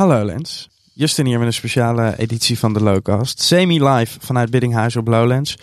Hallo 0.00 0.24
Lens. 0.24 0.68
Justin 0.92 1.26
hier 1.26 1.38
met 1.38 1.46
een 1.46 1.52
speciale 1.52 2.14
editie 2.18 2.58
van 2.58 2.72
de 2.72 2.82
Lowcast. 2.82 3.40
Semi-live 3.40 4.18
vanuit 4.20 4.50
Biddinghuis 4.50 4.96
op 4.96 5.06
Lowlands. 5.06 5.58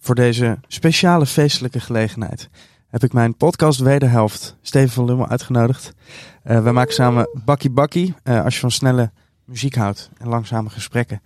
Voor 0.00 0.14
deze 0.14 0.58
speciale 0.68 1.26
feestelijke 1.26 1.80
gelegenheid 1.80 2.48
heb 2.88 3.04
ik 3.04 3.12
mijn 3.12 3.36
podcast 3.36 3.80
wederhelft, 3.80 4.56
Steven 4.62 4.90
van 4.90 5.04
Lummel, 5.04 5.28
uitgenodigd. 5.28 5.92
Uh, 6.46 6.62
we 6.62 6.72
maken 6.72 6.94
samen 6.94 7.28
Bakkie 7.44 7.70
Bakkie. 7.70 8.14
Uh, 8.24 8.44
als 8.44 8.54
je 8.54 8.60
van 8.60 8.70
snelle 8.70 9.10
muziek 9.44 9.74
houdt 9.74 10.10
en 10.18 10.28
langzame 10.28 10.70
gesprekken. 10.70 11.22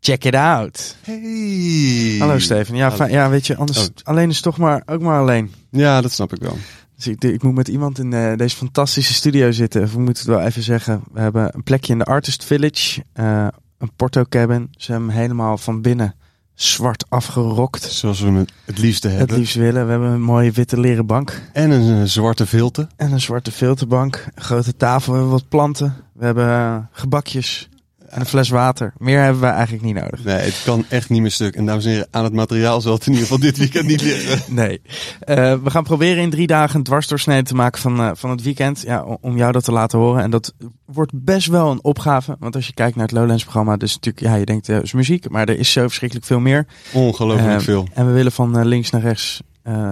Check 0.00 0.24
it 0.24 0.34
out. 0.34 0.96
Hey. 1.02 2.16
Hallo 2.18 2.38
Steven. 2.38 2.76
Ja, 2.76 3.06
ja 3.06 3.28
weet 3.30 3.46
je, 3.46 3.56
anders 3.56 3.78
Oh. 3.78 3.86
alleen 4.02 4.30
is 4.30 4.40
toch 4.40 4.58
maar 4.58 4.82
ook 4.86 5.00
maar 5.00 5.20
alleen. 5.20 5.52
Ja, 5.70 6.00
dat 6.00 6.12
snap 6.12 6.32
ik 6.32 6.42
wel. 6.42 6.56
Dus 7.04 7.12
ik, 7.12 7.24
ik 7.24 7.42
moet 7.42 7.54
met 7.54 7.68
iemand 7.68 7.98
in 7.98 8.12
eh, 8.12 8.36
deze 8.36 8.56
fantastische 8.56 9.14
studio 9.14 9.50
zitten. 9.52 9.82
We 9.88 9.98
moeten 10.00 10.24
het 10.24 10.36
wel 10.36 10.46
even 10.46 10.62
zeggen. 10.62 11.02
We 11.12 11.20
hebben 11.20 11.50
een 11.54 11.62
plekje 11.62 11.92
in 11.92 11.98
de 11.98 12.04
Artist 12.04 12.44
Village. 12.44 13.02
eh, 13.12 13.46
een 13.78 13.90
Porto 13.96 14.24
cabin. 14.28 14.68
Ze 14.76 14.90
hebben 14.92 15.10
hem 15.10 15.18
helemaal 15.18 15.58
van 15.58 15.82
binnen 15.82 16.14
zwart 16.54 17.04
afgerokt. 17.08 17.82
Zoals 17.82 18.20
we 18.20 18.30
het 18.30 18.52
het 18.64 18.78
liefste 18.78 19.08
Het 19.08 19.18
hebben. 19.18 19.38
liefst 19.38 19.54
willen. 19.54 19.84
We 19.84 19.90
hebben 19.90 20.08
een 20.10 20.22
mooie 20.22 20.50
witte 20.50 20.80
leren 20.80 21.06
bank. 21.06 21.42
En 21.52 21.70
een 21.70 22.00
eh, 22.00 22.06
zwarte 22.06 22.46
filter. 22.46 22.86
En 22.96 23.12
een 23.12 23.20
zwarte 23.20 23.52
filterbank. 23.52 24.26
Een 24.34 24.42
grote 24.42 24.76
tafel. 24.76 25.12
We 25.12 25.18
hebben 25.18 25.34
wat 25.36 25.48
planten. 25.48 25.94
We 26.12 26.24
hebben 26.24 26.88
gebakjes. 26.92 27.68
En 28.12 28.20
een 28.20 28.26
fles 28.26 28.48
water. 28.48 28.92
Meer 28.98 29.20
hebben 29.22 29.40
we 29.40 29.46
eigenlijk 29.46 29.84
niet 29.84 29.94
nodig. 29.94 30.24
Nee, 30.24 30.36
het 30.36 30.60
kan 30.64 30.84
echt 30.88 31.08
niet 31.08 31.20
meer 31.20 31.30
stuk. 31.30 31.54
En 31.56 31.66
dames 31.66 31.84
en 31.84 31.90
heren, 31.90 32.06
aan 32.10 32.24
het 32.24 32.32
materiaal 32.32 32.80
zal 32.80 32.92
het 32.92 33.06
in 33.06 33.12
ieder 33.12 33.26
geval 33.26 33.40
dit 33.42 33.56
weekend 33.58 33.86
niet 33.86 34.02
liggen. 34.02 34.40
Nee. 34.54 34.80
Eh, 35.20 35.54
we 35.62 35.70
gaan 35.70 35.82
proberen 35.84 36.22
in 36.22 36.30
drie 36.30 36.46
dagen 36.46 36.76
een 36.76 36.82
dwarsdoorsnede 36.82 37.42
te 37.42 37.54
maken 37.54 37.80
van, 37.80 38.00
eh, 38.00 38.10
van 38.14 38.30
het 38.30 38.42
weekend. 38.42 38.82
Ja, 38.86 39.04
om- 39.20 39.36
jou 39.36 39.52
dat 39.52 39.64
te 39.64 39.72
laten 39.72 39.98
horen. 39.98 40.22
En 40.22 40.30
dat 40.30 40.54
wordt 40.86 41.12
best 41.14 41.46
wel 41.46 41.70
een 41.70 41.84
opgave. 41.84 42.36
Want 42.38 42.54
als 42.54 42.66
je 42.66 42.72
kijkt 42.74 42.96
naar 42.96 43.06
het 43.06 43.14
Lowlands 43.16 43.42
programma, 43.42 43.76
dus 43.76 43.94
natuurlijk, 43.94 44.24
ja, 44.26 44.34
je 44.34 44.44
denkt, 44.44 44.68
eh, 44.68 44.82
is 44.82 44.92
muziek. 44.92 45.28
Maar 45.30 45.48
er 45.48 45.58
is 45.58 45.72
zo 45.72 45.82
verschrikkelijk 45.82 46.26
veel 46.26 46.40
meer. 46.40 46.66
Ongelooflijk 46.92 47.60
veel. 47.60 47.86
En 47.94 48.06
we 48.06 48.12
willen 48.12 48.32
van 48.32 48.66
links 48.66 48.90
naar 48.90 49.00
rechts, 49.02 49.40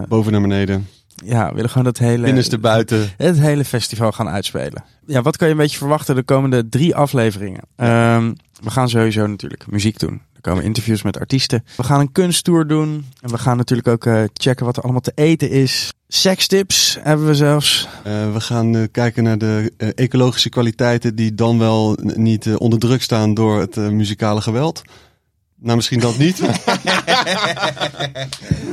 Boven 0.09 0.33
naar 0.33 0.41
beneden. 0.41 0.87
Ja, 1.25 1.49
we 1.49 1.55
willen 1.55 1.71
gewoon 1.71 1.85
dat 1.85 1.99
hele, 1.99 2.25
Binnenste 2.25 2.59
buiten. 2.59 3.11
het 3.17 3.41
hele 3.41 3.65
festival 3.65 4.13
gaan 4.13 4.29
uitspelen. 4.29 4.85
Ja, 5.07 5.23
wat 5.23 5.37
kan 5.37 5.47
je 5.47 5.55
een 5.55 5.61
beetje 5.61 5.79
verwachten 5.79 6.15
de 6.15 6.23
komende 6.23 6.69
drie 6.69 6.97
afleveringen? 6.97 7.63
Ehm, 7.77 8.33
we 8.63 8.71
gaan 8.71 8.89
sowieso 8.89 9.27
natuurlijk 9.27 9.67
muziek 9.71 9.99
doen. 9.99 10.23
Er 10.43 10.51
komen 10.51 10.65
interviews 10.65 11.03
met 11.03 11.19
artiesten. 11.19 11.65
We 11.77 11.83
gaan 11.83 12.01
een 12.01 12.13
kunsttour 12.13 12.67
doen. 12.67 13.07
En 13.21 13.31
we 13.31 13.39
gaan 13.39 13.57
natuurlijk 13.57 13.89
ook 13.89 14.07
eh, 14.07 14.23
checken 14.33 14.67
wat 14.67 14.77
er 14.77 14.83
allemaal 14.83 15.01
te 15.01 15.13
eten 15.15 15.51
is. 15.51 15.93
Sekstips 16.09 16.99
hebben 17.01 17.27
we 17.27 17.35
zelfs. 17.35 17.89
Eh, 18.05 18.33
we 18.33 18.41
gaan 18.41 18.77
eh, 18.77 18.83
kijken 18.93 19.25
naar 19.25 19.39
de 19.39 19.73
ecologische 19.95 20.49
kwaliteiten 20.49 21.15
die 21.15 21.35
dan 21.35 21.59
wel 21.59 21.99
niet 22.03 22.57
onder 22.57 22.79
druk 22.79 23.03
staan 23.03 23.35
door 23.35 23.61
het 23.61 23.77
muzikale 23.77 24.41
geweld. 24.41 24.83
Nou, 25.63 25.77
misschien 25.77 26.01
dat 26.01 26.19
niet. 26.19 26.39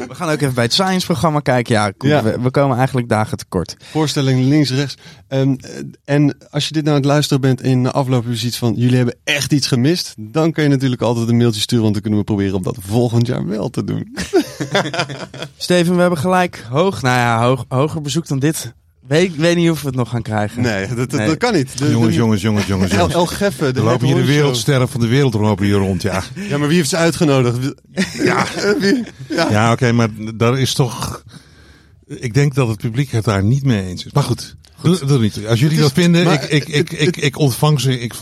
We 0.08 0.16
gaan 0.16 0.30
ook 0.30 0.42
even 0.42 0.54
bij 0.54 0.64
het 0.64 0.74
Science-programma 0.74 1.40
kijken. 1.40 1.74
Ja, 1.74 1.92
kom, 1.92 2.10
Ja. 2.10 2.24
We, 2.24 2.40
we 2.42 2.52
komen 2.52 2.78
eigenlijk 2.78 3.10
dagen 3.10 3.38
tekort. 3.38 3.76
Voorstelling 3.92 4.50
links, 4.50 4.70
rechts. 4.70 4.98
Ehm, 5.28 5.56
eh, 5.60 5.70
en 6.06 6.38
als 6.50 6.68
je 6.68 6.74
dit 6.74 6.84
nou 6.84 6.96
aan 6.96 7.02
het 7.02 7.12
luisteren 7.12 7.42
bent 7.42 7.62
en 7.62 7.70
in 7.70 7.84
de 7.84 7.92
afloop 7.92 8.26
je 8.30 8.52
van 8.52 8.74
jullie 8.74 8.96
hebben 8.96 9.16
echt 9.24 9.52
iets 9.52 9.68
gemist, 9.68 10.14
dan 10.18 10.52
kun 10.52 10.64
je 10.64 10.70
natuurlijk 10.70 11.02
altijd 11.02 11.30
een 11.30 11.38
mailtje 11.38 11.62
sturen, 11.62 11.84
want 11.84 11.94
dan 11.94 12.04
kunnen 12.04 12.20
we 12.20 12.26
proberen 12.26 12.56
om 12.56 12.64
dat 12.64 12.78
volgend 12.80 13.28
jaar 13.28 13.48
wel 13.48 13.70
te 13.70 13.84
doen. 13.84 14.16
Steven, 15.58 15.96
we 15.96 16.02
hebben 16.02 16.20
gelijk 16.20 16.66
hoog, 16.70 17.02
nou 17.02 17.18
ja, 17.18 17.42
hoog, 17.42 17.66
hoger 17.68 18.02
bezoek 18.02 18.28
dan 18.28 18.40
dit. 18.40 18.74
Weet, 19.08 19.36
weet 19.36 19.56
niet 19.56 19.70
of 19.70 19.82
we 19.82 19.88
het 19.88 19.96
nog 19.96 20.10
gaan 20.10 20.22
krijgen. 20.22 20.62
Nee, 20.62 20.88
dat, 20.88 20.98
dat, 20.98 21.12
Nee. 21.12 21.28
dat 21.28 21.38
kan 21.38 21.54
niet. 21.54 21.78
De, 21.78 21.90
jongens, 21.92 22.12
de- 22.12 22.18
jongens, 22.18 22.42
jongens, 22.42 22.66
jongens, 22.68 22.92
jongens. 22.92 23.14
El 23.14 23.26
Geffe, 23.26 23.72
de 23.72 23.82
lopen 23.82 24.08
hier 24.08 24.16
de 24.16 24.26
wereldsterren 24.26 24.90
van 24.90 25.02
de 25.02 25.08
wereld 25.08 25.34
lopen 25.34 25.66
hier 25.66 25.76
rond, 25.76 26.02
ja. 26.02 26.24
Ja, 26.36 26.58
maar 26.58 26.68
wie 26.68 26.78
heeft 26.78 26.90
ze 26.90 26.96
uitgenodigd? 26.98 27.74
Ja, 28.24 28.46
wie? 28.80 29.04
Ja. 29.30 29.50
Ja, 29.50 29.72
oké, 29.72 29.92
maar 29.92 30.08
daar 30.36 30.60
is 30.60 30.74
toch... 30.74 31.24
Ik 32.08 32.34
denk 32.34 32.56
dat 32.56 32.68
het 32.68 32.78
publiek 32.78 33.12
het 33.12 33.24
daar 33.24 33.44
niet 33.44 33.64
mee 33.66 33.86
eens 33.88 34.06
is. 34.06 34.12
Maar 34.12 34.24
goed, 34.24 34.56
doe, 34.82 35.06
doe 35.06 35.20
niet. 35.20 35.40
Als 35.48 35.60
jullie 35.60 35.76
is- 35.76 35.82
dat 35.84 35.92
vinden, 35.92 36.24
maar 36.24 36.44
ik, 36.44 36.50
ik, 36.50 36.68
ik, 36.68 36.92
ik, 36.92 37.18
ik 37.18 37.38
ontvang 37.38 37.80
ze. 37.80 38.00
Ik 38.00 38.14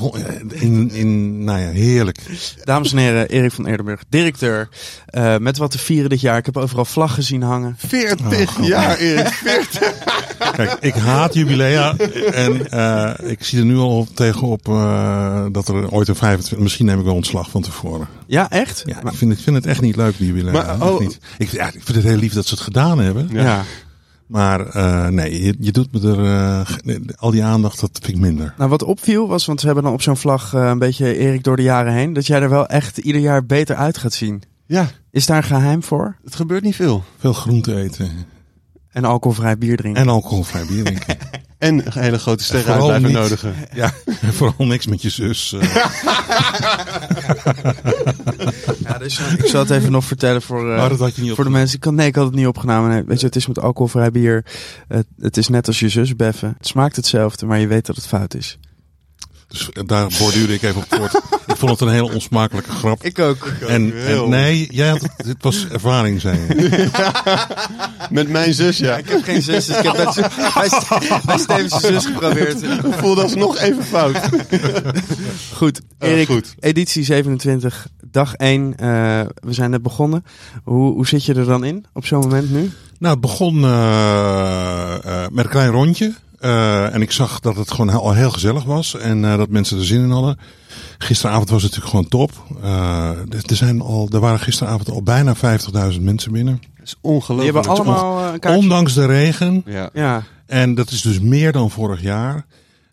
in, 0.50 0.92
in, 0.92 1.44
nou 1.44 1.60
ja, 1.60 1.70
heerlijk. 1.70 2.18
Dames 2.64 2.92
en 2.92 2.98
heren, 2.98 3.30
Erik 3.30 3.52
van 3.52 3.66
Eerdenburg, 3.66 4.02
directeur. 4.10 4.70
eh, 5.06 5.38
met 5.38 5.58
wat 5.58 5.72
te 5.72 5.78
vieren 5.78 6.10
dit 6.10 6.22
jaar. 6.22 6.38
Ik 6.38 6.46
heb 6.46 6.58
overal 6.58 6.86
vlaggen 6.86 7.24
zien 7.24 7.42
hangen. 7.42 7.76
40 7.78 8.60
Oh, 8.60 8.66
jaar, 8.68 8.98
Erik. 8.98 9.28
40. 9.28 9.94
Kijk, 10.56 10.78
ik 10.80 10.94
haat 10.94 11.34
jubilea. 11.34 11.98
En 12.34 12.70
eh, 12.72 13.30
ik 13.32 13.44
zie 13.44 13.60
er 13.60 13.66
nu 13.66 13.78
al 13.78 14.08
tegenop 14.14 14.68
eh, 14.68 15.46
dat 15.52 15.68
er 15.68 15.90
ooit 15.92 16.08
een 16.08 16.16
25... 16.16 16.58
Misschien 16.64 16.86
neem 16.86 17.00
ik 17.00 17.06
wel 17.06 17.14
ontslag 17.16 17.50
van 17.50 17.62
tevoren. 17.62 18.08
Ja, 18.28 18.50
echt? 18.50 18.84
Ja, 18.86 19.00
Maar- 19.04 19.12
ik 19.12 19.18
vind, 19.18 19.32
ik 19.32 19.40
vind 19.40 19.56
het 19.56 19.66
echt 19.66 19.82
niet 19.82 19.96
leuk, 19.96 20.18
die 20.18 20.28
jubilea. 20.28 20.52
Maar, 20.52 20.82
oh. 20.92 21.00
niet. 21.00 21.20
Ik, 21.38 21.50
ja, 21.50 21.66
ik 21.66 21.72
vind 21.84 21.96
het 21.98 22.04
heel 22.04 22.18
lief 22.18 22.34
dat 22.34 22.46
ze 22.46 22.54
het 22.54 22.64
gedaan 22.64 23.00
hebben. 23.00 23.30
ja. 23.32 23.64
Maar 24.28 24.68
eh, 24.68 25.08
nee, 25.08 25.44
je, 25.44 25.56
je 25.60 25.72
doet 25.72 25.88
me 25.92 26.10
er... 26.10 26.26
eh, 26.86 26.96
al 27.18 27.32
die 27.32 27.44
aandacht, 27.44 27.80
dat 27.80 28.00
vind 28.02 28.16
ik 28.16 28.22
minder. 28.24 28.54
Nou, 28.58 28.70
wat 28.70 28.84
opviel 28.84 29.28
was, 29.28 29.46
want 29.46 29.60
ze 29.60 29.66
hebben 29.66 29.84
dan 29.84 29.94
op 29.94 30.02
zo'n 30.02 30.18
vlag 30.18 30.54
eh, 30.54 30.68
een 30.68 30.80
beetje 30.80 31.18
Erik 31.18 31.44
door 31.44 31.56
de 31.56 31.64
jaren 31.64 31.94
heen, 31.94 32.14
dat 32.14 32.28
jij 32.28 32.42
er 32.42 32.50
wel 32.50 32.68
echt 32.68 32.98
ieder 32.98 33.22
jaar 33.22 33.46
beter 33.46 33.76
uit 33.76 33.98
gaat 33.98 34.14
zien. 34.14 34.44
Ja, 34.66 34.88
Is 35.12 35.26
daar 35.26 35.38
een 35.38 35.44
geheim 35.44 35.84
voor? 35.84 36.16
het 36.24 36.36
gebeurt 36.36 36.64
niet 36.64 36.76
veel. 36.76 37.04
Veel 37.20 37.34
groente 37.34 37.76
eten. 37.76 38.10
En 38.96 39.06
alcoholvrij 39.06 39.58
bier 39.58 39.78
drinken. 39.78 40.02
En 40.02 40.10
alcoholvrij 40.10 40.66
bier 40.66 40.84
drinken. 40.84 41.18
En 41.58 41.94
hele 41.94 42.20
grote 42.20 42.44
sterren 42.44 42.74
uit 42.74 42.84
blijven 42.84 43.04
niet. 43.04 43.14
nodigen. 43.14 43.56
ja, 43.74 43.92
en 44.22 44.34
vooral 44.34 44.66
niks 44.66 44.86
met 44.86 45.02
je 45.02 45.10
zus. 45.10 45.54
eh. 45.54 45.76
Ja, 48.80 48.98
dus, 48.98 49.20
eh, 49.20 49.34
ik 49.34 49.46
zal 49.46 49.60
het 49.60 49.70
even 49.70 49.92
nog 49.92 50.06
vertellen 50.06 50.42
voor, 50.42 50.72
eh, 50.72 50.78
maar 50.78 50.90
dat 50.90 51.00
had 51.00 51.16
je 51.16 51.22
niet 51.22 51.30
op. 51.30 51.36
voor 51.36 51.46
de 51.46 51.52
mensen. 51.52 51.76
Ik 51.76 51.82
kan, 51.82 51.96
nee, 51.96 52.08
ik 52.08 52.16
had 52.16 52.26
het 52.26 52.36
niet 52.36 52.48
opgenomen. 52.48 52.90
Nee, 52.90 53.04
weet 53.04 53.20
je, 53.20 53.26
het 53.26 53.36
is 53.36 53.48
met 53.48 53.60
alcoholvrij 53.60 54.12
bier. 54.12 54.46
Het, 54.88 55.06
het 55.20 55.38
is 55.38 55.48
net 55.48 55.68
als 55.68 55.80
je 55.80 55.90
zus 55.90 56.16
beffen. 56.16 56.56
Het 56.58 56.68
smaakt 56.68 56.96
hetzelfde, 56.96 57.46
maar 57.46 57.60
je 57.60 57.68
weet 57.68 57.86
dat 57.86 57.96
het 57.96 58.08
fout 58.08 58.34
is. 58.34 58.58
Dus 59.48 59.70
daar 59.86 60.08
borduurde 60.20 60.54
ik 60.54 60.62
even 60.62 60.82
op 60.82 60.86
voort. 60.90 61.14
ik 61.48 61.56
vond 61.56 61.72
het 61.72 61.82
een 61.82 61.94
hele 61.94 62.14
onsmakelijke 62.14 62.72
grap. 62.72 63.04
Ik 63.04 63.20
ook. 63.20 63.46
En, 63.68 63.94
nee, 64.30 64.68
jij 64.72 64.90
had, 64.90 65.02
het 65.02 65.28
het 65.28 65.44
was 65.44 65.68
ervaring, 65.68 66.22
zei 66.22 66.40
je. 66.40 66.90
Met 68.10 68.30
mijn 68.30 68.54
zus, 68.54 68.78
ja. 68.78 68.98
Ik 68.98 69.10
heb 69.10 69.24
geen 69.24 69.42
zus, 69.42 69.66
dus 69.66 69.78
ik 69.78 69.84
heb 69.84 69.98
met, 71.26 71.48
bij, 71.48 71.70
zus 71.80 72.06
geprobeerd. 72.06 72.64
Ik 72.64 72.94
voelde 72.98 73.22
alsnog 73.22 73.58
even 73.58 73.84
fout. 73.84 74.18
Goed, 75.54 75.82
Erik, 76.00 76.28
goed. 76.28 76.56
editie 76.60 77.04
27, 77.04 77.88
dag 78.12 78.34
1. 78.34 78.74
eh, 78.78 78.88
we 79.36 79.54
zijn 79.54 79.70
net 79.72 79.82
begonnen. 79.82 80.26
Hoe, 80.64 80.94
hoe 80.94 81.08
zit 81.08 81.26
je 81.26 81.34
er 81.34 81.46
dan 81.46 81.64
in 81.64 81.86
op 81.94 82.06
zo'n 82.06 82.20
moment 82.20 82.52
nu? 82.52 82.72
Nou, 83.00 83.14
het 83.14 83.22
begon 83.22 83.64
eh, 83.64 84.96
eh, 85.04 85.30
met 85.32 85.46
een 85.46 85.52
klein 85.52 85.72
rondje. 85.72 86.14
Eh, 86.46 86.94
en 86.94 87.02
ik 87.02 87.12
zag 87.12 87.40
dat 87.40 87.56
het 87.56 87.72
gewoon 87.72 87.90
al 87.90 88.14
heel 88.14 88.32
gezellig 88.32 88.64
was. 88.64 88.96
En 88.96 89.26
eh, 89.26 89.38
dat 89.38 89.50
mensen 89.50 89.78
er 89.78 89.86
zin 89.86 90.02
in 90.02 90.10
hadden. 90.10 90.40
Gisteravond 90.98 91.50
was 91.50 91.64
het 91.64 91.72
natuurlijk 91.76 92.10
gewoon 92.10 92.28
top. 92.28 92.58
Eh, 92.64 93.10
er, 93.50 93.56
zijn 93.56 93.82
al, 93.82 94.10
er 94.12 94.20
waren 94.20 94.40
gisteravond 94.40 94.90
al 94.90 95.04
bijna 95.04 95.36
50.000 95.36 96.02
mensen 96.02 96.32
binnen. 96.32 96.62
Dat 96.78 96.86
is 96.86 96.90
Die 97.02 97.12
ongelooflijk. 97.12 97.54
hebben 97.54 97.72
allemaal 97.72 98.34
een 98.34 98.40
kaartje. 98.40 98.62
Ondanks 98.62 98.94
de 98.94 99.06
regen. 99.06 99.64
Ja. 99.66 99.90
Ja, 99.94 100.24
En 100.46 100.76
dat 100.76 100.92
is 100.92 101.02
dus 101.02 101.20
meer 101.20 101.52
dan 101.52 101.72
vorig 101.72 102.02
jaar. 102.02 102.46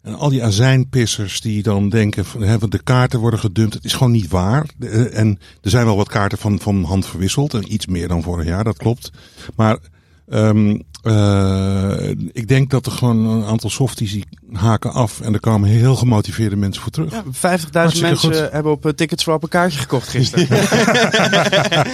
En 0.03 0.15
al 0.15 0.29
die 0.29 0.45
azijnpissers 0.45 1.41
die 1.41 1.63
dan 1.63 1.89
denken, 1.89 2.25
van, 2.25 2.43
hè, 2.43 2.59
de 2.59 2.83
kaarten 2.83 3.21
worden 3.21 3.41
gedumpt. 3.41 3.75
Het 3.75 3.85
is 3.85 3.93
gewoon 3.93 4.13
niet 4.13 4.29
waar. 4.29 4.67
En 5.13 5.39
er 5.63 5.71
zijn 5.71 5.85
wel 5.85 5.97
wat 5.97 6.09
kaarten 6.09 6.39
van, 6.39 6.61
van 6.61 6.85
hand 6.85 7.07
verwisseld. 7.07 7.55
En 7.55 7.73
iets 7.73 7.87
meer 7.87 8.09
dan 8.09 8.23
vorig 8.23 8.47
jaar, 8.47 8.65
dat 8.65 8.77
klopt. 8.77 9.11
Maar 9.57 9.79
ehm, 10.29 10.77
eh, 11.03 12.09
ik 12.33 12.49
denk 12.49 12.71
dat 12.71 12.87
er 12.87 12.93
gewoon 12.93 13.27
een 13.27 13.45
aantal 13.45 13.71
softies 13.71 14.13
die 14.13 14.25
haken 14.53 14.93
af. 14.93 15.21
En 15.21 15.33
er 15.35 15.41
komen 15.41 15.69
heel 15.69 15.97
gemotiveerde 15.97 16.57
mensen 16.57 16.83
voor 16.83 16.93
terug. 16.93 17.11
ja 17.13 17.23
50.000 17.25 17.31
Hartstikke 17.41 18.01
mensen 18.01 18.19
goed. 18.35 18.51
hebben 18.53 18.73
op 18.73 18.87
uh, 18.87 18.93
Ticketswap 18.93 19.43
een 19.43 19.49
kaartje 19.49 19.79
gekocht 19.79 20.09
gisteren. 20.09 20.47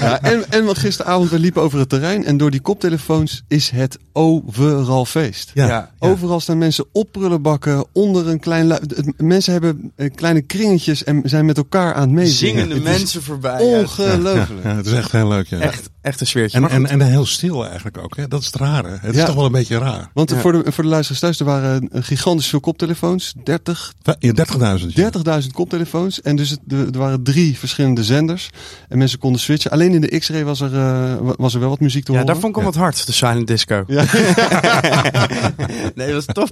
Ja, 0.01 0.21
en, 0.33 0.51
en 0.51 0.65
want 0.65 0.79
gisteravond, 0.79 1.31
we 1.31 1.39
liepen 1.39 1.63
over 1.63 1.79
het 1.79 1.89
terrein 1.89 2.25
en 2.25 2.37
door 2.37 2.51
die 2.51 2.61
koptelefoons 2.61 3.43
is 3.49 3.71
het 3.71 3.99
overal 4.13 5.05
feest. 5.05 5.51
Ja. 5.55 5.67
Ja. 5.67 5.91
Overal 5.99 6.41
staan 6.41 6.59
mensen 6.59 6.85
op 6.93 7.13
prullenbakken, 7.13 7.85
onder 7.93 8.29
een 8.29 8.41
klein... 8.41 8.79
Mensen 9.17 9.53
hebben 9.53 9.93
eh, 9.97 10.11
kleine 10.15 10.41
kringetjes 10.43 11.05
en 11.05 11.21
zijn 11.25 11.45
met 11.47 11.57
elkaar 11.57 11.95
aan 11.95 12.01
het 12.01 12.11
meezingen. 12.11 12.55
Zingende 12.55 12.75
Het 12.75 12.83
mensen 12.85 13.23
voorbij. 13.23 13.65
ja. 13.65 13.79
Ongelooflijk. 13.79 14.63
Ja, 14.65 14.75
het 14.77 14.87
is 14.87 14.93
echt 14.93 15.13
heel 15.13 15.29
leuk. 15.29 15.47
Ja. 15.47 15.59
Echt, 15.59 15.91
echt 16.09 16.21
een 16.21 16.27
sfeertje. 16.27 16.59
En, 16.59 16.69
en, 16.71 16.87
en 16.87 17.01
heel 17.01 17.27
stil 17.27 17.67
eigenlijk 17.67 17.99
ook. 17.99 18.17
Hè? 18.17 18.29
Dat 18.29 18.41
is 18.41 18.47
het 18.47 18.55
rare. 18.57 18.89
Het 19.01 19.15
Ja. 19.15 19.21
is 19.21 19.27
toch 19.27 19.35
wel 19.35 19.45
een 19.45 19.53
beetje 19.53 19.79
raar. 19.79 20.11
Want 20.15 20.31
Ja. 20.31 20.37
voor, 20.41 20.53
de, 20.53 20.73
voor 20.73 20.85
de 20.85 20.91
luisteraars 20.91 21.21
thuis, 21.21 21.39
er 21.39 21.45
waren 21.45 21.89
eh, 21.93 22.03
gigantisch 22.03 22.47
veel 22.47 22.61
koptelefoons. 22.61 23.35
30, 23.45 23.93
Ja, 24.19 24.33
30.000. 24.33 24.93
ja. 24.95 25.11
30.000 25.41 25.47
koptelefoons. 25.53 26.21
En 26.23 26.37
dus 26.37 26.51
het, 26.51 26.61
de- 26.65 26.89
er 26.93 26.99
waren 26.99 27.23
drie 27.23 27.59
verschillende 27.59 28.05
zenders. 28.05 28.51
En 28.89 28.99
mensen 28.99 29.19
konden 29.19 29.41
switchen. 29.41 29.71
Alleen 29.71 29.93
in 29.95 30.01
de 30.01 30.19
X-ray 30.19 30.45
was 30.45 30.61
er, 30.61 30.75
eh, 30.75 31.17
wa- 31.21 31.35
was 31.37 31.55
er 31.55 31.61
wel 31.61 31.69
wat 31.69 31.81
muziek 31.81 32.05
te 32.05 32.13
ja, 32.13 32.19
horen. 32.19 32.33
daar 32.33 32.43
vond 32.43 32.57
ik 32.57 32.63
hem 32.63 32.73
wat 32.73 32.83
hard, 32.83 33.07
de 33.07 33.13
silent 33.13 33.47
disco. 33.47 33.85
Ja. 33.87 34.05
nee, 35.95 36.13
dat 36.13 36.17
is 36.17 36.25
top. 36.27 36.49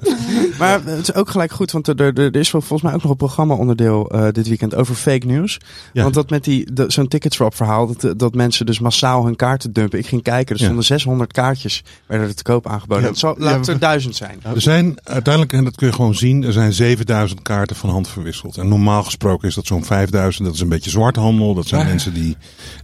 Maar 0.59 0.81
het 0.85 1.09
is 1.09 1.15
ook 1.15 1.31
gelijk 1.31 1.53
goed, 1.53 1.71
want 1.73 1.87
er, 1.89 2.01
er, 2.01 2.19
er 2.19 2.37
is 2.37 2.51
volgens 2.51 2.83
mij 2.83 2.93
ook 2.95 3.03
nog 3.03 3.11
een 3.11 3.17
programma-onderdeel 3.17 4.11
eh, 4.11 4.27
dit 4.33 4.49
weekend 4.49 4.75
over 4.75 4.95
fake 4.95 5.27
news. 5.27 5.59
Ja. 5.93 6.03
Want 6.03 6.15
dat 6.15 6.31
met 6.31 6.45
die, 6.45 6.73
de- 6.73 6.85
zo'n 6.89 7.09
ticketswap 7.09 7.55
verhaal, 7.55 7.95
dat, 7.97 8.19
dat 8.19 8.35
mensen 8.35 8.67
dus 8.67 8.79
massaal 8.79 9.25
hun 9.25 9.37
kaarten 9.47 9.73
dumpen. 9.73 9.99
Ik 9.99 10.07
ging 10.07 10.23
kijken, 10.23 10.55
er 10.55 10.61
Ja. 10.61 10.65
stonden 10.65 10.85
600 10.85 11.33
kaartjes, 11.33 11.83
werden 12.07 12.29
er 12.29 12.35
te 12.35 12.43
koop 12.43 12.67
aangeboden. 12.67 13.03
Ja, 13.03 13.09
het 13.09 13.19
zal, 13.19 13.35
laat 13.39 13.57
het 13.57 13.69
er 13.69 13.79
duizend 13.79 14.17
zijn. 14.17 14.41
Er 14.55 14.61
zijn 14.61 14.97
uiteindelijk, 15.05 15.53
en 15.53 15.65
dat 15.65 15.77
kun 15.77 15.87
je 15.87 15.93
gewoon 15.93 16.15
zien, 16.15 16.45
er 16.45 16.53
zijn 16.53 16.73
7000 16.73 17.43
kaarten 17.43 17.77
van 17.77 17.91
hand 17.91 18.09
verwisseld. 18.09 18.57
En 18.57 18.69
normaal 18.69 19.03
gesproken 19.03 19.49
is 19.49 19.55
dat 19.55 19.67
zo'n 19.67 19.85
5000. 19.85 20.45
Dat 20.47 20.55
is 20.55 20.61
een 20.61 20.69
beetje 20.69 20.91
zwarthandel. 20.91 21.55
Dat 21.55 21.67
zijn 21.67 21.87
mensen 21.87 22.15
die, 22.15 22.37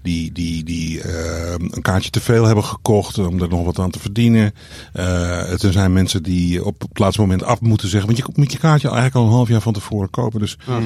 die, 0.02 0.32
die, 0.32 0.64
die 0.64 1.00
eh, 1.00 1.52
een 1.58 1.82
kaartje 1.82 2.10
te 2.10 2.20
veel 2.20 2.44
hebben 2.44 2.64
gekocht 2.64 3.18
om 3.18 3.42
er 3.42 3.48
nog 3.48 3.64
wat 3.64 3.78
aan 3.78 3.90
te 3.90 3.98
verdienen. 3.98 4.54
Eh, 4.92 5.38
het 5.48 5.62
er 5.62 5.72
zijn 5.72 5.92
mensen 5.92 6.22
die 6.22 6.64
op 6.64 6.80
het 6.80 6.98
laatste 6.98 7.20
moment 7.20 7.42
af 7.44 7.60
moeten 7.60 7.88
zeggen. 7.88 8.06
Want 8.14 8.20
je 8.26 8.32
moet 8.34 8.52
je 8.52 8.58
kaartje 8.58 8.88
eigenlijk 8.88 9.16
al 9.16 9.24
een 9.24 9.36
half 9.36 9.48
jaar 9.48 9.60
van 9.60 9.72
tevoren 9.72 10.10
kopen. 10.10 10.40
Dus 10.40 10.56
Mm. 10.66 10.84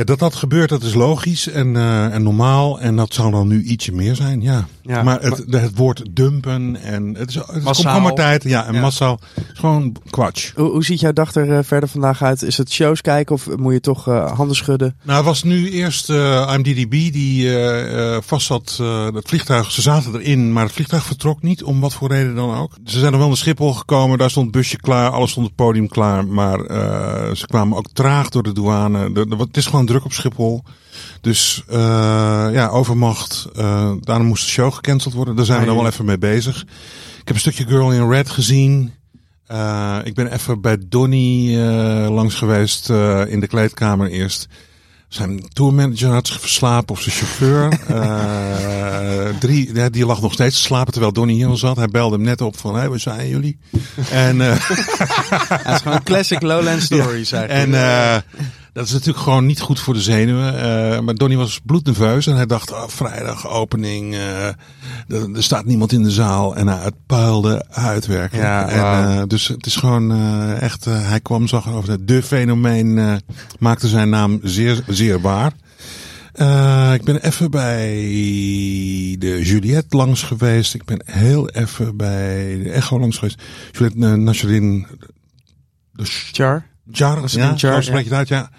Ja, 0.00 0.06
dat 0.06 0.18
dat 0.18 0.34
gebeurt, 0.34 0.68
dat 0.68 0.82
is 0.82 0.94
logisch 0.94 1.48
en, 1.48 1.76
eh, 1.76 2.14
en 2.14 2.22
normaal. 2.22 2.80
En 2.80 2.96
dat 2.96 3.14
zal 3.14 3.30
dan 3.30 3.48
nu 3.48 3.62
ietsje 3.62 3.92
meer 3.92 4.14
zijn, 4.14 4.42
ja. 4.42 4.66
Ja, 4.82 5.02
maar 5.02 5.20
het, 5.20 5.44
het 5.50 5.76
woord 5.76 6.02
dumpen 6.10 6.76
en 6.82 7.14
het 7.18 7.28
is, 7.28 7.34
het 7.34 7.46
is 7.70 7.82
komkommertijd. 7.82 8.42
Ja, 8.42 8.66
en 8.66 8.74
Ja. 8.74 8.80
massaal. 8.80 9.20
Het 9.34 9.44
is 9.52 9.58
gewoon 9.58 9.96
kwatsch. 10.10 10.52
Hoe, 10.54 10.70
hoe 10.70 10.84
ziet 10.84 11.00
jouw 11.00 11.12
dag 11.12 11.34
er 11.34 11.52
eh, 11.52 11.58
verder 11.64 11.88
vandaag 11.88 12.22
uit? 12.22 12.42
Is 12.42 12.56
het 12.56 12.72
shows 12.72 13.00
kijken 13.00 13.34
of 13.34 13.56
moet 13.56 13.72
je 13.72 13.80
toch 13.80 14.08
eh, 14.08 14.32
handen 14.32 14.56
schudden? 14.56 14.96
Nou, 15.02 15.16
het 15.16 15.26
was 15.26 15.42
nu 15.42 15.70
eerst 15.70 16.10
eh 16.10 16.52
IMDb 16.54 16.90
die 17.12 17.48
eh 17.48 18.14
eh 18.16 18.22
vast 18.22 18.46
zat. 18.46 18.76
eh 18.80 19.04
het 19.14 19.28
vliegtuig, 19.28 19.70
ze 19.70 19.80
zaten 19.82 20.14
erin, 20.14 20.52
maar 20.52 20.64
het 20.64 20.72
vliegtuig 20.72 21.04
vertrok 21.04 21.42
niet, 21.42 21.62
om 21.62 21.80
wat 21.80 21.94
voor 21.94 22.08
reden 22.08 22.34
dan 22.34 22.54
ook. 22.54 22.72
Ze 22.84 22.98
zijn 22.98 23.12
er 23.12 23.18
wel 23.18 23.28
naar 23.28 23.36
Schiphol 23.36 23.72
gekomen, 23.74 24.18
daar 24.18 24.30
stond 24.30 24.46
het 24.46 24.54
busje 24.56 24.76
klaar, 24.76 25.10
alles 25.10 25.30
stond 25.30 25.46
het 25.46 25.54
podium 25.54 25.88
klaar. 25.88 26.26
Maar 26.26 26.60
eh 26.60 27.34
ze 27.34 27.46
kwamen 27.46 27.76
ook 27.78 27.88
traag 27.92 28.28
door 28.28 28.42
de 28.42 28.52
douane. 28.52 29.12
De, 29.12 29.26
de- 29.28 29.36
het 29.36 29.56
is 29.56 29.66
gewoon 29.66 29.86
druk 29.90 30.04
op 30.04 30.12
Schiphol. 30.12 30.62
Dus 31.20 31.62
eh 31.68 31.76
ja, 32.52 32.68
overmacht. 32.68 33.48
eh 33.56 33.92
daarom 34.00 34.26
moest 34.26 34.44
de 34.44 34.50
show 34.50 34.72
gecanceld 34.72 35.14
worden. 35.14 35.36
Daar 35.36 35.44
zijn 35.44 35.60
we 35.60 35.66
dan 35.66 35.76
wel 35.76 35.86
even 35.86 36.04
mee 36.04 36.18
bezig. 36.18 36.62
Ik 37.20 37.26
heb 37.26 37.34
een 37.34 37.40
stukje 37.40 37.66
Girl 37.66 37.92
in 37.92 38.08
Red 38.10 38.30
gezien. 38.30 38.92
Eh, 39.46 39.98
ik 40.04 40.14
ben 40.14 40.32
even 40.32 40.60
bij 40.60 40.76
Donny 40.88 41.56
langs 42.08 42.34
geweest 42.34 42.88
in 43.28 43.40
de 43.40 43.46
kleedkamer 43.46 44.10
eerst. 44.10 44.48
Zijn 45.08 45.48
tourmanager 45.48 46.10
had 46.10 46.26
zich 46.26 46.40
verslapen 46.40 46.94
of 46.94 47.00
zijn 47.00 47.14
chauffeur. 47.14 47.78
Drie, 49.40 49.74
ja, 49.74 49.88
die 49.88 50.06
lag 50.06 50.20
nog 50.20 50.32
steeds 50.32 50.56
te 50.56 50.62
slapen 50.62 50.92
terwijl 50.92 51.12
Donny 51.12 51.32
hier 51.32 51.46
al 51.46 51.56
zat. 51.56 51.76
Hij 51.76 51.88
belde 51.88 52.16
hem 52.16 52.24
net 52.24 52.40
op 52.40 52.58
van, 52.58 52.76
hé, 52.76 52.88
waar 52.88 53.00
zijn 53.00 53.28
jullie? 53.28 53.58
en 54.10 54.38
het 54.40 55.66
is 55.74 55.80
gewoon 55.80 55.96
een 55.96 56.02
classic 56.02 56.42
Lowland 56.42 56.82
stories 56.92 57.32
eigenlijk. 57.32 57.74
en 57.74 58.24
dat 58.72 58.84
is 58.84 58.92
natuurlijk 58.92 59.24
gewoon 59.24 59.46
niet 59.46 59.60
goed 59.60 59.80
voor 59.80 59.94
de 59.94 60.00
zenuwen. 60.00 60.54
Eh, 60.54 61.00
maar 61.00 61.14
Donny 61.14 61.36
was 61.36 61.60
bloednerveus 61.64 62.26
en 62.26 62.36
hij 62.36 62.46
dacht, 62.46 62.72
oh, 62.72 62.88
vrijdag 62.88 63.48
opening, 63.48 64.14
eh, 64.14 64.46
er, 64.46 65.34
er 65.34 65.42
staat 65.42 65.64
niemand 65.64 65.92
in 65.92 66.02
de 66.02 66.10
zaal. 66.10 66.56
En 66.56 66.68
hij 66.68 66.82
het 66.82 66.94
puilde 67.06 67.64
uitwerken. 67.70 68.38
Ja, 68.38 68.68
en, 68.68 69.18
eh, 69.18 69.22
dus 69.26 69.48
het 69.48 69.66
is 69.66 69.76
gewoon 69.76 70.12
echt, 70.58 70.84
hij 70.84 71.20
kwam, 71.20 71.48
zag 71.48 71.68
over 71.68 72.06
de 72.06 72.22
fenomeen, 72.22 73.20
maakte 73.58 73.88
zijn 73.88 74.08
naam 74.08 74.40
zeer, 74.42 74.82
zeer 74.86 75.20
waar. 75.20 75.52
Ik 76.94 77.04
ben 77.04 77.24
even 77.24 77.50
bij 77.50 77.94
de 79.18 79.40
Juliette 79.42 79.96
langs 79.96 80.22
geweest. 80.22 80.74
Ik 80.74 80.84
ben 80.84 81.02
heel 81.04 81.48
even 81.48 81.96
bij 81.96 82.60
de 82.62 82.70
Echo 82.70 83.00
langs 83.00 83.18
geweest. 83.18 83.42
Juliette 83.72 83.98
uh. 83.98 84.86
De 85.92 86.04
Char? 86.04 86.69
Jar, 86.92 87.20
Was 87.20 87.32
het 87.32 87.60
ja, 87.60 87.80
spreek 87.80 88.04
je 88.04 88.14
het 88.14 88.18
uit, 88.18 88.28
ja. 88.28 88.50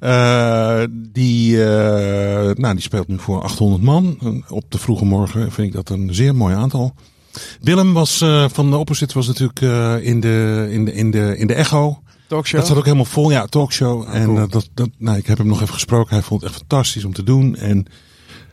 Eh, 0.00 0.86
die, 1.12 1.64
eh, 1.64 2.54
nou, 2.54 2.74
die 2.74 2.82
speelt 2.82 3.08
nu 3.08 3.18
voor 3.18 3.42
800 3.42 3.82
man. 3.82 4.18
Op 4.48 4.64
de 4.68 4.78
vroege 4.78 5.04
morgen 5.04 5.52
vind 5.52 5.66
ik 5.68 5.72
dat 5.72 5.90
een 5.90 6.14
zeer 6.14 6.34
mooi 6.34 6.54
aantal. 6.54 6.94
Willem 7.60 7.92
was 7.92 8.20
eh, 8.20 8.44
van 8.52 8.70
de 8.70 8.76
Opposite 8.76 9.14
was 9.14 9.26
natuurlijk 9.26 9.60
eh, 9.60 9.96
in, 10.06 10.20
de, 10.20 10.68
in, 10.70 10.84
de, 10.84 10.92
in, 10.92 11.10
de, 11.10 11.38
in 11.38 11.46
de 11.46 11.54
Echo. 11.54 12.00
Talkshow? 12.28 12.58
Dat 12.58 12.68
zat 12.68 12.76
ook 12.76 12.84
helemaal 12.84 13.04
vol, 13.04 13.30
ja, 13.30 13.46
talkshow. 13.46 14.08
en 14.12 14.24
cool. 14.24 14.36
eh, 14.38 14.44
dat, 14.48 14.68
dat, 14.74 14.88
nou, 14.98 15.18
ik 15.18 15.26
heb 15.26 15.38
hem 15.38 15.46
nog 15.46 15.60
even 15.62 15.74
gesproken. 15.74 16.14
Hij 16.14 16.22
vond 16.22 16.40
het 16.40 16.50
echt 16.50 16.58
fantastisch 16.58 17.04
om 17.04 17.12
te 17.12 17.22
doen. 17.22 17.56
En 17.56 17.86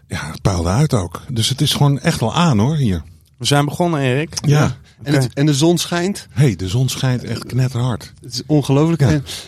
ja, 0.08 0.28
het 0.32 0.42
paalde 0.42 0.70
uit 0.70 0.94
ook. 0.94 1.22
Dus 1.32 1.50
het 1.50 1.62
is 1.62 1.74
gewoon 1.74 2.00
echt 2.00 2.20
wel 2.20 2.34
aan 2.34 2.60
hoor, 2.60 2.76
hier. 2.76 3.04
We 3.38 3.46
zijn 3.46 3.66
begonnen, 3.66 4.00
Erik. 4.00 4.34
Ja. 4.46 4.76
En, 5.04 5.14
het, 5.14 5.34
en 5.34 5.46
de 5.46 5.54
zon 5.54 5.78
schijnt. 5.78 6.28
hey, 6.32 6.56
de 6.56 6.68
zon 6.68 6.90
schijnt 6.90 7.24
echt 7.24 7.46
knetterhard. 7.46 8.14
Het 8.22 8.34
is 8.34 8.42
ongelooflijk. 8.46 9.02
Ja. 9.02 9.08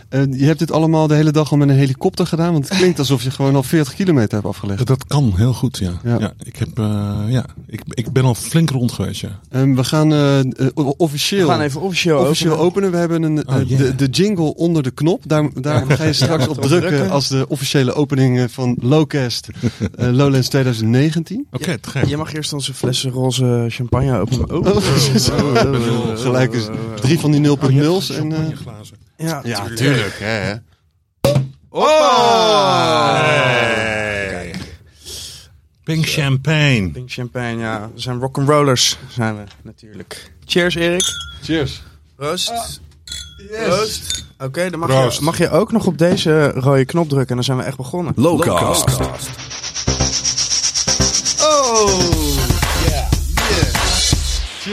En, 0.09 0.33
eh, 0.33 0.39
je 0.39 0.45
hebt 0.45 0.59
dit 0.59 0.71
allemaal 0.71 1.07
de 1.07 1.15
hele 1.15 1.31
dag 1.31 1.51
al 1.51 1.57
met 1.57 1.69
een 1.69 1.75
helikopter 1.75 2.27
gedaan. 2.27 2.51
Want 2.51 2.69
het 2.69 2.77
klinkt 2.77 2.99
alsof 2.99 3.23
je 3.23 3.31
gewoon 3.31 3.55
al 3.55 3.63
40 3.63 3.93
kilometer 3.93 4.33
hebt 4.33 4.45
afgelegd. 4.45 4.87
Dat 4.87 5.07
kan 5.07 5.33
heel 5.35 5.53
goed, 5.53 5.77
ja. 5.77 5.91
Ja. 6.03 6.17
ja. 6.19 6.33
ik, 6.43 6.55
heb, 6.55 6.79
eh, 6.79 7.19
ja 7.27 7.45
ik, 7.67 7.81
ik 7.89 8.11
ben 8.11 8.23
al 8.23 8.35
flink 8.35 8.69
rond 8.69 8.91
geweest, 8.91 9.21
ja. 9.21 9.39
Ehm, 9.49 9.75
we 9.75 9.83
gaan 9.83 10.13
eh, 10.13 10.39
eh, 10.39 10.45
We 10.55 10.97
officieel, 10.97 11.47
gaan 11.47 11.61
even 11.61 11.81
officieel, 11.81 12.19
officieel 12.19 12.51
openen. 12.51 12.65
openen. 12.67 12.91
We 12.91 12.97
hebben 12.97 13.23
een, 13.23 13.47
Oh, 13.47 13.67
yeah. 13.67 13.79
de, 13.79 13.95
de 13.95 14.07
jingle 14.07 14.55
onder 14.55 14.83
de 14.83 14.91
knop. 14.91 15.21
Daar, 15.25 15.49
daar 15.61 15.85
ga 15.87 16.03
je 16.03 16.13
straks 16.13 16.47
op 16.47 16.57
Op 16.57 16.63
drukken 16.63 17.09
als 17.09 17.27
de 17.27 17.45
officiële 17.47 17.93
opening 17.93 18.51
van 18.51 18.77
Lowcast 18.81 19.47
Lowlands 19.95 20.47
2019. 20.47 21.47
Oké, 21.51 21.77
te 21.77 21.89
gek. 21.89 22.05
Je 22.05 22.17
mag 22.17 22.33
eerst 22.33 22.53
onze 22.53 22.73
flessen 22.73 23.11
roze 23.11 23.65
champagne 23.69 24.19
openen. 24.19 24.65
Oh, 24.65 24.75
Oh, 25.45 26.17
Gelijk 26.17 26.53
is 26.53 26.67
drie 26.95 27.19
van 27.19 27.31
die 27.31 27.41
0.0's. 27.41 27.61
Oh, 27.61 27.67
je 27.67 28.13
hebt 28.13 28.17
en, 28.17 28.31
eh. 28.31 29.27
Ja, 29.27 29.41
ja, 29.43 29.67
tuurlijk. 29.75 30.19
Hè, 30.19 30.25
hè. 30.25 30.55
Hey. 33.01 34.53
Pink 35.83 36.05
champagne. 36.05 36.89
Pink 36.91 37.11
champagne, 37.11 37.57
ja. 37.57 37.89
We 37.93 38.01
zijn 38.01 38.19
rock'n'rollers, 38.19 38.97
zijn 39.09 39.35
we 39.35 39.43
natuurlijk. 39.61 40.31
Cheers, 40.45 40.75
Erik. 40.75 41.03
Cheers. 41.41 41.83
Proost. 42.15 42.81
Proost. 43.51 44.25
Oké, 44.39 44.69
dan 44.69 44.79
mag 44.79 45.15
je, 45.15 45.21
mag 45.21 45.37
je 45.37 45.49
ook 45.49 45.71
nog 45.71 45.85
op 45.85 45.97
deze 45.97 46.51
rode 46.51 46.85
knop 46.85 47.09
drukken 47.09 47.29
en 47.29 47.35
dan 47.35 47.43
zijn 47.43 47.57
we 47.57 47.63
echt 47.63 47.77
begonnen. 47.77 48.13
Lowcast. 48.15 48.99
Oh! 48.99 49.13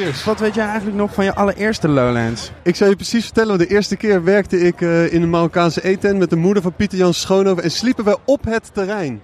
Cheers. 0.02 0.24
Wat 0.24 0.40
weet 0.40 0.54
jij 0.54 0.66
eigenlijk 0.66 0.96
nog 0.96 1.14
van 1.14 1.24
je 1.24 1.34
allereerste 1.34 1.88
Lowlands? 1.88 2.50
Ik 2.62 2.76
zou 2.76 2.90
je 2.90 2.96
precies 2.96 3.24
vertellen, 3.24 3.58
de 3.58 3.66
eerste 3.66 3.96
keer 3.96 4.24
werkte 4.24 4.60
ik 4.60 4.80
eh, 4.80 5.12
in 5.12 5.22
een 5.22 5.30
Marokkaanse 5.30 5.84
eetent 5.84 6.18
met 6.18 6.30
de 6.30 6.36
moeder 6.36 6.62
van 6.62 6.72
Pieter 6.72 6.98
Jan 6.98 7.14
Schoonhoven 7.14 7.62
en 7.62 7.70
sliepen 7.70 8.04
wij 8.04 8.16
op 8.24 8.44
het 8.44 8.70
terrein. 8.74 9.22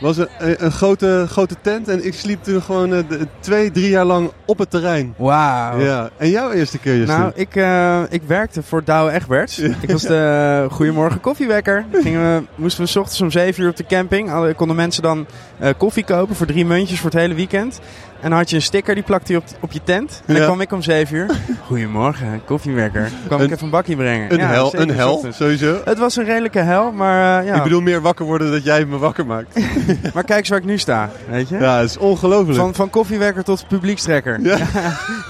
Het 0.00 0.08
was 0.08 0.16
een, 0.16 0.28
een, 0.38 0.64
een 0.64 0.72
grote, 0.72 1.24
grote 1.28 1.54
tent 1.60 1.88
en 1.88 2.06
ik 2.06 2.14
sliep 2.14 2.42
toen 2.42 2.62
gewoon 2.62 2.94
eh, 2.94 3.02
twee, 3.40 3.70
drie 3.70 3.88
jaar 3.88 4.04
lang 4.04 4.30
op 4.44 4.58
het 4.58 4.70
terrein. 4.70 5.14
Wauw. 5.16 5.80
Ja, 5.80 6.10
en 6.16 6.30
jouw 6.30 6.50
eerste 6.50 6.78
keer, 6.78 6.96
Justin? 6.96 7.18
Nou, 7.18 7.32
ik, 7.34 7.56
eh, 7.56 8.02
ik 8.08 8.22
werkte 8.26 8.62
voor 8.62 8.84
Douwe 8.84 9.12
Egberts. 9.12 9.58
Ik 9.58 9.90
was 9.90 10.02
de 10.02 10.66
Goedemorgen 10.70 11.20
koffiewekker. 11.20 11.84
Gingen 11.92 12.36
we, 12.36 12.44
moesten 12.54 12.84
we 12.84 12.88
's 12.88 12.96
ochtends 12.96 13.20
om 13.20 13.30
7 13.30 13.62
uur 13.62 13.68
op 13.68 13.76
de 13.76 13.86
camping. 13.86 14.30
Alle, 14.30 14.54
konden 14.54 14.76
mensen 14.76 15.02
dan 15.02 15.26
eh, 15.58 15.70
koffie 15.76 16.04
kopen 16.04 16.36
voor 16.36 16.46
drie 16.46 16.64
muntjes 16.64 17.00
voor 17.00 17.10
het 17.10 17.18
hele 17.18 17.34
weekend. 17.34 17.80
En 18.20 18.28
dan 18.30 18.38
had 18.38 18.50
je 18.50 18.56
een 18.56 18.62
sticker, 18.62 18.94
die 18.94 19.04
plakte 19.04 19.32
je 19.32 19.38
op, 19.38 19.44
op 19.60 19.72
je 19.72 19.80
tent. 19.84 20.10
En 20.26 20.32
dan 20.34 20.36
Ja. 20.36 20.44
kwam 20.44 20.60
ik 20.60 20.72
om 20.72 20.82
7 20.82 21.16
uur. 21.16 21.26
Goedemorgen, 21.66 22.42
koffiewekker. 22.44 23.10
Kwam 23.26 23.40
ik 23.40 23.50
even 23.50 23.64
een 23.64 23.70
bakje 23.70 23.96
brengen. 23.96 24.32
een 24.32 24.38
Ja, 24.38 24.46
hel, 24.46 24.74
een 24.74 24.90
hel, 24.90 25.26
sowieso. 25.32 25.80
Het 25.84 25.98
was 25.98 26.16
een 26.16 26.24
redelijke 26.24 26.58
hel, 26.58 26.92
maar 26.92 27.40
eh, 27.40 27.46
ja. 27.46 27.54
Ik 27.54 27.62
bedoel 27.62 27.80
meer 27.80 28.00
wakker 28.00 28.24
worden 28.24 28.50
dat 28.50 28.64
jij 28.64 28.84
me 28.84 28.98
wakker 28.98 29.26
maakt. 29.26 29.58
Maar 30.14 30.24
kijk 30.24 30.38
eens 30.38 30.48
waar 30.48 30.58
ik 30.58 30.64
nu 30.64 30.78
sta, 30.78 31.10
weet 31.30 31.48
je? 31.48 31.58
Ja, 31.58 31.78
het 31.80 31.90
is 31.90 31.96
ongelooflijk. 31.96 32.58
Van, 32.58 32.74
van 32.74 32.90
koffiewerker 32.90 33.44
tot 33.44 33.64
publiekstrekker. 33.68 34.40
Ja. 34.40 34.56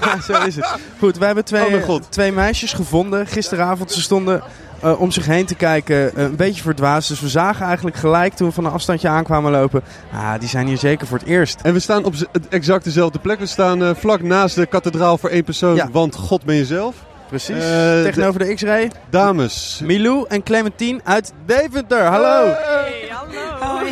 Ja, 0.01 0.21
zo 0.21 0.45
is 0.45 0.55
het. 0.55 0.75
Goed, 0.99 1.17
we 1.17 1.25
hebben 1.25 1.43
Oh 1.43 1.49
twee, 1.49 1.99
twee 2.09 2.31
meisjes 2.31 2.73
gevonden 2.73 3.27
gisteravond. 3.27 3.91
Ze 3.91 4.01
stonden 4.01 4.41
eh, 4.81 5.01
om 5.01 5.11
zich 5.11 5.25
heen 5.25 5.45
te 5.45 5.55
kijken, 5.55 6.15
eh, 6.15 6.23
een 6.23 6.35
beetje 6.35 6.61
verdwaasd. 6.61 7.07
Dus 7.07 7.19
we 7.19 7.29
zagen 7.29 7.65
eigenlijk 7.65 7.95
gelijk 7.95 8.33
toen 8.33 8.47
we 8.47 8.53
van 8.53 8.65
een 8.65 8.71
afstandje 8.71 9.07
aankwamen 9.07 9.51
lopen. 9.51 9.81
Ah, 10.13 10.33
die 10.39 10.49
zijn 10.49 10.67
hier 10.67 10.77
zeker 10.77 11.07
voor 11.07 11.17
het 11.17 11.27
eerst. 11.27 11.61
En 11.61 11.73
we 11.73 11.79
staan 11.79 12.03
op 12.03 12.13
exact 12.49 12.83
dezelfde 12.83 13.19
plek. 13.19 13.39
We 13.39 13.45
staan 13.45 13.83
eh, 13.83 13.89
vlak 13.95 14.21
naast 14.21 14.55
de 14.55 14.65
kathedraal 14.65 15.17
voor 15.17 15.29
één 15.29 15.43
persoon, 15.43 15.75
Ja. 15.75 15.89
want 15.91 16.15
God 16.15 16.43
ben 16.45 16.55
jezelf. 16.55 16.95
Precies. 17.29 17.55
Eh, 17.55 18.01
Tegenover 18.03 18.39
de 18.39 18.53
X-ray. 18.53 18.91
Dames. 19.09 19.81
Milou 19.83 20.25
en 20.27 20.43
Clementine 20.43 20.99
uit 21.03 21.33
Deventer. 21.45 22.01
Hallo. 22.03 22.45
Hey, 22.45 23.09
hallo. 23.09 23.85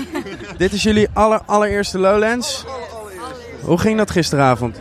Dit 0.58 0.74
is 0.74 0.84
jullie 0.84 1.08
aller, 1.14 1.40
allereerste 1.46 2.00
Lowlands. 2.00 2.66
Hoe 3.62 3.78
ging 3.78 3.98
dat 3.98 4.12
gisteravond? 4.12 4.78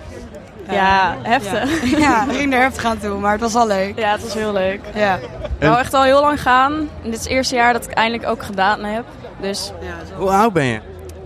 Ja, 0.71 1.17
heftig. 1.23 1.91
Ja, 1.91 1.99
ja 2.09 2.27
we 2.27 2.35
gingen 2.35 2.53
er 2.53 2.63
heftig 2.63 2.85
aan 2.85 2.99
toe, 2.99 3.19
maar 3.19 3.33
het 3.33 3.41
was 3.41 3.55
al 3.55 3.67
leuk. 3.67 3.99
Ja, 3.99 4.13
het 4.13 4.23
was 4.23 4.35
heel 4.35 4.53
leuk. 4.53 4.81
Ja. 4.95 5.15
Ik 5.59 5.67
wou 5.67 5.79
echt 5.79 5.95
al 5.95 6.03
heel 6.03 6.21
lang 6.21 6.41
gaan. 6.43 6.73
En 6.73 6.89
dit 7.11 7.13
is 7.15 7.19
het 7.21 7.29
eerste 7.29 7.55
jaar 7.55 7.73
dat 7.73 7.85
ik 7.85 7.91
eindelijk 7.91 8.29
ook 8.31 8.43
gedaan 8.43 8.85
heb. 8.85 9.05
Dus 9.41 9.73
Hoe 10.17 10.31
oud 10.31 10.53
ben 10.53 10.65
je? 10.65 10.81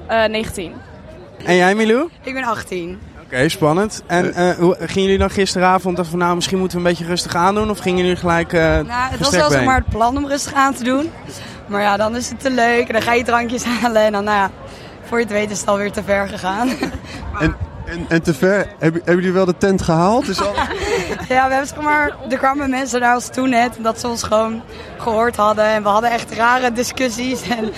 eh 0.07 0.25
19. 0.29 0.73
En 1.45 1.57
jij 1.57 1.75
Milou? 1.75 2.09
Ik 2.23 2.35
ben 2.35 2.45
18. 2.45 3.01
Oké, 3.25 3.49
spannend. 3.49 4.03
En 4.07 4.35
eh, 4.35 4.51
hoe, 4.59 4.77
gingen 4.79 5.03
jullie 5.03 5.19
dan 5.19 5.31
gisteravond 5.31 5.97
dachten 5.97 6.15
van 6.15 6.19
nou 6.25 6.35
misschien 6.35 6.59
moeten 6.59 6.79
we 6.79 6.85
een 6.85 6.91
beetje 6.91 7.07
rustig 7.07 7.35
aandoen? 7.35 7.71
Of 7.71 7.79
gingen 7.79 7.99
jullie 8.03 8.17
gelijk 8.17 8.53
eh 8.53 8.61
Nou, 8.61 8.81
het 8.83 8.89
was 8.89 9.11
gestrekt 9.19 9.31
wel 9.37 9.49
zeg 9.49 9.59
been? 9.59 9.65
maar 9.67 9.77
het 9.77 9.89
plan 9.89 10.17
om 10.17 10.27
rustig 10.27 10.53
aan 10.55 10.75
te 10.75 10.85
doen. 10.85 11.11
Maar 11.67 11.81
ja, 11.83 11.97
dan 11.97 12.17
is 12.17 12.29
het 12.29 12.41
te 12.41 12.51
leuk 12.51 12.87
en 12.87 12.93
dan 12.93 13.03
ga 13.03 13.13
je 13.13 13.25
drankjes 13.25 13.65
halen 13.81 14.03
en 14.03 14.13
dan, 14.13 14.25
nou 14.25 14.37
ja, 14.37 14.51
voor 15.03 15.19
je 15.19 15.25
het 15.25 15.33
weet 15.33 15.51
is 15.51 15.61
het 15.61 15.69
alweer 15.69 15.93
te 15.93 16.03
ver 16.03 16.29
gegaan. 16.29 16.69
En, 17.41 17.57
en, 17.93 18.07
en 18.09 18.23
te 18.23 18.35
ver, 18.35 18.67
hebben, 18.79 19.03
hebben 19.05 19.15
jullie 19.15 19.33
wel 19.33 19.45
de 19.45 19.57
tent 19.59 19.83
gehaald? 19.83 20.41
Al... 20.41 20.53
Ja, 21.29 21.47
we 21.47 21.55
hebben 21.55 21.67
zeg 21.67 21.81
maar, 21.81 22.17
er 22.31 22.39
kwamen 22.39 22.71
mensen 22.71 23.01
naar 23.01 23.15
ons 23.15 23.29
toe 23.29 23.49
net 23.49 23.77
dat 23.81 24.01
ze 24.01 24.09
ons 24.09 24.23
gewoon 24.23 24.63
gehoord 24.99 25.37
hadden. 25.37 25.65
En 25.65 25.83
we 25.83 25.89
hadden 25.89 26.11
echt 26.11 26.33
rare 26.35 26.73
discussies 26.73 27.43
en 27.49 27.73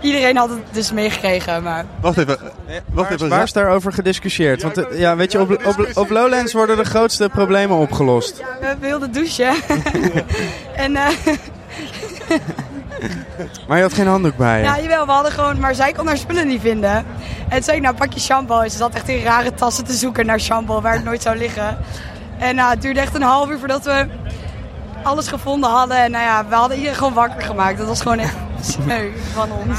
iedereen 0.00 0.36
had 0.36 0.48
het 0.48 0.58
dus 0.72 0.92
meegekregen. 0.92 1.62
Maar 1.62 1.84
Wacht 2.00 2.18
even. 2.18 2.38
Wacht 2.38 3.08
Waar, 3.08 3.12
even. 3.12 3.28
waar 3.28 3.42
is 3.42 3.52
daarover 3.52 3.92
gediscussieerd? 3.92 4.62
Want 4.62 4.76
eh, 4.76 4.98
ja, 4.98 5.16
weet 5.16 5.32
je, 5.32 5.40
op, 5.40 5.50
op, 5.66 5.88
op 5.94 6.10
Lowlands 6.10 6.52
worden 6.52 6.76
de 6.76 6.84
grootste 6.84 7.28
problemen 7.28 7.76
opgelost. 7.76 8.42
we 8.60 8.76
wilden 8.80 9.12
douchen. 9.12 9.54
en 10.74 10.96
eh, 10.96 11.08
Maar 13.68 13.76
je 13.76 13.82
had 13.82 13.92
geen 13.92 14.06
handdoek 14.06 14.36
bij 14.36 14.58
je. 14.58 14.64
ja, 14.64 14.80
jawel, 14.80 15.06
we 15.06 15.12
hadden 15.12 15.32
gewoon, 15.32 15.60
maar 15.60 15.74
zij 15.74 15.92
kon 15.92 16.06
haar 16.06 16.16
spullen 16.16 16.46
niet 16.48 16.60
vinden. 16.60 16.90
En 16.90 17.04
toen 17.50 17.62
zei 17.62 17.76
ik, 17.76 17.82
nou 17.82 17.94
pak 17.94 18.12
je 18.12 18.20
shampoo. 18.20 18.60
En 18.60 18.70
ze 18.70 18.76
zat 18.76 18.94
echt 18.94 19.08
in 19.08 19.22
rare 19.22 19.54
tassen 19.54 19.84
te 19.84 19.92
zoeken 19.92 20.26
naar 20.26 20.40
shampoo 20.40 20.80
waar 20.80 20.92
het 20.92 21.04
nooit 21.04 21.22
zou 21.22 21.36
liggen. 21.36 21.78
En 22.38 22.54
nou, 22.54 22.70
het 22.70 22.82
duurde 22.82 23.00
echt 23.00 23.14
een 23.14 23.22
half 23.22 23.50
uur 23.50 23.58
voordat 23.58 23.84
we 23.84 24.06
alles 25.02 25.28
gevonden 25.28 25.70
hadden. 25.70 25.96
En 25.96 26.10
nou 26.10 26.24
ja, 26.24 26.46
we 26.48 26.54
hadden 26.54 26.76
iedereen 26.76 26.98
gewoon 26.98 27.12
wakker 27.12 27.42
gemaakt. 27.42 27.78
Dat 27.78 27.86
was 27.86 28.00
gewoon 28.00 28.18
echt 28.18 28.36
sneu 28.60 29.10
van 29.32 29.48
ons. 29.52 29.78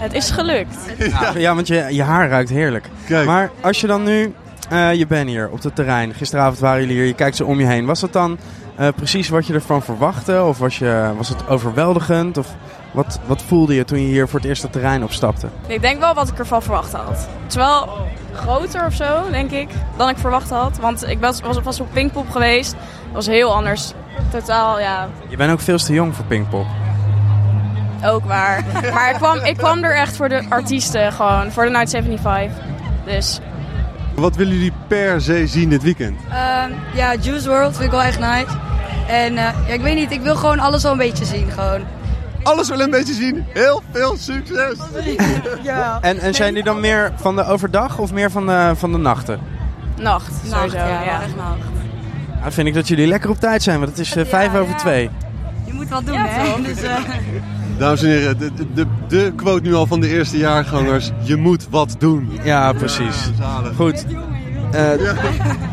Het 0.00 0.12
is 0.12 0.30
gelukt. 0.30 0.76
Ja, 0.98 1.32
ja, 1.36 1.54
want 1.54 1.66
je, 1.66 1.86
je 1.90 2.02
haar 2.02 2.28
ruikt 2.28 2.48
heerlijk. 2.50 2.88
Kijk. 3.06 3.26
Maar 3.26 3.50
als 3.60 3.80
je 3.80 3.86
dan 3.86 4.02
nu, 4.02 4.34
eh, 4.68 4.94
je 4.94 5.06
bent 5.06 5.28
hier 5.28 5.48
op 5.50 5.62
het 5.62 5.74
terrein. 5.74 6.14
Gisteravond 6.14 6.58
waren 6.58 6.80
jullie 6.80 6.96
hier, 6.96 7.06
je 7.06 7.14
kijkt 7.14 7.36
zo 7.36 7.44
om 7.44 7.60
je 7.60 7.66
heen. 7.66 7.86
Was 7.86 8.00
dat 8.00 8.12
dan 8.12 8.38
eh, 8.78 8.88
precies 8.96 9.28
wat 9.28 9.46
je 9.46 9.54
ervan 9.54 9.82
verwachtte? 9.82 10.42
Of 10.42 10.58
was, 10.58 10.78
je, 10.78 11.12
was 11.16 11.28
het 11.28 11.48
overweldigend? 11.48 12.36
Of 12.38 12.46
wat, 12.92 13.20
wat 13.26 13.42
voelde 13.42 13.74
je 13.74 13.84
toen 13.84 14.00
je 14.00 14.06
hier 14.06 14.28
voor 14.28 14.38
het 14.38 14.48
eerst 14.48 14.62
het 14.62 14.72
terrein 14.72 15.02
opstapte? 15.02 15.48
Ik 15.66 15.80
denk 15.80 16.00
wel 16.00 16.14
wat 16.14 16.28
ik 16.28 16.38
ervan 16.38 16.62
verwacht 16.62 16.92
had. 16.92 17.08
Het 17.08 17.48
is 17.48 17.54
wel 17.54 18.06
groter 18.34 18.86
of 18.86 18.94
zo, 18.94 19.30
denk 19.30 19.50
ik, 19.50 19.68
dan 19.96 20.08
ik 20.08 20.18
verwacht 20.18 20.50
had. 20.50 20.78
Want 20.78 21.08
ik 21.08 21.20
was, 21.20 21.40
was, 21.40 21.62
was 21.62 21.80
op 21.80 21.88
Pinkpop 21.92 22.30
geweest. 22.30 22.72
Dat 22.72 23.12
was 23.12 23.26
heel 23.26 23.54
anders. 23.54 23.92
Totaal, 24.30 24.80
ja, 24.80 25.08
Je 25.28 25.36
bent 25.36 25.52
ook 25.52 25.60
veel 25.60 25.78
te 25.78 25.92
jong 25.92 26.14
voor 26.14 26.24
Pinkpop. 26.24 26.66
ook 28.04 28.24
waar. 28.24 28.64
Maar 28.94 29.10
ik 29.10 29.16
kwam, 29.16 29.38
ik 29.38 29.56
kwam 29.56 29.84
er 29.84 29.94
echt 29.96 30.16
voor 30.16 30.28
de 30.28 30.46
artiesten 30.48 31.12
gewoon. 31.12 31.52
Voor 31.52 31.64
de 31.64 31.70
Night 31.70 31.90
75. 31.90 32.64
Dus 33.04 33.40
Wat 34.18 34.36
willen 34.36 34.52
jullie 34.54 34.72
per 34.86 35.20
se 35.20 35.46
zien 35.46 35.68
dit 35.68 35.82
weekend? 35.82 36.20
Ehm, 36.30 36.70
ja, 36.94 37.14
Juice 37.14 37.48
World 37.48 37.72
vind 37.72 37.84
ik 37.84 37.90
wel 37.90 38.02
echt 38.02 38.18
nice. 38.18 38.56
En 39.08 39.36
eh, 39.36 39.42
ja, 39.66 39.72
ik 39.74 39.80
weet 39.80 39.94
niet, 39.94 40.10
ik 40.10 40.20
wil 40.20 40.36
gewoon 40.36 40.58
alles 40.58 40.82
wel 40.82 40.92
een 40.92 40.98
beetje 40.98 41.24
zien. 41.24 41.50
Gewoon. 41.50 41.80
Alles 42.42 42.68
wel 42.68 42.80
een 42.80 42.90
beetje 42.90 43.14
zien. 43.14 43.44
Heel 43.52 43.82
veel 43.92 44.16
succes. 44.18 44.78
Ja. 45.62 45.98
En, 46.00 46.18
en 46.18 46.34
zijn 46.34 46.54
die 46.54 46.62
dan 46.62 46.80
meer 46.80 47.12
van 47.16 47.36
de 47.36 47.44
overdag 47.44 47.98
of 47.98 48.12
meer 48.12 48.30
van 48.30 48.46
de, 48.46 48.72
van 48.76 48.92
de 48.92 48.98
nachten? 48.98 49.40
nacht, 50.00 50.32
sowieso. 50.46 50.76
ja, 50.76 50.86
ja. 51.02 51.22
echt 51.22 51.36
nacht. 51.36 51.56
Nou, 52.40 52.52
vind 52.52 52.68
ik 52.68 52.74
dat 52.74 52.88
jullie 52.88 53.06
lekker 53.06 53.30
op 53.30 53.40
tijd 53.40 53.62
zijn, 53.62 53.78
want 53.78 53.90
het 53.90 53.98
is 53.98 54.16
eh, 54.16 54.24
vijf 54.26 54.52
Ja, 54.52 54.58
over 54.58 54.72
ja. 54.72 54.78
twee. 54.78 55.10
Je 55.64 55.72
moet 55.72 55.88
wat 55.88 56.06
doen, 56.06 56.14
Ja, 56.14 56.26
hè? 56.26 56.62
Dus, 56.68 56.82
eh, 56.82 56.94
Dames 57.78 58.02
en 58.02 58.08
heren, 58.08 58.38
de, 58.38 58.50
de, 58.74 58.86
de 59.08 59.32
quote 59.36 59.62
nu 59.62 59.74
al 59.74 59.86
van 59.86 60.00
de 60.00 60.08
eerste 60.08 60.38
jaargangers. 60.38 61.10
Je 61.22 61.36
moet 61.36 61.66
wat 61.70 61.96
doen. 61.98 62.30
Ja, 62.44 62.72
precies. 62.72 63.30
Goed. 63.76 64.04
Eh, 64.72 64.90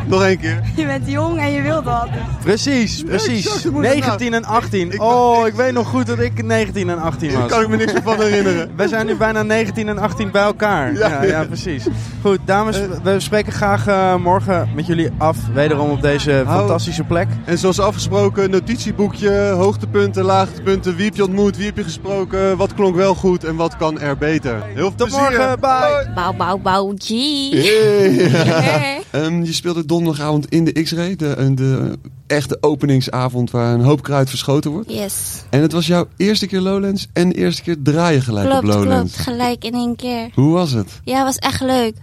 Nog 0.07 0.23
één 0.23 0.39
keer. 0.39 0.61
je 0.75 0.85
bent 0.85 1.09
jong 1.11 1.39
en 1.39 1.51
je 1.51 1.61
wilt 1.61 1.83
wat. 1.83 2.07
Precies, 2.43 3.03
precies. 3.03 3.63
hoe 3.63 3.71
moet 3.71 3.85
het 3.85 3.93
19 3.95 4.33
en 4.33 4.45
18. 4.45 4.91
Ik- 4.91 5.01
Oh, 5.01 5.47
ik 5.47 5.53
weet 5.53 5.73
nog 5.73 5.87
goed 5.87 6.05
dat 6.07 6.19
ik 6.19 6.43
19 6.43 6.89
en 6.89 6.99
18 6.99 7.29
Daar 7.31 7.41
was. 7.41 7.49
kan 7.51 7.61
ik 7.61 7.67
me 7.67 7.75
niks 7.75 7.93
meer 7.93 8.01
van 8.03 8.19
herinneren. 8.21 8.71
Wij 8.75 8.87
zijn 8.87 9.05
nu 9.05 9.15
bijna 9.15 9.43
19 9.43 9.87
en 9.89 9.97
18 9.97 10.31
bij 10.31 10.41
elkaar. 10.43 10.93
Ja, 10.93 11.07
Ja. 11.07 11.23
ja, 11.23 11.43
precies. 11.45 11.85
Goed, 12.21 12.39
dames, 12.45 12.79
we 13.03 13.19
spreken 13.19 13.53
graag 13.53 13.87
eh, 13.87 14.15
morgen 14.15 14.69
met 14.75 14.85
jullie 14.85 15.09
af. 15.17 15.37
Wederom 15.53 15.89
op 15.89 16.01
deze 16.01 16.31
Hou- 16.45 16.57
fantastische 16.59 17.03
plek. 17.03 17.27
En 17.45 17.57
zoals 17.57 17.79
afgesproken, 17.79 18.49
notitieboekje, 18.49 19.31
hoogtepunten, 19.49 20.23
laagtepunten. 20.23 20.95
Wie 20.95 21.05
heb 21.05 21.15
je 21.15 21.23
ontmoet, 21.23 21.57
wie 21.57 21.65
heb 21.65 21.77
je 21.77 21.83
gesproken, 21.83 22.57
wat 22.57 22.73
klonk 22.73 22.95
wel 22.95 23.15
goed 23.15 23.43
en 23.43 23.55
wat 23.55 23.77
kan 23.77 23.99
er 23.99 24.17
beter. 24.17 24.55
Heel 24.63 24.73
veel 24.75 24.93
Tot 24.95 25.07
plezier. 25.07 25.19
morgen, 25.21 25.59
bye. 25.59 26.11
Bouw, 26.15 26.33
bouw, 26.33 26.57
bouw, 26.57 26.93
G. 26.97 27.09
Hey. 27.09 28.83
Ehm, 29.11 29.43
je 29.43 29.53
speelde 29.53 29.85
donderdagavond 29.85 30.49
in 30.49 30.65
de 30.65 30.71
X-Ray, 30.83 31.15
de, 31.15 31.51
de 31.53 31.97
echte 32.27 32.57
openingsavond 32.61 33.51
waar 33.51 33.73
een 33.73 33.81
hoop 33.81 34.01
kruid 34.03 34.29
verschoten 34.29 34.71
wordt. 34.71 34.91
Yes. 34.91 35.43
En 35.49 35.61
het 35.61 35.71
was 35.71 35.87
jouw 35.87 36.07
eerste 36.17 36.47
keer 36.47 36.59
Lowlands 36.61 37.07
en 37.13 37.29
de 37.29 37.35
eerste 37.35 37.61
keer 37.61 37.75
draaien 37.83 38.21
gelijk 38.21 38.49
Klopt, 38.49 38.63
op 38.63 38.69
Lowlands. 38.69 39.13
klopt. 39.13 39.27
Gelijk 39.29 39.63
in 39.63 39.73
één 39.73 39.95
keer. 39.95 40.29
Hoe 40.33 40.53
was 40.53 40.71
het? 40.71 40.99
Ja, 41.03 41.23
was 41.23 41.37
echt 41.37 41.61
leuk. 41.61 41.95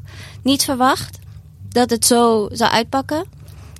Niet 0.42 0.64
verwacht 0.64 1.18
dat 1.68 1.90
het 1.90 2.04
zo 2.06 2.48
zou 2.52 2.70
uitpakken. 2.72 3.24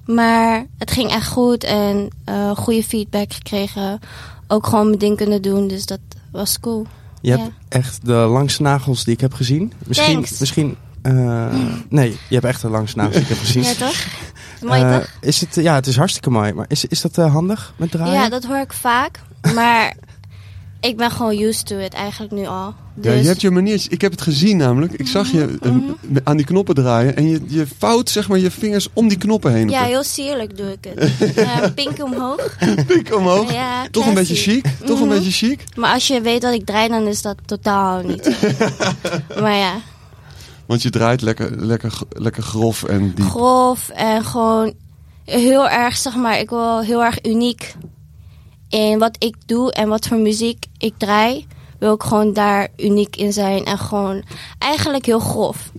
Maar 0.07 0.67
het 0.79 0.91
ging 0.91 1.11
echt 1.11 1.29
goed 1.29 1.65
en 1.65 2.09
eh, 2.25 2.51
goede 2.57 2.83
feedback 2.85 3.33
gekregen. 3.33 3.99
Ook 4.49 4.67
gewoon 4.67 4.87
mijn 4.87 4.99
ding 4.99 5.17
kunnen 5.17 5.43
doen, 5.43 5.69
dus 5.69 5.87
dat 5.87 6.01
was 6.33 6.61
cool. 6.61 6.87
Je 7.21 7.31
hebt 7.31 7.43
Ja. 7.43 7.51
echt 7.69 8.07
de 8.07 8.13
langste 8.13 8.63
nagels 8.63 9.05
die 9.05 9.15
ik 9.15 9.21
heb 9.21 9.33
gezien. 9.35 9.73
Misschien, 9.87 10.13
Thanks. 10.13 10.39
misschien 10.39 10.77
eh, 11.03 11.47
nee, 11.89 12.11
je 12.29 12.35
hebt 12.35 12.45
echt 12.47 12.61
die 12.61 12.69
ik 13.17 13.27
heb 13.29 13.39
gezien. 13.39 13.63
Ja, 13.63 13.73
toch? 13.75 14.07
Mooi 14.63 14.83
Eh, 14.83 14.97
toch? 14.97 15.09
Is 15.21 15.41
het, 15.41 15.55
ja, 15.55 15.75
het 15.75 15.87
is 15.87 15.97
hartstikke 15.97 16.31
mooi. 16.31 16.53
Maar 16.53 16.65
is, 16.69 16.85
is 16.85 17.01
dat 17.01 17.19
eh, 17.19 17.33
handig 17.33 17.73
met 17.77 17.91
draaien? 17.91 18.13
Ja, 18.15 18.29
dat 18.29 18.45
hoor 18.45 18.59
ik 18.61 18.73
vaak. 18.73 19.21
Maar 19.55 19.95
ik 20.81 20.97
ben 20.97 21.11
gewoon 21.11 21.39
used 21.39 21.67
to 21.67 21.79
it 21.79 21.93
eigenlijk 21.93 22.33
nu 22.33 22.47
al. 22.47 22.75
Ja, 23.01 23.11
Dus 23.11 23.21
je 23.21 23.27
hebt 23.27 23.41
je 23.41 23.51
maniertjes. 23.51 23.89
Ik 23.93 24.01
heb 24.01 24.11
het 24.11 24.21
gezien 24.21 24.57
namelijk. 24.57 24.93
Ik 24.93 25.07
zag 25.07 25.31
je 25.31 25.57
Mhm. 25.63 25.79
aan 26.25 26.37
die 26.37 26.47
knoppen 26.47 26.75
draaien 26.75 27.17
en 27.17 27.29
je, 27.29 27.41
je 27.47 27.67
vouwt 27.79 28.11
zeg 28.11 28.29
maar 28.29 28.39
je 28.39 28.51
vingers 28.51 28.89
om 28.93 29.09
die 29.09 29.19
knoppen 29.19 29.53
heen. 29.53 29.69
ja, 29.69 29.83
heel 29.85 30.03
sierlijk 30.05 30.57
doe 30.57 30.73
ik 30.73 30.95
het. 30.95 31.11
Pink 31.75 32.03
omhoog. 32.05 32.57
Pik 32.87 33.15
omhoog. 33.17 33.53
Ja, 33.53 33.87
Toch 33.91 34.07
een 34.07 34.15
beetje 34.15 34.35
chic. 34.35 34.65
Toch 34.85 35.01
een 35.01 35.07
Mhm. 35.07 35.15
beetje 35.17 35.31
chic. 35.47 35.65
Maar 35.77 35.93
als 35.93 36.07
je 36.07 36.21
weet 36.21 36.43
dat 36.43 36.55
ik 36.55 36.67
draai, 36.67 36.89
dan 36.89 37.07
is 37.07 37.23
dat 37.23 37.37
totaal 37.47 38.03
niet. 38.03 38.37
maar 39.43 39.57
ja, 39.57 39.73
Want 40.73 40.85
je 40.85 40.91
draait 40.91 41.23
lekker, 41.23 41.67
lekker, 41.67 41.99
lekker 42.09 42.43
grof 42.43 42.83
en 42.83 43.15
diep. 43.15 43.27
grof 43.27 43.89
en 43.89 44.25
gewoon 44.25 44.75
heel 45.25 45.69
erg, 45.69 45.97
zeg 45.97 46.15
maar, 46.15 46.39
ik 46.39 46.51
wil 46.51 46.81
heel 46.81 47.05
erg 47.05 47.27
uniek 47.27 47.75
in 48.69 48.99
wat 48.99 49.17
ik 49.19 49.37
doe 49.47 49.73
en 49.73 49.89
wat 49.89 50.07
voor 50.07 50.17
muziek 50.17 50.67
ik 50.79 50.95
draai. 50.97 51.47
Wil 51.79 51.95
ik 51.95 52.03
gewoon 52.03 52.33
daar 52.33 52.69
uniek 52.77 53.17
in 53.17 53.33
zijn 53.33 53.65
en 53.65 53.79
gewoon 53.79 54.23
eigenlijk 54.59 55.07
heel 55.07 55.19
grof. 55.19 55.73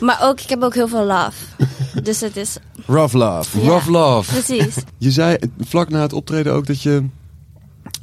Maar 0.00 0.18
ook, 0.22 0.40
ik 0.40 0.48
heb 0.48 0.62
ook 0.62 0.74
heel 0.74 0.88
veel 0.88 1.04
love. 1.04 1.64
dus 2.02 2.20
het 2.20 2.36
is, 2.36 2.56
Rough 2.86 3.14
love. 3.14 3.60
Ja. 3.60 3.68
Rough 3.68 3.88
love. 3.88 4.32
precies. 4.32 4.74
Je 4.98 5.10
zei 5.10 5.36
vlak 5.60 5.88
na 5.88 6.00
het 6.00 6.12
optreden 6.12 6.52
ook 6.52 6.66
dat 6.66 6.82
je 6.82 7.04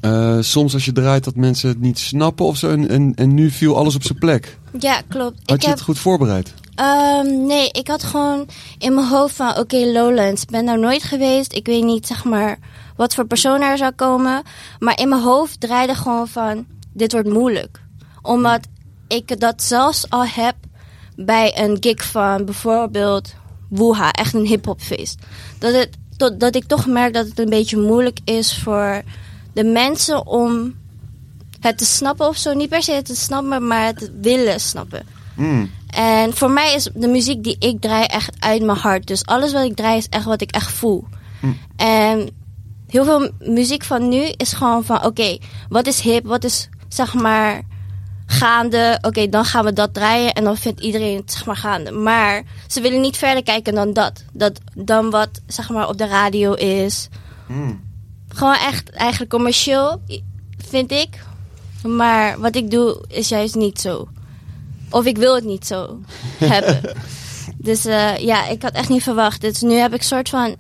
eh, 0.01 0.37
soms 0.39 0.73
als 0.73 0.85
je 0.85 0.91
draait 0.91 1.23
dat 1.23 1.35
mensen 1.35 1.69
het 1.69 1.79
niet 1.79 1.99
snappen 1.99 2.45
of 2.45 2.57
zo. 2.57 2.69
En, 2.69 2.89
en, 2.89 3.13
en 3.15 3.33
nu 3.33 3.49
viel 3.49 3.77
alles 3.77 3.95
op 3.95 4.03
zijn 4.03 4.17
plek. 4.17 4.57
Ja, 4.79 5.01
klopt. 5.07 5.39
Had 5.45 5.55
ik 5.55 5.61
je 5.61 5.67
heb, 5.67 5.77
het 5.77 5.85
goed 5.85 5.99
voorbereid? 5.99 6.53
Ehm, 6.75 7.45
nee, 7.45 7.69
ik 7.71 7.87
had 7.87 8.03
gewoon 8.03 8.47
in 8.77 8.93
mijn 8.93 9.07
hoofd 9.07 9.35
van... 9.35 9.57
Oké, 9.57 9.77
Lowlands, 9.77 10.41
ik 10.41 10.49
ben 10.49 10.65
daar 10.65 10.79
nooit 10.79 11.03
geweest. 11.03 11.53
Ik 11.53 11.65
weet 11.65 11.83
niet, 11.83 12.07
zeg 12.07 12.23
maar, 12.23 12.59
wat 12.95 13.13
voor 13.13 13.25
persoon 13.25 13.61
er 13.61 13.77
zou 13.77 13.91
komen. 13.91 14.43
Maar 14.79 14.99
in 14.99 15.09
mijn 15.09 15.21
hoofd 15.21 15.59
draaide 15.59 15.95
gewoon 15.95 16.27
van... 16.27 16.65
Dit 16.93 17.11
wordt 17.11 17.29
moeilijk. 17.29 17.81
Omdat 18.21 18.59
ik 19.07 19.39
dat 19.39 19.63
zelfs 19.63 20.09
al 20.09 20.25
heb 20.25 20.55
bij 21.15 21.59
een 21.63 21.77
gig 21.79 22.05
van 22.05 22.45
bijvoorbeeld... 22.45 23.33
Woeha, 23.69 24.11
echt 24.11 24.33
een 24.33 24.45
hip-hopfeest. 24.45 25.19
Dat, 25.59 25.73
het, 25.73 25.97
dat 26.39 26.55
ik 26.55 26.63
toch 26.63 26.87
merk 26.87 27.13
dat 27.13 27.27
het 27.27 27.39
een 27.39 27.49
beetje 27.49 27.77
moeilijk 27.77 28.19
is 28.23 28.57
voor 28.57 29.01
de 29.53 29.63
mensen 29.63 30.27
om 30.27 30.75
het 31.63 31.77
te 31.77 31.85
snappen 31.85 32.27
of 32.27 32.37
zo. 32.37 32.53
Niet 32.53 32.69
per 32.69 32.83
se 32.83 32.91
het 32.91 33.05
te 33.05 33.15
snappen, 33.15 33.67
maar 33.67 33.85
het 33.85 34.11
willen 34.21 34.59
snappen. 34.59 35.05
Hmm. 35.35 35.71
En 35.87 36.33
voor 36.33 36.51
mij 36.51 36.73
is 36.73 36.89
de 36.93 37.07
muziek 37.07 37.43
die 37.43 37.55
ik 37.59 37.81
draai 37.81 38.05
echt 38.05 38.35
uit 38.39 38.61
mijn 38.61 38.77
hart. 38.77 39.07
Dus 39.07 39.25
alles 39.25 39.53
wat 39.53 39.65
ik 39.65 39.75
draai 39.75 39.97
is 39.97 40.09
echt 40.09 40.25
wat 40.25 40.41
ik 40.41 40.51
echt 40.51 40.71
voel. 40.71 41.05
En 41.75 42.29
heel 42.87 43.03
veel 43.03 43.31
muziek 43.39 43.83
van 43.83 44.09
nu 44.09 44.21
is 44.37 44.53
gewoon 44.53 44.83
van... 44.83 45.05
Oké, 45.05 45.37
wat 45.69 45.87
is 45.87 45.99
hip? 45.99 46.25
Wat 46.25 46.43
is 46.43 46.69
zeg 46.87 47.13
maar 47.13 47.61
gaande. 48.25 48.97
Oké, 49.01 49.29
dan 49.29 49.45
gaan 49.45 49.65
we 49.65 49.73
dat 49.73 49.93
draaien 49.93 50.33
en 50.33 50.43
dan 50.43 50.57
vindt 50.57 50.81
iedereen 50.81 51.17
het 51.17 51.31
zeg 51.31 51.45
maar 51.45 51.55
gaande. 51.55 51.91
Maar 51.91 52.43
ze 52.67 52.81
willen 52.81 53.01
niet 53.01 53.17
verder 53.17 53.43
kijken 53.43 53.75
dan 53.75 53.93
dat. 53.93 54.23
dat 54.33 54.59
dan 54.75 55.09
wat 55.09 55.41
zeg 55.47 55.69
maar 55.69 55.87
op 55.87 55.97
de 55.97 56.07
radio 56.07 56.53
is. 56.53 57.09
Gewoon 58.27 58.55
echt 58.55 58.89
eigenlijk 58.89 59.31
commercieel, 59.31 60.01
vind 60.57 60.91
ik. 60.91 61.19
Maar 61.83 62.39
wat 62.39 62.55
ik 62.55 62.71
doe 62.71 63.03
is 63.07 63.29
juist 63.29 63.55
niet 63.55 63.79
zo. 63.81 64.07
Of 64.89 65.05
ik 65.05 65.17
wil 65.17 65.35
het 65.35 65.43
niet 65.43 65.67
zo 65.67 65.99
hebben. 66.37 66.81
Dus 67.57 67.85
eh, 67.85 68.17
ja, 68.17 68.47
ik 68.47 68.61
had 68.61 68.71
echt 68.73 68.89
niet 68.89 69.03
verwacht. 69.03 69.41
Dus 69.41 69.61
nu 69.61 69.73
heb 69.73 69.93
ik 69.93 69.99
een 69.99 70.05
soort 70.05 70.29
van 70.29 70.55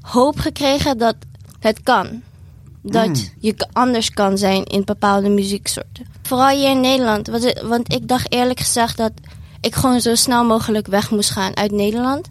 hoop 0.00 0.38
gekregen 0.38 0.98
dat 0.98 1.16
het 1.60 1.82
kan. 1.82 2.22
Dat 2.82 3.32
je 3.40 3.52
k- 3.52 3.66
anders 3.72 4.10
kan 4.10 4.38
zijn 4.38 4.64
in 4.64 4.84
bepaalde 4.84 5.28
muzieksoorten. 5.28 6.06
Vooral 6.22 6.56
hier 6.56 6.70
in 6.70 6.80
Nederland. 6.80 7.28
Want 7.62 7.92
ik 7.92 8.08
dacht 8.08 8.32
eerlijk 8.32 8.60
gezegd 8.60 8.96
dat 8.96 9.12
ik 9.60 9.74
gewoon 9.74 10.00
zo 10.00 10.14
snel 10.14 10.44
mogelijk 10.44 10.86
weg 10.86 11.10
moest 11.10 11.30
gaan 11.30 11.56
uit 11.56 11.70
Nederland. 11.70 12.28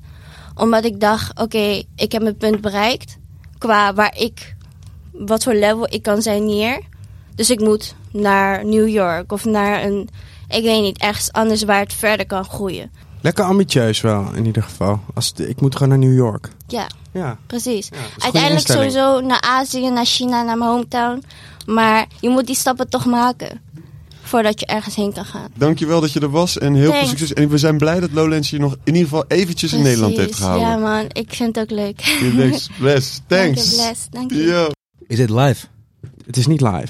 Omdat 0.55 0.85
ik 0.85 0.99
dacht, 0.99 1.39
oké, 1.39 1.83
ik 1.95 2.11
heb 2.11 2.21
mijn 2.21 2.37
punt 2.37 2.61
bereikt. 2.61 3.17
Qua 3.57 3.93
waar 3.93 4.17
ik, 4.17 4.55
wat 5.11 5.43
voor 5.43 5.53
level 5.53 5.87
ik 5.93 6.01
kan 6.03 6.21
zijn 6.21 6.47
hier. 6.47 6.79
Dus 7.35 7.49
ik 7.49 7.59
moet 7.59 7.95
naar 8.15 8.65
New 8.65 8.87
York 8.87 9.31
of 9.31 9.45
naar 9.45 9.83
een, 9.83 10.09
ik 10.47 10.63
weet 10.63 10.81
niet, 10.81 10.97
ergens 10.97 11.31
anders 11.31 11.63
waar 11.63 11.79
het 11.79 11.93
verder 11.93 12.25
kan 12.25 12.43
groeien. 12.45 12.91
Lekker 13.21 13.43
ambitieus 13.45 14.01
wel, 14.01 14.27
in 14.33 14.45
ieder 14.45 14.63
geval. 14.63 14.99
Als 15.13 15.27
het- 15.35 15.49
ik 15.49 15.61
moet 15.61 15.73
gewoon 15.73 15.89
naar 15.89 15.97
New 16.09 16.15
York. 16.17 16.49
Ja, 16.67 16.87
Ja. 17.13 17.37
precies. 17.47 17.87
Ja, 17.91 17.97
Uiteindelijk 18.23 18.67
sowieso 18.67 19.19
naar 19.21 19.41
Azië, 19.41 19.89
naar 19.89 20.05
China, 20.05 20.43
naar 20.43 20.57
mijn 20.57 20.69
hometown. 20.69 21.23
Maar 21.65 22.07
je 22.19 22.29
moet 22.29 22.45
die 22.47 22.55
stappen 22.55 22.89
toch 22.89 23.05
maken. 23.05 23.61
Voordat 24.21 24.59
je 24.59 24.65
ergens 24.65 24.95
heen 24.95 25.13
kan 25.13 25.25
gaan. 25.25 25.47
Dankjewel 25.55 26.01
dat 26.01 26.11
je 26.11 26.19
er 26.19 26.29
was 26.29 26.57
en 26.57 26.73
heel 26.73 26.91
veel 26.93 27.05
succes. 27.07 27.33
En 27.33 27.49
we 27.49 27.57
zijn 27.57 27.77
blij 27.77 27.99
dat 27.99 28.11
Lowlands 28.11 28.49
je 28.49 28.59
nog 28.59 28.71
in 28.83 28.93
ieder 28.93 29.09
geval 29.09 29.25
eventjes 29.27 29.73
in 29.73 29.81
Nederland 29.81 30.15
heeft 30.15 30.23
Precies. 30.29 30.43
gehouden. 30.45 30.69
Ja 30.69 30.77
man, 30.77 31.05
ik 31.11 31.33
vind 31.33 31.55
het 31.55 31.63
ook 31.71 31.77
leuk. 31.77 31.99
Thanks, 32.37 32.69
bless. 32.79 33.19
Dank 33.27 33.55
je, 33.55 33.61
Thanks. 33.61 33.75
bless. 33.75 34.07
Dank 34.09 34.31
je. 34.31 34.43
Yo. 34.43 34.67
Is 35.07 35.19
het 35.19 35.29
live? 35.29 35.65
Het 36.25 36.37
is 36.37 36.47
niet 36.47 36.61
live. 36.61 36.87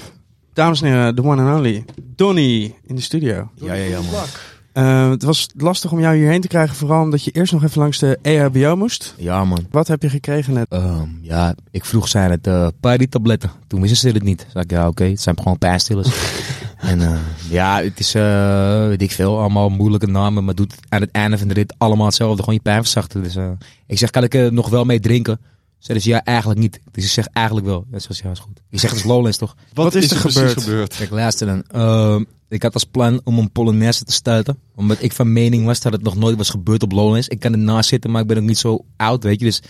Dames 0.56 0.82
en 0.82 0.88
heren, 0.88 1.14
the 1.14 1.22
one 1.22 1.42
and 1.42 1.56
only. 1.58 1.84
Donny 2.14 2.74
in 2.86 2.94
de 2.94 3.00
studio. 3.00 3.50
Ja, 3.54 3.74
ja, 3.74 3.84
ja, 3.84 4.00
man. 4.00 4.24
Eh, 4.72 5.10
het 5.10 5.22
was 5.22 5.48
lastig 5.56 5.92
om 5.92 6.00
jou 6.00 6.16
hierheen 6.16 6.40
te 6.40 6.48
krijgen, 6.48 6.76
vooral 6.76 7.02
omdat 7.02 7.24
je 7.24 7.30
eerst 7.30 7.52
nog 7.52 7.62
even 7.62 7.80
langs 7.80 7.98
de 7.98 8.18
EHBO 8.22 8.76
moest. 8.76 9.14
Ja, 9.18 9.44
man. 9.44 9.66
Wat 9.70 9.88
heb 9.88 10.02
je 10.02 10.08
gekregen 10.08 10.54
net? 10.54 10.66
Ehm, 10.68 11.08
ja, 11.20 11.54
ik 11.70 11.84
vroeg 11.84 12.08
zijn 12.08 12.30
het 12.30 12.46
uh, 12.46 12.68
tabletten. 13.08 13.50
Toen 13.66 13.80
wisten 13.80 13.98
ze 13.98 14.14
het 14.14 14.22
niet. 14.22 14.46
Zeg 14.52 14.62
ik, 14.62 14.70
ja, 14.70 14.88
oké, 14.88 15.04
het 15.04 15.20
zijn 15.20 15.38
gewoon 15.38 15.58
pijnstillers. 15.58 16.08
en 16.76 17.00
eh, 17.00 17.18
ja, 17.50 17.82
het 17.82 18.00
is, 18.00 18.14
eh, 18.14 18.86
weet 18.86 19.02
ik 19.02 19.12
veel, 19.12 19.38
allemaal 19.38 19.68
moeilijke 19.68 20.06
namen. 20.06 20.44
Maar 20.44 20.54
doet 20.54 20.74
aan 20.88 21.00
het 21.00 21.10
einde 21.10 21.38
van 21.38 21.48
de 21.48 21.54
rit 21.54 21.74
allemaal 21.78 22.06
hetzelfde. 22.06 22.38
Gewoon 22.38 22.54
je 22.54 22.60
pijn 22.60 22.82
verzachten. 22.82 23.22
Dus 23.22 23.36
eh, 23.36 23.50
ik 23.86 23.98
zeg, 23.98 24.10
kan 24.10 24.22
ik 24.22 24.34
er 24.34 24.52
nog 24.52 24.68
wel 24.68 24.84
mee 24.84 25.00
drinken? 25.00 25.40
Zeiden 25.86 26.06
ze, 26.06 26.12
ja, 26.12 26.24
eigenlijk 26.24 26.60
niet. 26.60 26.80
Dus 26.90 27.04
ik 27.04 27.10
zeg, 27.10 27.26
eigenlijk 27.26 27.66
wel. 27.66 27.86
Ja, 27.90 27.98
zoals, 27.98 28.18
ja, 28.18 28.30
is 28.30 28.38
goed. 28.38 28.60
Ik 28.70 28.78
zeg, 28.78 28.90
het 28.90 28.98
is 28.98 29.04
Lowlands 29.04 29.38
toch? 29.38 29.56
Wat 29.74 29.94
is 29.94 30.10
er 30.10 30.16
gebeurd? 30.16 30.62
gebeurd? 30.62 30.96
Kijk, 30.96 31.10
luister 31.10 31.46
dan. 31.46 31.62
Ehm, 31.68 32.24
ik 32.48 32.62
had 32.62 32.74
als 32.74 32.84
plan 32.84 33.20
om 33.24 33.38
een 33.38 33.50
Polonaise 33.50 34.04
te 34.04 34.12
stuiten. 34.12 34.58
Omdat 34.74 35.02
ik 35.02 35.12
van 35.12 35.32
mening 35.32 35.64
was 35.64 35.80
dat 35.80 35.92
het 35.92 36.02
nog 36.02 36.16
nooit 36.16 36.36
was 36.36 36.50
gebeurd 36.50 36.82
op 36.82 36.92
Lowlands. 36.92 37.28
Ik 37.28 37.40
kan 37.40 37.52
ernaast 37.52 37.88
zitten, 37.88 38.10
maar 38.10 38.20
ik 38.20 38.26
ben 38.26 38.36
ook 38.36 38.42
niet 38.42 38.58
zo 38.58 38.84
oud, 38.96 39.22
weet 39.22 39.38
je. 39.38 39.44
Dus 39.44 39.62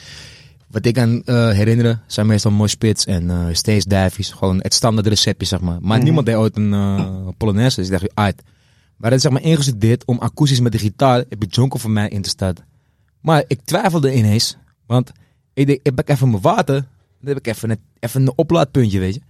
wat 0.71 0.87
ik 0.87 0.95
kan 0.95 1.23
eh, 1.25 1.51
herinneren 1.51 2.03
zijn 2.07 2.27
meestal 2.27 2.51
mooi 2.51 2.69
spits 2.69 3.05
en 3.05 3.31
eh 3.31 3.47
steeds 3.53 3.85
divies. 3.85 4.31
Gewoon 4.31 4.59
het 4.63 4.75
standaard 4.75 5.07
receptje, 5.07 5.47
zeg 5.47 5.61
maar. 5.61 5.79
Maar 5.81 6.03
niemand 6.03 6.27
deed 6.27 6.35
ooit 6.35 6.57
een 6.57 6.73
eh 6.73 7.29
Polonaise. 7.37 7.77
Dus 7.77 7.87
ik 7.87 7.93
dacht, 7.93 8.15
uit. 8.15 8.43
Maar 8.97 9.11
dat 9.11 9.19
is 9.19 9.23
zeg 9.25 9.33
maar 9.33 9.43
ingestudeerd 9.43 10.05
om 10.05 10.19
akoestisch 10.19 10.61
met 10.61 10.73
de 10.73 10.79
gitaar 10.79 11.25
heb 11.29 11.43
ik 11.43 11.55
Jonko 11.55 11.79
voor 11.79 11.91
mij 11.91 12.09
in 12.09 12.23
te 12.23 12.29
starten. 12.29 12.65
Maar 13.21 13.45
ik 13.47 13.61
twijfelde 13.65 14.15
ineens. 14.15 14.57
Want 14.87 15.13
ik 15.57 15.67
denk, 15.67 15.81
heb 15.83 16.01
ik 16.01 16.09
even 16.09 16.31
mijn 16.31 16.43
water. 16.43 16.75
Dan 17.21 17.35
heb 17.35 17.39
ik 17.39 17.47
even 17.47 17.71
een, 17.71 17.79
even 18.01 18.21
een 18.23 18.33
oplaadpuntje, 18.37 18.99
weet 18.99 19.15
je. 19.15 19.21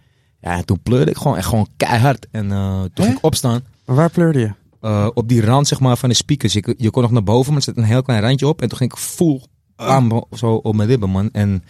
Ja, 0.40 0.56
en 0.56 0.64
toen 0.64 0.80
pleurde 0.82 1.10
ik 1.10 1.16
gewoon 1.16 1.36
echt 1.36 1.46
gewoon 1.46 1.68
keihard. 1.76 2.26
En 2.30 2.52
eh, 2.52 2.80
toen 2.94 3.04
ging 3.04 3.16
ik 3.16 3.24
opstaan. 3.24 3.64
Maar 3.84 3.96
waar 3.96 4.10
pleurde 4.10 4.38
je? 4.38 4.52
eh, 4.80 5.08
op 5.14 5.28
die 5.28 5.40
rand 5.44 5.66
zeg 5.68 5.80
maar, 5.80 5.96
van 5.96 6.08
de 6.08 6.14
speakers. 6.14 6.52
Je, 6.52 6.74
je 6.78 6.90
kon 6.90 7.02
nog 7.02 7.10
naar 7.10 7.22
boven, 7.22 7.48
maar 7.48 7.56
er 7.56 7.62
zit 7.62 7.76
een 7.76 7.82
heel 7.84 8.02
klein 8.02 8.20
randje 8.20 8.46
op. 8.48 8.62
En 8.62 8.68
toen 8.68 8.78
ging 8.78 8.92
ik 8.92 8.98
full 8.98 9.42
bam, 9.76 10.24
zo 10.32 10.54
op 10.54 10.74
mijn 10.74 10.88
ribben, 10.88 11.10
man. 11.10 11.28
En 11.32 11.64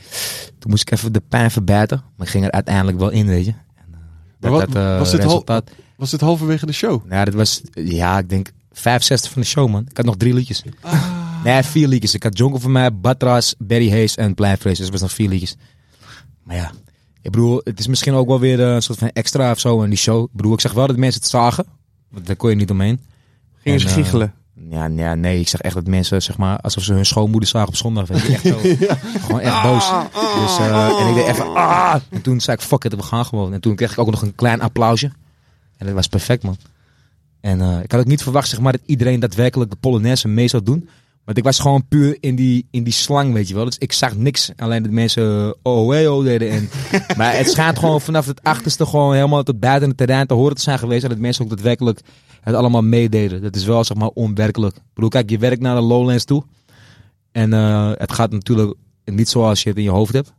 toen 0.59 0.71
moest 0.71 0.83
ik 0.83 0.91
even 0.91 1.13
de 1.13 1.23
pijn 1.29 1.51
verbijten. 1.51 2.03
Maar 2.17 2.27
ik 2.27 2.33
ging 2.33 2.45
er 2.45 2.51
uiteindelijk 2.51 2.99
wel 2.99 3.11
in, 3.11 3.27
weet 3.27 3.45
je. 3.45 3.51
En, 3.75 3.85
eh, 3.93 3.99
dat, 4.41 4.51
wat- 4.51 4.75
eh, 4.75 4.99
was 4.99 5.11
dit 5.11 5.21
hal- 5.21 5.29
resultaat. 5.29 5.71
Was 5.97 6.11
dit 6.11 6.21
halverwege 6.21 6.67
de 6.67 6.73
show? 6.73 7.11
Ja, 7.11 7.25
dat 7.25 7.35
was, 7.35 7.63
ja, 7.73 8.19
ik 8.19 8.29
denk 8.29 8.51
65 8.73 9.31
van 9.33 9.43
de 9.43 9.49
show, 9.49 9.69
man. 9.71 9.87
Ik 9.91 9.97
had 9.97 10.07
nog 10.07 10.17
drie 10.17 10.35
liedjes. 10.35 10.63
Nee, 11.45 11.63
vier 11.63 11.89
liedjes. 11.89 12.15
Ik 12.15 12.23
had 12.23 12.39
Jonko 12.39 12.59
van 12.59 12.73
mij, 12.73 12.95
Batras, 12.95 13.55
Barry 13.59 13.91
Hayes 13.91 14.17
en 14.17 14.35
Pleinvrees. 14.35 14.77
Dus 14.77 14.85
het 14.85 14.93
was 14.93 15.01
nog 15.01 15.13
vier 15.13 15.29
liedjes. 15.29 15.57
Maar 16.43 16.57
ja, 16.57 16.73
ik 17.23 17.31
bedoel, 17.31 17.61
het 17.65 17.79
is 17.79 17.87
misschien 17.87 18.15
ook 18.15 18.27
wel 18.27 18.41
weer 18.41 18.61
een 18.61 18.83
soort 18.83 18.99
van 18.99 19.09
extra 19.09 19.51
of 19.51 19.61
zo 19.61 19.83
in 19.83 19.89
die 19.89 19.99
show. 19.99 20.25
Ik 20.25 20.33
bedoel, 20.33 20.53
ik 20.53 20.61
zeg 20.61 20.73
wel 20.73 20.87
dat 20.87 20.97
mensen 20.97 21.21
het 21.21 21.31
zagen. 21.31 21.67
Want 22.11 22.27
daar 22.27 22.37
kon 22.37 22.51
je 22.51 22.57
niet 22.57 22.71
omheen. 22.71 23.01
Gingen 23.63 23.81
ze 23.81 23.87
eh, 23.87 23.93
giechelen? 23.93 24.35
Ja, 24.71 24.87
ja, 24.87 25.15
nee, 25.15 25.41
ik 25.41 25.49
zeg 25.49 25.61
echt 25.61 25.75
dat 25.75 25.87
mensen, 25.87 26.23
zeg 26.23 26.37
maar, 26.37 26.59
alsof 26.61 26.83
ze 26.83 26.93
hun 26.93 27.07
schoonmoeder 27.07 27.49
zagen 27.49 27.69
op 27.69 27.77
zondag. 27.77 28.09
Weet 28.09 28.23
je, 28.23 28.33
echt 28.33 28.47
zo. 28.47 28.59
Gewoon 29.27 29.41
echt 29.41 29.63
boos. 29.63 29.91
Dus, 30.13 30.59
eh, 30.59 31.01
en 31.01 31.09
ik 31.09 31.15
deed 31.15 31.27
even, 31.27 31.55
ah! 31.55 31.95
En 32.09 32.23
toen 32.23 32.41
zei 32.41 32.57
ik, 32.57 32.63
fuck 32.63 32.85
it, 32.85 32.95
we 32.95 33.03
gaan 33.03 33.25
gewoon. 33.25 33.53
En 33.53 33.61
toen 33.61 33.77
kreeg 33.77 33.93
ik 33.93 33.99
ook 33.99 34.11
nog 34.11 34.23
een 34.23 34.35
klein 34.35 34.61
applausje. 34.61 35.11
En 35.77 35.87
dat 35.87 35.95
was 35.95 36.07
perfect, 36.07 36.43
man. 36.43 36.57
En 37.41 37.61
eh, 37.61 37.83
ik 37.83 37.91
had 37.91 38.01
ook 38.01 38.07
niet 38.07 38.23
verwacht, 38.23 38.49
zeg 38.49 38.61
maar, 38.61 38.73
dat 38.73 38.81
iedereen 38.87 39.21
daadwerkelijk 39.21 39.71
de 39.71 39.77
Polonaise 39.77 40.29
mee 40.29 40.49
zou 40.49 40.63
doen. 40.63 40.89
Want 41.27 41.39
ik 41.39 41.45
was 41.45 41.59
gewoon 41.59 41.89
puur 41.89 42.17
in 42.21 42.37
die, 42.37 42.67
in 42.71 42.85
die 42.85 42.93
slang, 42.93 43.33
weet 43.33 43.49
je 43.49 43.55
wel. 43.55 43.65
Dus 43.65 43.79
ik 43.79 43.93
zag 43.93 44.17
niks. 44.17 44.51
Alleen 44.57 44.83
dat 44.83 44.93
mensen 44.93 45.57
oh, 45.63 45.91
hey, 45.91 46.09
oh 46.09 46.25
deden. 46.25 46.51
En, 46.51 46.69
maar 47.19 47.37
het 47.37 47.51
schijnt 47.51 47.79
gewoon 47.79 48.01
vanaf 48.01 48.27
het 48.27 48.43
achterste 48.43 48.87
gewoon 48.87 49.15
helemaal 49.15 49.43
tot 49.43 49.61
buiten 49.61 49.89
het 49.89 49.99
terrein 49.99 50.27
te 50.27 50.35
horen 50.35 50.57
te 50.57 50.63
zijn 50.63 50.79
geweest. 50.79 51.03
En 51.03 51.09
dat 51.09 51.19
mensen 51.19 51.45
ook 51.45 51.51
daadwerkelijk 51.51 52.01
het 52.41 52.55
allemaal 52.55 52.83
meededen. 52.83 53.43
Dat 53.43 53.57
is 53.57 53.65
wel, 53.65 53.85
zeg 53.85 53.97
maar, 53.97 54.09
onwerkelijk. 54.09 54.77
Ik 54.77 54.83
bedoel, 54.95 55.11
kijk, 55.11 55.31
je 55.31 55.39
werkt 55.39 55.61
naar 55.61 55.75
de 55.75 55.83
Lowlands 55.83 56.25
toe. 56.25 56.45
En 57.33 57.53
eh, 57.53 57.91
het 57.95 58.13
gaat 58.13 58.31
natuurlijk 58.31 58.77
niet 59.05 59.29
zoals 59.29 59.63
je 59.63 59.69
het 59.69 59.79
in 59.79 59.85
je 59.85 59.91
hoofd 59.91 60.13
hebt. 60.13 60.33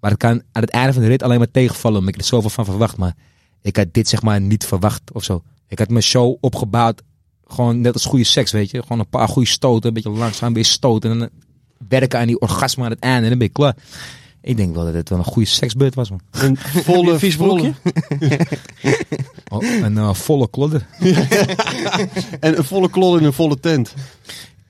Maar 0.00 0.10
het 0.10 0.20
kan 0.20 0.42
aan 0.52 0.62
het 0.62 0.70
einde 0.70 0.92
van 0.92 1.02
de 1.02 1.08
rit 1.08 1.22
alleen 1.22 1.38
maar 1.38 1.50
tegenvallen. 1.50 1.98
Omdat 1.98 2.14
ik 2.14 2.20
er 2.20 2.26
zoveel 2.26 2.50
van 2.50 2.64
verwacht. 2.64 2.96
Maar 2.96 3.14
ik 3.62 3.76
had 3.76 3.86
dit, 3.92 4.08
zeg 4.08 4.22
maar, 4.22 4.40
niet 4.40 4.66
verwacht 4.66 5.12
of 5.12 5.24
zo. 5.24 5.42
Ik 5.68 5.78
had 5.78 5.88
mijn 5.88 6.02
show 6.02 6.36
opgebouwd. 6.40 7.02
Gewoon 7.46 7.80
net 7.80 7.92
als 7.92 8.04
goede 8.04 8.24
seks, 8.24 8.52
weet 8.52 8.70
je. 8.70 8.82
Gewoon 8.82 8.98
een 8.98 9.08
paar 9.08 9.28
goede 9.28 9.48
stoten. 9.48 9.88
Een 9.88 9.94
beetje 9.94 10.10
langzaam 10.10 10.54
weer 10.54 10.64
stoten. 10.64 11.10
En 11.10 11.18
dan 11.18 11.28
werken 11.88 12.18
aan 12.18 12.26
die 12.26 12.40
orgasme 12.40 12.84
aan 12.84 12.90
het 12.90 13.00
einde. 13.00 13.22
En 13.22 13.28
dan 13.28 13.38
ben 13.38 13.46
je 13.46 13.52
klaar. 13.52 13.76
Ik 14.40 14.56
denk 14.56 14.74
wel 14.74 14.84
dat 14.84 14.94
het 14.94 15.08
wel 15.08 15.18
een 15.18 15.24
goede 15.24 15.48
seksbeurt 15.48 15.94
was, 15.94 16.10
man. 16.10 16.20
Een 16.30 16.56
volle, 16.88 17.18
vies 17.18 17.34
volle, 17.34 17.72
Oh, 19.52 19.62
een 19.82 19.98
eh, 19.98 20.14
volle 20.14 20.50
klodder. 20.50 20.86
en 22.40 22.58
een 22.58 22.64
volle 22.64 22.90
klol 22.90 23.16
in 23.16 23.24
een 23.24 23.32
volle 23.32 23.60
tent. 23.60 23.94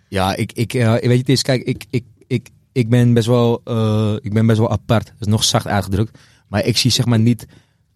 Ja, 0.08 0.36
ik, 0.36 0.52
ik 0.52 0.74
eh, 0.74 0.92
weet 0.92 1.02
je, 1.02 1.08
het 1.08 1.28
is, 1.28 1.42
kijk, 1.42 1.62
ik, 1.62 1.84
ik, 1.90 2.04
ik, 2.26 2.48
ik 2.72 2.88
ben 2.88 3.12
best 3.12 3.26
wel, 3.26 3.60
eh, 3.64 4.14
ik 4.20 4.32
ben 4.32 4.46
best 4.46 4.58
wel 4.58 4.70
apart. 4.70 5.06
Dat 5.06 5.14
is 5.20 5.26
nog 5.26 5.44
zacht 5.44 5.66
uitgedrukt. 5.66 6.18
Maar 6.48 6.64
ik 6.64 6.76
zie 6.76 6.90
zeg 6.90 7.06
maar 7.06 7.20
niet 7.20 7.46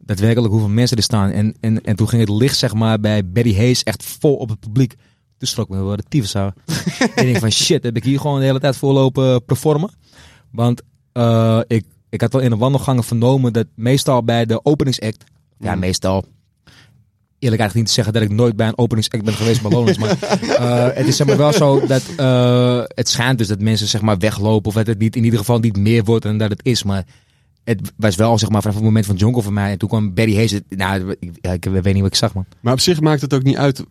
daadwerkelijk 0.09 0.53
hoeveel 0.53 0.68
mensen 0.68 0.97
er 0.97 1.03
staan. 1.03 1.31
En, 1.31 1.57
en, 1.61 1.85
en 1.85 1.97
toen 1.97 2.09
ging 2.09 2.21
het 2.21 2.31
licht 2.31 2.57
zeg 2.57 2.75
maar 2.75 3.01
bij 3.01 3.29
Barry 3.29 3.55
Hayes 3.55 3.83
echt 3.83 4.05
vol 4.05 4.35
op 4.37 4.49
het 4.49 4.61
publiek. 4.61 4.94
Toen 5.38 5.49
schrok 5.49 5.68
me 5.68 5.83
wel 5.83 5.97
de 5.97 6.03
tyfus 6.09 6.37
aan. 6.37 6.53
ik 7.14 7.14
denk 7.14 7.38
van 7.38 7.51
shit, 7.51 7.83
heb 7.83 7.97
ik 7.97 8.05
hier 8.05 8.21
gewoon 8.21 8.38
de 8.38 8.44
hele 8.44 8.61
tijd 8.61 8.77
voorlopen 8.77 9.44
performen? 9.44 9.90
Want 10.51 10.83
eh, 11.12 11.61
ik, 11.66 11.85
ik 12.09 12.21
had 12.21 12.33
wel 12.33 12.42
in 12.42 12.51
de 12.51 12.57
wandelgangen 12.57 13.05
vernomen 13.05 13.53
dat 13.53 13.66
meestal 13.75 14.25
bij 14.25 14.47
de 14.47 14.64
openingsact, 14.64 15.25
ja 15.59 15.75
meestal, 15.75 16.25
eerlijk 17.38 17.61
eigenlijk 17.61 17.75
niet 17.75 17.87
te 17.87 17.92
zeggen 17.92 18.12
dat 18.12 18.23
ik 18.23 18.31
nooit 18.31 18.57
bij 18.57 18.68
een 18.68 18.79
openingsact 18.79 19.25
ben 19.25 19.35
geweest 19.35 19.62
bij 19.62 19.71
Lowlands. 19.71 19.99
Maar 19.99 20.18
eh, 20.21 20.97
het 20.97 21.07
is 21.07 21.16
zeg 21.16 21.27
maar 21.27 21.37
wel 21.37 21.53
zo 21.53 21.87
dat 21.87 22.03
eh, 22.16 22.83
het 22.87 23.09
schijnt 23.09 23.38
dus 23.38 23.49
dat 23.49 23.61
mensen 23.61 23.88
zeg 23.88 24.01
maar 24.01 24.18
weglopen. 24.18 24.68
Of 24.68 24.75
dat 24.75 24.87
het 24.87 24.99
niet, 24.99 25.16
in 25.16 25.25
ieder 25.25 25.38
geval 25.38 25.59
niet 25.59 25.77
meer 25.77 26.05
wordt 26.05 26.25
dan 26.25 26.38
dat 26.38 26.51
het 26.51 26.64
is. 26.64 26.83
Maar 26.83 27.05
het 27.69 27.93
was 27.97 28.17
wel 28.17 28.39
zeg 28.39 28.49
maar 28.49 28.61
vanaf 28.61 28.77
het 28.77 28.85
moment 28.85 29.07
van 29.07 29.17
Jonko 29.17 29.41
voor 29.41 29.53
mij. 29.53 29.71
En 29.71 29.79
toen 29.79 29.89
kwam 29.89 30.15
Barry 30.15 30.35
Hayes. 30.35 30.61
Nou, 30.69 31.17
ik, 31.41 31.65
weet 31.65 31.85
niet 31.85 32.03
wat 32.03 32.11
ik 32.11 32.15
zag 32.15 32.35
man. 32.35 32.47
Maar 32.61 32.73
op 32.73 32.81
zich 32.81 33.01
maakt 33.01 33.21
het 33.21 33.35
ook 33.35 33.43
niet 33.43 33.57
uit 33.57 33.85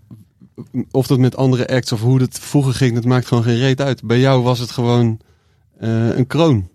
of 0.92 1.08
dat 1.08 1.20
met 1.20 1.36
andere 1.36 1.68
acts 1.68 1.92
of 1.92 2.02
hoe 2.02 2.22
het 2.22 2.40
vroeger 2.40 2.74
ging. 2.74 2.96
Dat 2.96 3.06
maakt 3.06 3.28
gewoon 3.28 3.44
geen 3.44 3.58
reet 3.58 3.82
uit. 3.82 4.04
Bij 4.04 4.20
jou 4.20 4.44
was 4.44 4.60
het 4.60 4.72
gewoon 4.72 5.20
eh, 5.80 6.18
een 6.18 6.28
kroon. 6.28 6.70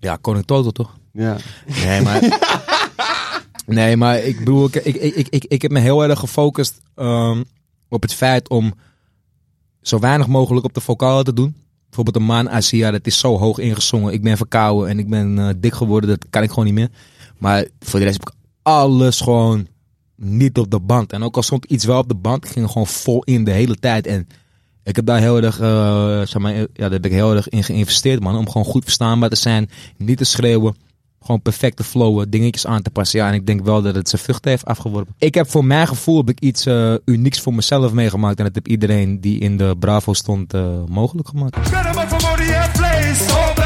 Ja, 0.00 0.16
Koning 0.16 0.46
Toto 0.46 0.70
toch? 0.70 0.98
Ja. 1.12 1.36
Nee, 1.84 2.00
maar. 2.00 2.40
nee, 3.66 3.96
maar 3.96 4.18
ik 4.18 4.38
bedoel, 4.38 4.66
ik, 4.66 4.74
ik, 4.74 4.94
ik, 4.94 5.28
ik, 5.28 5.44
ik 5.44 5.62
heb 5.62 5.70
me 5.70 5.78
heel 5.78 6.02
erg 6.04 6.18
gefocust 6.18 6.80
ehm, 6.94 7.42
op 7.88 8.02
het 8.02 8.14
feit 8.14 8.48
om 8.48 8.74
zo 9.80 9.98
weinig 9.98 10.26
mogelijk 10.26 10.66
op 10.66 10.74
de 10.74 10.80
vocalen 10.80 11.24
te 11.24 11.32
doen. 11.32 11.56
Bijvoorbeeld 11.90 12.16
de 12.16 12.32
maan 12.32 12.50
Asia, 12.50 12.90
dat 12.90 13.06
is 13.06 13.18
zo 13.18 13.38
hoog 13.38 13.58
ingezongen. 13.58 14.12
Ik 14.12 14.22
ben 14.22 14.36
verkouden 14.36 14.88
en 14.88 14.98
ik 14.98 15.08
ben 15.08 15.38
eh, 15.38 15.48
dik 15.56 15.74
geworden, 15.74 16.10
dat 16.10 16.26
kan 16.30 16.42
ik 16.42 16.48
gewoon 16.48 16.64
niet 16.64 16.74
meer. 16.74 16.88
Maar 17.38 17.66
voor 17.80 17.98
de 17.98 18.04
rest 18.04 18.18
heb 18.18 18.28
ik 18.28 18.34
alles 18.62 19.20
gewoon 19.20 19.66
niet 20.16 20.58
op 20.58 20.70
de 20.70 20.80
band. 20.80 21.12
En 21.12 21.22
ook 21.22 21.36
al 21.36 21.42
stond 21.42 21.64
iets 21.64 21.84
wel 21.84 21.98
op 21.98 22.08
de 22.08 22.14
band, 22.14 22.48
ging 22.48 22.66
gewoon 22.66 22.86
vol 22.86 23.22
in 23.24 23.44
de 23.44 23.50
hele 23.50 23.76
tijd. 23.76 24.06
En 24.06 24.28
ik 24.82 24.96
heb 24.96 25.06
daar 25.06 25.20
heel 25.20 25.42
erg, 25.42 25.60
eh, 25.60 26.18
zeg 26.18 26.38
maar, 26.38 26.54
ja, 26.54 26.66
daar 26.74 26.90
heb 26.90 27.04
ik 27.04 27.12
heel 27.12 27.34
erg 27.34 27.48
in 27.48 27.64
geïnvesteerd, 27.64 28.20
man. 28.20 28.36
Om 28.36 28.46
gewoon 28.50 28.66
goed 28.66 28.84
verstaanbaar 28.84 29.28
te 29.28 29.36
zijn, 29.36 29.70
niet 29.96 30.18
te 30.18 30.24
schreeuwen. 30.24 30.76
Gewoon 31.24 31.42
perfect 31.42 31.76
te 31.76 31.84
flowen, 31.84 32.30
dingetjes 32.30 32.66
aan 32.66 32.82
te 32.82 32.90
passen. 32.90 33.18
Ja, 33.18 33.28
en 33.28 33.34
ik 33.34 33.46
denk 33.46 33.64
wel 33.64 33.82
dat 33.82 33.94
het 33.94 34.08
zijn 34.08 34.22
vruchten 34.22 34.50
heeft 34.50 34.64
afgeworpen. 34.64 35.14
Ik 35.18 35.34
heb 35.34 35.50
voor 35.50 35.64
mijn 35.64 35.86
gevoel 35.86 36.16
heb 36.16 36.28
ik 36.28 36.40
iets 36.40 36.66
eh, 36.66 36.94
unieks 37.04 37.40
voor 37.40 37.54
mezelf 37.54 37.92
meegemaakt. 37.92 38.38
En 38.38 38.44
dat 38.44 38.54
heb 38.54 38.68
iedereen 38.68 39.20
die 39.20 39.40
in 39.40 39.56
de 39.56 39.76
Bravo 39.78 40.12
stond 40.12 40.54
eh, 40.54 40.84
mogelijk 40.88 41.28
gemaakt. 41.28 41.58
Place, 42.72 43.32
oh 43.32 43.60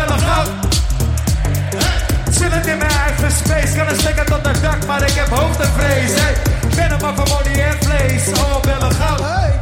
in 2.66 2.78
mijn 2.78 2.90
eigen 2.90 3.30
space, 3.30 3.76
kan 3.76 3.88
een 3.88 3.98
stekker 3.98 4.24
tot 4.24 4.44
de 4.44 4.60
dak, 4.60 4.86
maar 4.86 5.02
ik 5.02 5.12
heb 5.12 5.28
hoogtevrees. 5.28 6.20
Hey, 6.20 6.34
ben 6.76 6.90
hem 6.90 7.00
maar 7.00 7.08
and 7.08 7.78
Place, 7.78 8.30
oh 8.34 8.62
bellen 8.62 8.92
goud. 8.92 9.20
Hey. 9.20 9.52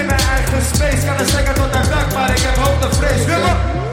In 0.00 0.06
mijn 0.06 0.20
eigen 0.20 0.62
space, 0.74 1.06
kan 1.06 1.18
een 1.18 1.26
stekker 1.26 1.54
tot 1.54 1.72
de 1.72 1.88
dak, 1.90 2.14
maar 2.14 2.30
ik 2.30 2.38
heb 2.38 2.56
op. 2.56 2.80
Wimberlin 3.00 3.89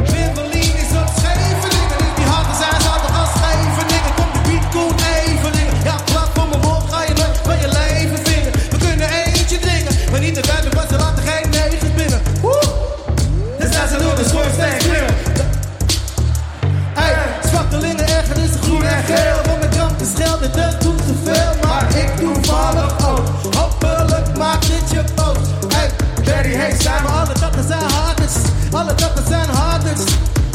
geel. 19.07 19.39
Want 19.45 19.59
mijn 19.59 19.71
kramp 19.71 19.99
is 19.99 20.13
geld 20.21 20.41
en 20.41 20.51
dat 20.51 20.81
doet 20.81 20.97
te 20.97 21.15
veel. 21.23 21.53
Maar 21.69 21.85
ik 22.03 22.09
doe 22.19 22.35
vallig 22.41 22.91
ook. 23.09 23.25
Hopelijk 23.59 24.37
maakt 24.37 24.67
dit 24.67 24.91
je 24.91 25.03
boos. 25.15 25.43
Hey, 25.75 25.89
Barry, 26.25 26.53
hey, 26.53 26.73
zijn 26.79 27.01
we 27.03 27.09
alle 27.09 27.33
dappen 27.39 27.65
zijn 27.67 27.89
harders. 27.91 28.35
Alle 28.71 28.93
dappen 28.95 29.25
zijn 29.27 29.49
harders. 29.49 30.03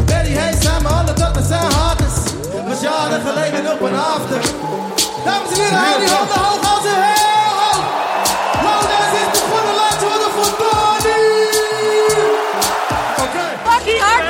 Barry, 0.04 0.32
hey, 0.32 0.54
zijn 0.60 0.82
we 0.82 0.88
alle 0.88 1.12
dappen 1.12 1.44
zijn 1.46 1.72
harders. 1.72 2.16
Was 2.68 2.80
jaren 2.80 3.20
geleden 3.26 3.72
op 3.72 3.80
een 3.80 3.98
after. 4.14 4.40
Dames 5.24 5.50
en 5.50 5.64
heren, 5.64 5.78
hou 5.78 5.98
die 6.00 6.08
handen 6.08 6.38
hoog 6.46 6.62
als 6.74 6.84
een 6.92 7.02
heel 7.14 7.54
hoog. 7.62 7.84
Lowlands 8.64 9.12
is 9.20 9.28
begonnen, 9.38 9.74
laten 9.82 10.06
we 10.10 10.16
er 10.26 10.32
voor 10.36 10.50
Oké. 13.24 13.44
Fucking 13.68 14.00
hard. 14.00 14.24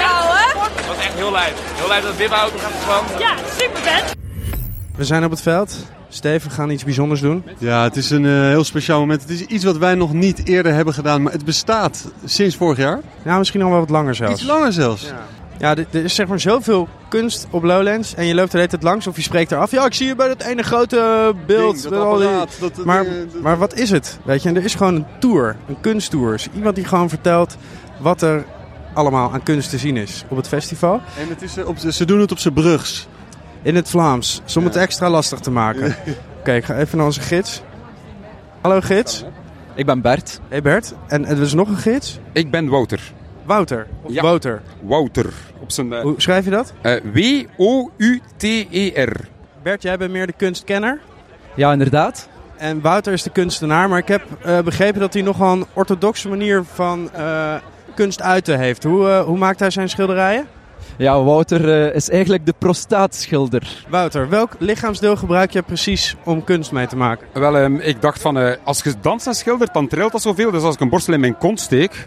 Dat 0.76 0.86
was 0.86 1.04
echt 1.06 1.14
heel 1.14 1.32
lijp. 1.32 1.71
Dat 2.00 2.16
Wim 2.16 2.28
gaat 2.30 2.50
gewoon. 2.84 3.18
Ja, 3.20 3.34
super 3.58 3.80
vet. 3.80 4.14
We 4.96 5.04
zijn 5.04 5.24
op 5.24 5.30
het 5.30 5.40
veld. 5.42 5.76
Steven, 6.08 6.48
we 6.48 6.54
gaan 6.54 6.70
iets 6.70 6.84
bijzonders 6.84 7.20
doen. 7.20 7.44
Ja, 7.58 7.82
het 7.82 7.96
is 7.96 8.10
een 8.10 8.24
eh, 8.26 8.30
heel 8.32 8.64
speciaal 8.64 9.00
moment. 9.00 9.20
Het 9.20 9.30
is 9.30 9.40
iets 9.40 9.64
wat 9.64 9.76
wij 9.76 9.94
nog 9.94 10.12
niet 10.12 10.46
eerder 10.48 10.72
hebben 10.74 10.94
gedaan, 10.94 11.22
maar 11.22 11.32
het 11.32 11.44
bestaat 11.44 12.04
sinds 12.24 12.56
vorig 12.56 12.78
jaar. 12.78 13.00
Ja, 13.24 13.38
misschien 13.38 13.62
al 13.62 13.70
wel 13.70 13.78
wat 13.78 13.90
langer 13.90 14.14
zelfs. 14.14 14.32
Iets 14.32 14.42
langer 14.50 14.72
zelfs. 14.72 15.02
Ja, 15.58 15.74
ja 15.76 15.84
er 15.92 16.04
is 16.04 16.14
zeg 16.14 16.26
maar 16.26 16.40
zoveel 16.40 16.88
kunst 17.08 17.46
op 17.50 17.62
Lowlands. 17.62 18.14
En 18.14 18.24
je 18.26 18.34
loopt 18.34 18.46
er 18.46 18.52
de 18.52 18.58
hele 18.58 18.68
tijd 18.70 18.82
langs 18.82 19.06
of 19.06 19.16
je 19.16 19.22
spreekt 19.22 19.52
eraf. 19.52 19.70
Ja, 19.70 19.84
ik 19.86 19.94
zie 19.94 20.06
je 20.06 20.14
bij 20.14 20.28
dat 20.28 20.42
ene 20.42 20.62
grote 20.62 21.32
beeld. 21.46 21.82
Ding, 21.82 21.94
dat 21.94 22.18
die- 22.18 22.70
dat- 22.74 22.84
maar, 22.84 23.04
dat- 23.04 23.42
maar 23.42 23.58
wat 23.58 23.74
is 23.74 23.90
het? 23.90 24.18
Weet 24.24 24.42
je, 24.42 24.48
en 24.48 24.56
er 24.56 24.64
is 24.64 24.74
gewoon 24.74 24.94
een 24.94 25.06
tour. 25.20 25.56
Een 25.68 25.80
kunsttour. 25.80 26.32
Dus 26.32 26.48
iemand 26.54 26.74
die 26.74 26.84
gewoon 26.84 27.08
vertelt 27.08 27.56
wat 27.98 28.22
er 28.22 28.44
allemaal 28.92 29.32
aan 29.32 29.42
kunst 29.42 29.70
te 29.70 29.78
zien 29.78 29.96
is 29.96 30.24
op 30.28 30.36
het 30.36 30.48
festival. 30.48 30.94
En 31.18 31.28
het 31.28 31.42
is, 31.42 31.56
eh, 31.56 31.68
op, 31.68 31.78
ze 31.78 32.04
doen 32.04 32.20
het 32.20 32.32
op 32.32 32.38
zijn 32.38 32.54
brugs. 32.54 33.08
In 33.62 33.74
het 33.76 33.88
Vlaams. 33.90 34.42
Om 34.56 34.64
het 34.64 34.76
extra 34.76 35.10
lastig 35.10 35.38
te 35.38 35.50
maken. 35.50 35.96
Oké, 36.38 36.52
ik 36.60 36.64
ga 36.64 36.76
even 36.76 36.96
naar 36.96 37.06
onze 37.06 37.20
gids. 37.20 37.62
Hallo 38.60 38.80
gids. 38.80 39.24
Ik 39.74 39.86
ben 39.86 40.00
Bert. 40.00 40.40
Hey 40.48 40.62
Bert. 40.62 40.94
En 41.08 41.26
er 41.26 41.40
is 41.40 41.52
nog 41.54 41.68
een 41.68 41.76
gids. 41.76 42.18
Ik 42.32 42.50
ben 42.50 42.68
Wouter. 42.68 43.00
Wouter. 43.44 43.86
Of 44.02 44.12
Ja. 44.12 44.22
Wouter. 44.22 44.62
Wouter. 44.82 45.32
Op 45.60 45.70
zijn... 45.70 45.92
eh, 45.92 46.00
Hoe 46.02 46.14
schrijf 46.16 46.44
je 46.44 46.50
dat? 46.50 46.72
eh, 46.80 46.94
W-O-U-T-E-R. 48.02 49.16
Bert, 49.62 49.82
jij 49.82 49.96
bent 49.98 50.12
meer 50.12 50.26
de 50.26 50.32
kunstkenner. 50.32 51.00
Ja, 51.54 51.72
inderdaad. 51.72 52.28
En 52.56 52.80
Wouter 52.80 53.12
is 53.12 53.22
de 53.22 53.30
kunstenaar. 53.30 53.88
Maar 53.88 53.98
ik 53.98 54.08
heb 54.08 54.22
eh, 54.42 54.58
begrepen 54.60 55.00
dat 55.00 55.12
hij 55.12 55.22
nogal 55.22 55.52
een 55.52 55.66
orthodoxe 55.72 56.28
manier 56.28 56.64
van 56.74 57.10
eh, 57.12 57.54
kunst 57.94 58.22
uiten 58.22 58.58
heeft. 58.58 58.82
Hoe, 58.82 59.08
eh, 59.08 59.24
hoe 59.24 59.38
maakt 59.38 59.60
hij 59.60 59.70
zijn 59.70 59.88
schilderijen? 59.88 60.46
Ja, 60.96 61.22
Wouter 61.22 61.86
eh, 61.88 61.94
is 61.94 62.10
eigenlijk 62.10 62.46
de 62.46 62.54
prostaatschilder. 62.58 63.84
Wouter, 63.88 64.28
welk 64.28 64.52
lichaamsdeel 64.58 65.16
gebruik 65.16 65.50
je 65.50 65.62
precies 65.62 66.16
om 66.24 66.44
kunst 66.44 66.72
mee 66.72 66.86
te 66.86 66.96
maken? 66.96 67.26
Wel, 67.32 67.56
ehm, 67.56 67.76
ik 67.76 68.02
dacht 68.02 68.20
van, 68.20 68.38
eh, 68.38 68.56
als 68.64 68.82
je 68.82 68.94
danst 69.00 69.26
en 69.26 69.34
schildert, 69.34 69.74
dan 69.74 69.88
trilt 69.88 70.12
dat 70.12 70.22
zoveel. 70.22 70.50
Dus 70.50 70.62
als 70.62 70.74
ik 70.74 70.80
een 70.80 70.88
borstel 70.88 71.14
in 71.14 71.20
mijn 71.20 71.38
kont 71.38 71.60
steek, 71.60 72.06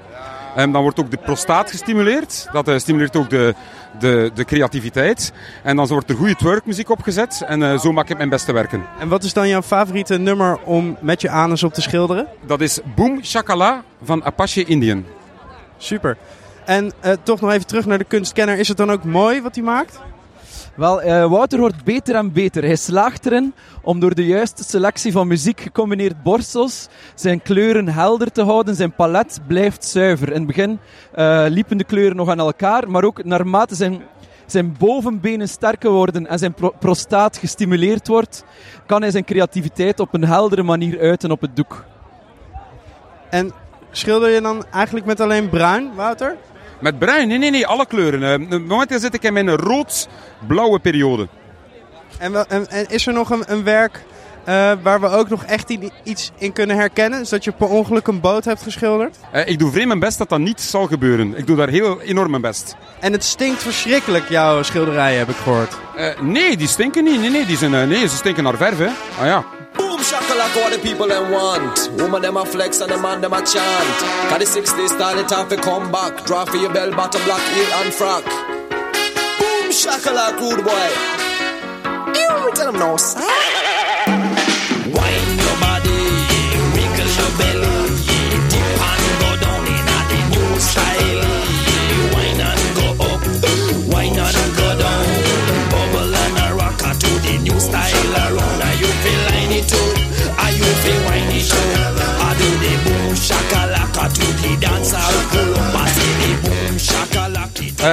ehm, 0.55 0.71
dan 0.71 0.81
wordt 0.81 0.99
ook 0.99 1.11
de 1.11 1.17
prostaat 1.17 1.71
gestimuleerd. 1.71 2.47
Dat 2.51 2.81
stimuleert 2.81 3.15
ook 3.15 3.29
de, 3.29 3.53
de, 3.99 4.31
de 4.33 4.45
creativiteit. 4.45 5.33
En 5.63 5.75
dan 5.75 5.87
wordt 5.87 6.09
er 6.09 6.15
goede 6.15 6.35
twerkmuziek 6.35 6.89
opgezet. 6.89 7.43
En 7.47 7.63
eh, 7.63 7.79
zo 7.79 7.91
maak 7.91 8.09
ik 8.09 8.17
mijn 8.17 8.29
beste 8.29 8.53
werken. 8.53 8.83
En 8.99 9.07
wat 9.07 9.23
is 9.23 9.33
dan 9.33 9.47
jouw 9.47 9.61
favoriete 9.61 10.17
nummer 10.17 10.57
om 10.63 10.97
met 10.99 11.21
je 11.21 11.29
anus 11.29 11.63
op 11.63 11.73
te 11.73 11.81
schilderen? 11.81 12.27
Dat 12.45 12.61
is 12.61 12.79
Boom 12.95 13.23
Shakala 13.23 13.83
van 14.03 14.23
Apache 14.23 14.63
Indian. 14.63 15.05
Super. 15.77 16.17
En 16.65 16.91
eh, 16.99 17.11
toch 17.23 17.41
nog 17.41 17.51
even 17.51 17.67
terug 17.67 17.85
naar 17.85 17.97
de 17.97 18.03
kunstkenner. 18.03 18.59
Is 18.59 18.67
het 18.67 18.77
dan 18.77 18.91
ook 18.91 19.03
mooi 19.03 19.41
wat 19.41 19.55
hij 19.55 19.63
maakt? 19.63 19.99
Wel, 20.75 21.01
eh, 21.01 21.29
Wouter 21.29 21.59
wordt 21.59 21.83
beter 21.83 22.15
en 22.15 22.31
beter. 22.31 22.63
Hij 22.63 22.75
slaagt 22.75 23.25
erin 23.25 23.53
om 23.81 23.99
door 23.99 24.15
de 24.15 24.25
juiste 24.25 24.63
selectie 24.63 25.11
van 25.11 25.27
muziek 25.27 25.61
gecombineerd 25.61 26.23
borstels 26.23 26.87
zijn 27.15 27.41
kleuren 27.41 27.87
helder 27.87 28.31
te 28.31 28.43
houden. 28.43 28.75
Zijn 28.75 28.95
palet 28.95 29.39
blijft 29.47 29.85
zuiver. 29.85 30.27
In 30.27 30.33
het 30.33 30.47
begin 30.47 30.79
eh, 31.11 31.45
liepen 31.47 31.77
de 31.77 31.83
kleuren 31.83 32.15
nog 32.15 32.29
aan 32.29 32.39
elkaar, 32.39 32.89
maar 32.91 33.03
ook 33.03 33.23
naarmate 33.23 33.75
zijn, 33.75 34.01
zijn 34.45 34.75
bovenbenen 34.77 35.49
sterker 35.49 35.91
worden 35.91 36.27
en 36.27 36.39
zijn 36.39 36.53
pro- 36.53 36.73
prostaat 36.79 37.37
gestimuleerd 37.37 38.07
wordt, 38.07 38.43
kan 38.85 39.01
hij 39.01 39.11
zijn 39.11 39.25
creativiteit 39.25 39.99
op 39.99 40.13
een 40.13 40.25
heldere 40.25 40.63
manier 40.63 40.99
uiten 40.99 41.31
op 41.31 41.41
het 41.41 41.55
doek. 41.55 41.83
En 43.29 43.53
schilder 43.97 44.29
je 44.29 44.41
dan 44.41 44.65
eigenlijk 44.71 45.05
met 45.05 45.19
alleen 45.19 45.49
bruin, 45.49 45.91
Wouter? 45.95 46.35
Met 46.79 46.99
bruin? 46.99 47.27
Nee, 47.27 47.37
nee, 47.37 47.49
nee, 47.51 47.67
alle 47.67 47.85
kleuren. 47.85 48.49
Eh, 48.51 48.59
momenteel 48.59 48.99
zit 48.99 49.13
ik 49.13 49.23
in 49.23 49.33
mijn 49.33 49.49
rood-blauwe 49.55 50.79
periode. 50.79 51.27
En, 52.17 52.31
wel- 52.31 52.45
en, 52.47 52.69
en 52.69 52.85
is 52.89 53.07
er 53.07 53.13
nog 53.13 53.29
een, 53.29 53.43
een 53.47 53.63
werk 53.63 54.03
eh, 54.43 54.71
waar 54.81 55.01
we 55.01 55.07
ook 55.07 55.29
nog 55.29 55.43
echt 55.43 55.77
iets 56.03 56.31
in 56.37 56.53
kunnen 56.53 56.75
herkennen? 56.75 57.19
Dus 57.19 57.29
dat 57.29 57.43
je 57.43 57.51
per 57.51 57.67
ongeluk 57.67 58.07
een 58.07 58.19
boot 58.19 58.45
hebt 58.45 58.61
geschilderd? 58.61 59.17
Eh, 59.31 59.47
ik 59.47 59.59
doe 59.59 59.71
vreemd 59.71 59.87
mijn 59.87 59.99
best 59.99 60.17
dat 60.17 60.29
dat 60.29 60.39
niet 60.39 60.61
zal 60.61 60.87
gebeuren. 60.87 61.37
Ik 61.37 61.47
doe 61.47 61.55
daar 61.55 61.69
heel 61.69 62.01
enorm 62.01 62.29
mijn 62.29 62.41
best. 62.41 62.75
En 62.99 63.11
het 63.11 63.23
stinkt 63.23 63.61
verschrikkelijk, 63.63 64.29
jouw 64.29 64.63
schilderijen, 64.63 65.19
heb 65.19 65.29
ik 65.29 65.35
gehoord. 65.35 65.77
Eh, 65.95 66.19
nee, 66.21 66.57
die 66.57 66.67
stinken 66.67 67.03
niet. 67.03 67.19
Nee, 67.19 67.29
nee, 67.29 67.45
die 67.45 67.57
zijn, 67.57 67.73
eh, 67.73 67.83
nee, 67.87 68.07
ze 68.07 68.15
stinken 68.15 68.43
naar 68.43 68.57
verf, 68.57 68.77
hè. 68.77 68.89
Ah 69.19 69.25
ja. 69.25 69.43
Boom 70.37 70.53
shakalaka 70.53 70.55
what 70.55 70.73
the 70.73 70.79
people 70.79 71.07
them 71.07 71.31
want. 71.31 71.89
Woman 71.93 72.21
them 72.21 72.35
a 72.35 72.45
flex 72.45 72.81
and 72.81 72.91
the 72.91 72.97
man 72.97 73.21
them 73.21 73.31
a 73.31 73.37
chant. 73.37 73.99
Got 74.29 74.39
the 74.39 74.45
60s 74.45 74.89
style 74.89 75.17
it 75.17 75.29
time 75.29 75.47
to 75.49 75.55
come 75.55 75.91
back. 75.91 76.25
Draw 76.25 76.45
for 76.45 76.57
your 76.57 76.73
bell 76.73 76.91
bottom 76.91 77.23
black 77.23 77.41
heel 77.53 77.71
and 77.79 77.93
frock. 77.93 78.25
Boom 79.39 79.71
shakalaka 79.71 80.39
rude 80.39 80.63
boy. 80.65 80.87
Ew, 82.19 82.51
tell 82.53 82.71
them 82.71 82.79
no. 82.79 82.97
son. 82.97 84.41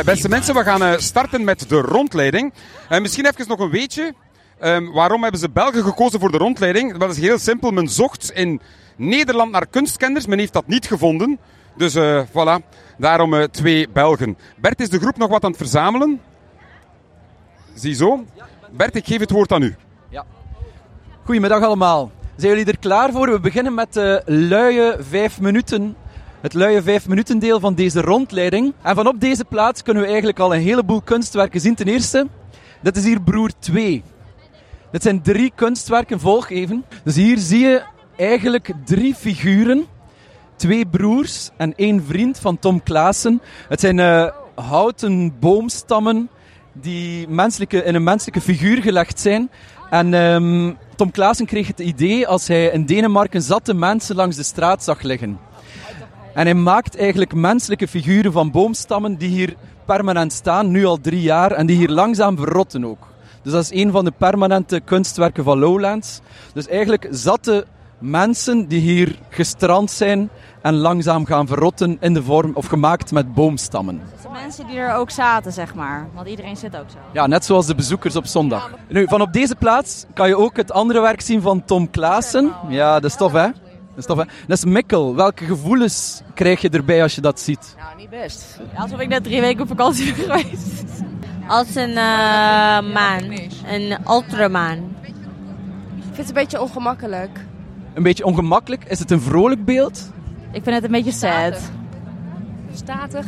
beste 0.04 0.28
mensen, 0.28 0.54
we 0.54 0.62
gaan 0.62 0.82
eh, 0.82 0.98
starten 0.98 1.44
met 1.44 1.68
de 1.68 1.80
rondleiding. 1.80 2.52
Eh, 2.88 3.00
misschien 3.00 3.26
even 3.26 3.48
nog 3.48 3.58
een 3.58 3.70
weetje. 3.70 4.14
Ehm, 4.58 4.90
waarom 4.92 5.22
hebben 5.22 5.40
ze 5.40 5.50
Belgen 5.50 5.82
gekozen 5.82 6.20
voor 6.20 6.30
de 6.30 6.38
rondleiding? 6.38 6.96
Dat 6.96 7.10
is 7.10 7.18
heel 7.18 7.38
simpel. 7.38 7.70
Men 7.70 7.88
zocht 7.88 8.30
in 8.34 8.60
Nederland 8.96 9.50
naar 9.50 9.66
kunstkenners. 9.66 10.26
Men 10.26 10.38
heeft 10.38 10.52
dat 10.52 10.66
niet 10.66 10.86
gevonden. 10.86 11.38
Dus 11.76 11.94
eh, 11.94 12.22
voilà, 12.28 12.66
daarom 12.98 13.34
eh, 13.34 13.42
twee 13.42 13.88
Belgen. 13.88 14.36
Bert 14.56 14.80
is 14.80 14.88
de 14.88 14.98
groep 14.98 15.16
nog 15.16 15.30
wat 15.30 15.44
aan 15.44 15.50
het 15.50 15.60
verzamelen. 15.60 16.20
Ziezo. 17.74 18.24
Bert, 18.70 18.96
ik 18.96 19.06
geef 19.06 19.20
het 19.20 19.30
woord 19.30 19.52
aan 19.52 19.62
u. 19.62 19.76
Goedemiddag 21.24 21.62
allemaal. 21.62 22.10
Zijn 22.36 22.50
jullie 22.52 22.72
er 22.72 22.78
klaar 22.78 23.12
voor? 23.12 23.30
We 23.30 23.40
beginnen 23.40 23.74
met 23.74 23.92
de 23.92 24.22
luie 24.26 24.94
vijf 24.98 25.40
minuten. 25.40 25.96
Het 26.42 26.54
luie 26.54 26.82
vijf 26.82 27.08
minuten 27.08 27.38
deel 27.38 27.60
van 27.60 27.74
deze 27.74 28.00
rondleiding. 28.00 28.72
En 28.82 28.94
vanop 28.94 29.20
deze 29.20 29.44
plaats 29.44 29.82
kunnen 29.82 30.02
we 30.02 30.08
eigenlijk 30.08 30.38
al 30.38 30.54
een 30.54 30.60
heleboel 30.60 31.00
kunstwerken 31.00 31.60
zien. 31.60 31.74
Ten 31.74 31.86
eerste, 31.86 32.26
dit 32.80 32.96
is 32.96 33.04
hier 33.04 33.20
broer 33.20 33.50
2. 33.58 34.02
Dit 34.90 35.02
zijn 35.02 35.22
drie 35.22 35.52
kunstwerken, 35.54 36.20
volg 36.20 36.50
even. 36.50 36.84
Dus 37.04 37.16
hier 37.16 37.38
zie 37.38 37.58
je 37.58 37.82
eigenlijk 38.16 38.72
drie 38.84 39.14
figuren. 39.14 39.86
Twee 40.56 40.86
broers 40.86 41.50
en 41.56 41.74
één 41.74 42.04
vriend 42.04 42.38
van 42.38 42.58
Tom 42.58 42.82
Klaassen. 42.82 43.42
Het 43.68 43.80
zijn 43.80 43.98
eh, 43.98 44.28
houten 44.54 45.38
boomstammen 45.40 46.28
die 46.72 47.28
menselijke, 47.28 47.84
in 47.84 47.94
een 47.94 48.04
menselijke 48.04 48.40
figuur 48.40 48.82
gelegd 48.82 49.20
zijn. 49.20 49.50
En 49.90 50.14
ehm, 50.14 50.72
Tom 50.96 51.10
Klaassen 51.10 51.46
kreeg 51.46 51.66
het 51.66 51.80
idee 51.80 52.26
als 52.26 52.48
hij 52.48 52.66
in 52.66 52.86
Denemarken 52.86 53.42
zatte 53.42 53.74
mensen 53.74 54.16
langs 54.16 54.36
de 54.36 54.42
straat 54.42 54.84
zag 54.84 55.02
liggen. 55.02 55.50
En 56.34 56.44
hij 56.44 56.54
maakt 56.54 56.96
eigenlijk 56.96 57.34
menselijke 57.34 57.88
figuren 57.88 58.32
van 58.32 58.50
boomstammen 58.50 59.16
die 59.16 59.28
hier 59.28 59.54
permanent 59.84 60.32
staan, 60.32 60.70
nu 60.70 60.84
al 60.84 61.00
drie 61.00 61.20
jaar, 61.20 61.52
en 61.52 61.66
die 61.66 61.76
hier 61.76 61.90
langzaam 61.90 62.36
verrotten 62.36 62.84
ook. 62.84 63.10
Dus 63.42 63.52
dat 63.52 63.62
is 63.62 63.72
een 63.72 63.90
van 63.90 64.04
de 64.04 64.12
permanente 64.16 64.80
kunstwerken 64.80 65.44
van 65.44 65.58
Lowlands. 65.58 66.20
Dus 66.54 66.68
eigenlijk 66.68 67.08
zatte 67.10 67.66
mensen 67.98 68.68
die 68.68 68.80
hier 68.80 69.18
gestrand 69.28 69.90
zijn 69.90 70.30
en 70.62 70.74
langzaam 70.74 71.26
gaan 71.26 71.46
verrotten 71.46 71.96
in 72.00 72.14
de 72.14 72.22
vorm, 72.22 72.50
of 72.54 72.66
gemaakt 72.66 73.12
met 73.12 73.34
boomstammen. 73.34 74.02
De 74.22 74.28
mensen 74.32 74.66
die 74.66 74.76
er 74.76 74.94
ook 74.94 75.10
zaten, 75.10 75.52
zeg 75.52 75.74
maar. 75.74 76.08
Want 76.14 76.28
iedereen 76.28 76.56
zit 76.56 76.76
ook 76.76 76.90
zo. 76.90 76.96
Ja, 77.12 77.26
net 77.26 77.44
zoals 77.44 77.66
de 77.66 77.74
bezoekers 77.74 78.16
op 78.16 78.26
zondag. 78.26 78.70
Nu, 78.88 79.06
van 79.08 79.20
op 79.20 79.32
deze 79.32 79.56
plaats 79.56 80.04
kan 80.14 80.28
je 80.28 80.36
ook 80.36 80.56
het 80.56 80.72
andere 80.72 81.00
werk 81.00 81.20
zien 81.20 81.40
van 81.40 81.64
Tom 81.64 81.90
Klaassen. 81.90 82.52
Ja, 82.68 83.00
dat 83.00 83.10
is 83.10 83.16
tof, 83.16 83.32
hè? 83.32 83.48
Dat 83.94 83.98
is 83.98 84.06
tof, 84.06 84.18
hè? 84.18 84.24
Dat 84.46 84.56
is 84.56 84.64
Mikkel. 84.64 85.14
Welke 85.14 85.44
gevoelens 85.44 86.22
krijg 86.34 86.60
je 86.60 86.68
erbij 86.68 87.02
als 87.02 87.14
je 87.14 87.20
dat 87.20 87.40
ziet? 87.40 87.74
Nou, 87.78 87.96
niet 87.96 88.10
best. 88.10 88.60
Alsof 88.74 89.00
ik 89.00 89.08
net 89.08 89.24
drie 89.24 89.40
weken 89.40 89.62
op 89.62 89.68
vakantie 89.68 90.14
ben 90.14 90.24
geweest. 90.24 90.82
Als 91.48 91.74
een 91.74 91.90
uh, 91.90 91.96
maan. 92.92 93.22
Een 93.66 93.96
ultramaan. 94.08 94.96
Ik 95.02 96.02
vind 96.02 96.16
het 96.16 96.28
een 96.28 96.34
beetje 96.34 96.60
ongemakkelijk. 96.60 97.40
Een 97.94 98.02
beetje 98.02 98.24
ongemakkelijk. 98.24 98.84
Is 98.84 98.98
het 98.98 99.10
een 99.10 99.20
vrolijk 99.20 99.64
beeld? 99.64 100.10
Ik 100.52 100.62
vind 100.62 100.74
het 100.74 100.84
een 100.84 100.90
beetje 100.90 101.12
sad. 101.12 101.70
Statig. 102.74 103.26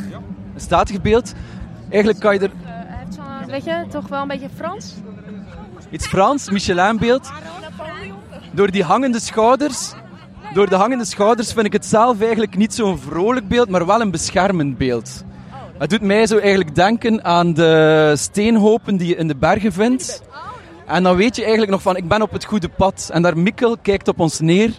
Een 0.53 0.61
statig 0.61 1.01
beeld. 1.01 1.33
Eigenlijk 1.89 2.19
kan 2.19 2.33
je 2.33 2.39
er... 2.39 2.51
Hij 2.63 2.97
heeft 2.99 3.13
zo'n, 3.13 3.45
weet 3.47 3.63
je, 3.63 3.85
toch 3.89 4.07
wel 4.07 4.21
een 4.21 4.27
beetje 4.27 4.49
Frans. 4.55 4.93
Iets 5.89 6.07
Frans, 6.07 6.49
Michelin-beeld. 6.49 7.31
Door 8.51 8.71
die 8.71 8.83
hangende 8.83 9.19
schouders... 9.19 9.93
Door 10.55 10.69
de 10.69 10.75
hangende 10.75 11.05
schouders 11.05 11.53
vind 11.53 11.65
ik 11.65 11.73
het 11.73 11.85
zelf 11.85 12.21
eigenlijk 12.21 12.57
niet 12.57 12.73
zo'n 12.73 12.97
vrolijk 12.97 13.47
beeld, 13.47 13.69
maar 13.69 13.85
wel 13.85 14.01
een 14.01 14.11
beschermend 14.11 14.77
beeld. 14.77 15.23
Het 15.77 15.89
doet 15.89 16.01
mij 16.01 16.27
zo 16.27 16.37
eigenlijk 16.37 16.75
denken 16.75 17.23
aan 17.23 17.53
de 17.53 18.13
steenhopen 18.17 18.97
die 18.97 19.07
je 19.07 19.15
in 19.15 19.27
de 19.27 19.35
bergen 19.35 19.71
vindt. 19.73 20.23
En 20.85 21.03
dan 21.03 21.15
weet 21.15 21.35
je 21.35 21.41
eigenlijk 21.41 21.71
nog 21.71 21.81
van, 21.81 21.95
ik 21.95 22.07
ben 22.07 22.21
op 22.21 22.31
het 22.31 22.45
goede 22.45 22.69
pad. 22.69 23.09
En 23.13 23.21
daar 23.21 23.37
Mikkel 23.37 23.77
kijkt 23.81 24.07
op 24.07 24.19
ons 24.19 24.39
neer. 24.39 24.71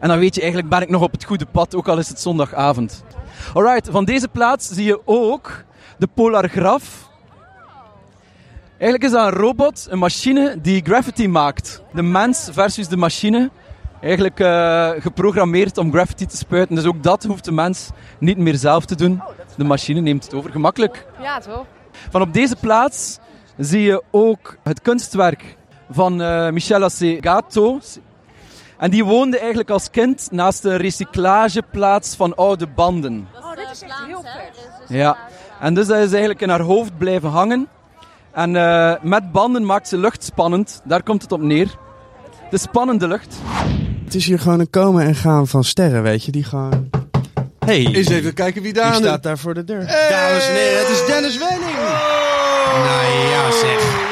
En 0.00 0.08
dan 0.08 0.18
weet 0.18 0.34
je 0.34 0.40
eigenlijk, 0.40 0.70
ben 0.70 0.82
ik 0.82 0.88
nog 0.88 1.02
op 1.02 1.12
het 1.12 1.24
goede 1.24 1.46
pad, 1.46 1.74
ook 1.74 1.88
al 1.88 1.98
is 1.98 2.08
het 2.08 2.20
zondagavond. 2.20 3.04
Alright, 3.54 3.88
van 3.90 4.04
deze 4.04 4.28
plaats 4.28 4.68
zie 4.68 4.84
je 4.84 5.00
ook 5.04 5.64
de 5.98 6.08
Polargraf. 6.14 7.08
Eigenlijk 8.70 9.04
is 9.04 9.10
dat 9.10 9.26
een 9.26 9.38
robot, 9.38 9.86
een 9.90 9.98
machine 9.98 10.56
die 10.62 10.82
graffiti 10.84 11.28
maakt. 11.28 11.82
De 11.92 12.02
mens 12.02 12.48
versus 12.52 12.88
de 12.88 12.96
machine. 12.96 13.50
Eigenlijk 14.00 14.40
uh, 14.40 14.90
geprogrammeerd 14.98 15.78
om 15.78 15.92
graffiti 15.92 16.26
te 16.26 16.36
spuiten. 16.36 16.74
Dus 16.74 16.84
ook 16.84 17.02
dat 17.02 17.24
hoeft 17.24 17.44
de 17.44 17.52
mens 17.52 17.90
niet 18.18 18.38
meer 18.38 18.56
zelf 18.56 18.84
te 18.84 18.94
doen. 18.94 19.22
De 19.56 19.64
machine 19.64 20.00
neemt 20.00 20.24
het 20.24 20.34
over. 20.34 20.50
Gemakkelijk. 20.50 21.06
Ja, 21.20 21.38
toch? 21.38 21.64
Van 22.10 22.22
op 22.22 22.32
deze 22.32 22.56
plaats 22.56 23.18
zie 23.58 23.82
je 23.82 24.02
ook 24.10 24.56
het 24.62 24.82
kunstwerk 24.82 25.56
van 25.90 26.20
uh, 26.20 26.50
Michel 26.50 26.90
Segato. 26.90 27.80
En 28.78 28.90
die 28.90 29.04
woonde 29.04 29.38
eigenlijk 29.38 29.70
als 29.70 29.90
kind 29.90 30.28
naast 30.30 30.64
een 30.64 30.76
recyclageplaats 30.76 32.16
van 32.16 32.36
oude 32.36 32.66
banden. 32.66 33.28
Oh, 33.42 33.56
dit 33.56 33.68
is 33.72 33.82
echt 33.82 34.04
heel 34.06 34.22
vet. 34.22 34.88
Ja, 34.88 35.16
en 35.60 35.74
dus 35.74 35.86
dat 35.86 35.98
is 35.98 36.10
eigenlijk 36.10 36.40
in 36.40 36.48
haar 36.48 36.60
hoofd 36.60 36.98
blijven 36.98 37.28
hangen. 37.28 37.68
En 38.32 38.54
uh, 38.54 38.94
met 39.02 39.32
banden 39.32 39.66
maakt 39.66 39.88
ze 39.88 39.98
lucht 39.98 40.24
spannend. 40.24 40.80
Daar 40.84 41.02
komt 41.02 41.22
het 41.22 41.32
op 41.32 41.40
neer. 41.40 41.74
De 42.50 42.58
spannende 42.58 43.08
lucht. 43.08 43.38
Het 44.10 44.18
is 44.18 44.26
hier 44.26 44.38
gewoon 44.38 44.60
een 44.60 44.70
komen 44.70 45.04
en 45.04 45.14
gaan 45.14 45.48
van 45.48 45.64
sterren, 45.64 46.02
weet 46.02 46.24
je, 46.24 46.32
die 46.32 46.44
gewoon... 46.44 46.90
Hey, 47.58 47.86
Eens 47.86 48.08
even 48.08 48.34
kijken 48.34 48.62
wie 48.62 48.72
daar 48.72 48.92
die 48.92 49.00
staat 49.00 49.22
daar 49.22 49.38
voor 49.38 49.54
de 49.54 49.64
deur. 49.64 49.86
Dames 49.86 50.46
en 50.48 50.54
heren, 50.54 50.78
het 50.78 50.88
is 50.88 51.06
Dennis 51.06 51.38
Wening. 51.38 51.76
Nou 52.84 53.04
ja, 53.30 53.50
zeg. 53.50 54.08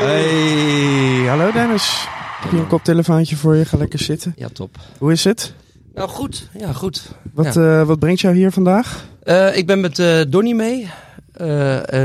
Hey, 0.00 1.28
hallo 1.28 1.52
Dennis. 1.52 2.06
Heb 2.40 2.50
je 2.52 2.56
een 2.58 2.66
koptelefoontje 2.66 3.36
voor 3.36 3.56
je? 3.56 3.64
Ga 3.64 3.76
lekker 3.76 3.98
zitten. 3.98 4.34
Ja, 4.36 4.48
top. 4.52 4.76
Hoe 4.98 5.12
is 5.12 5.24
het? 5.24 5.52
Nou, 5.94 6.08
goed. 6.08 6.48
Ja, 6.58 6.72
goed. 6.72 7.02
Wat, 7.34 7.54
Ja. 7.54 7.80
eh, 7.80 7.86
wat 7.86 7.98
brengt 7.98 8.20
jou 8.20 8.34
hier 8.34 8.50
vandaag? 8.52 9.04
Eh, 9.22 9.56
ik 9.56 9.66
ben 9.66 9.80
met 9.80 9.98
eh 9.98 10.20
Donnie 10.28 10.54
mee 10.54 10.90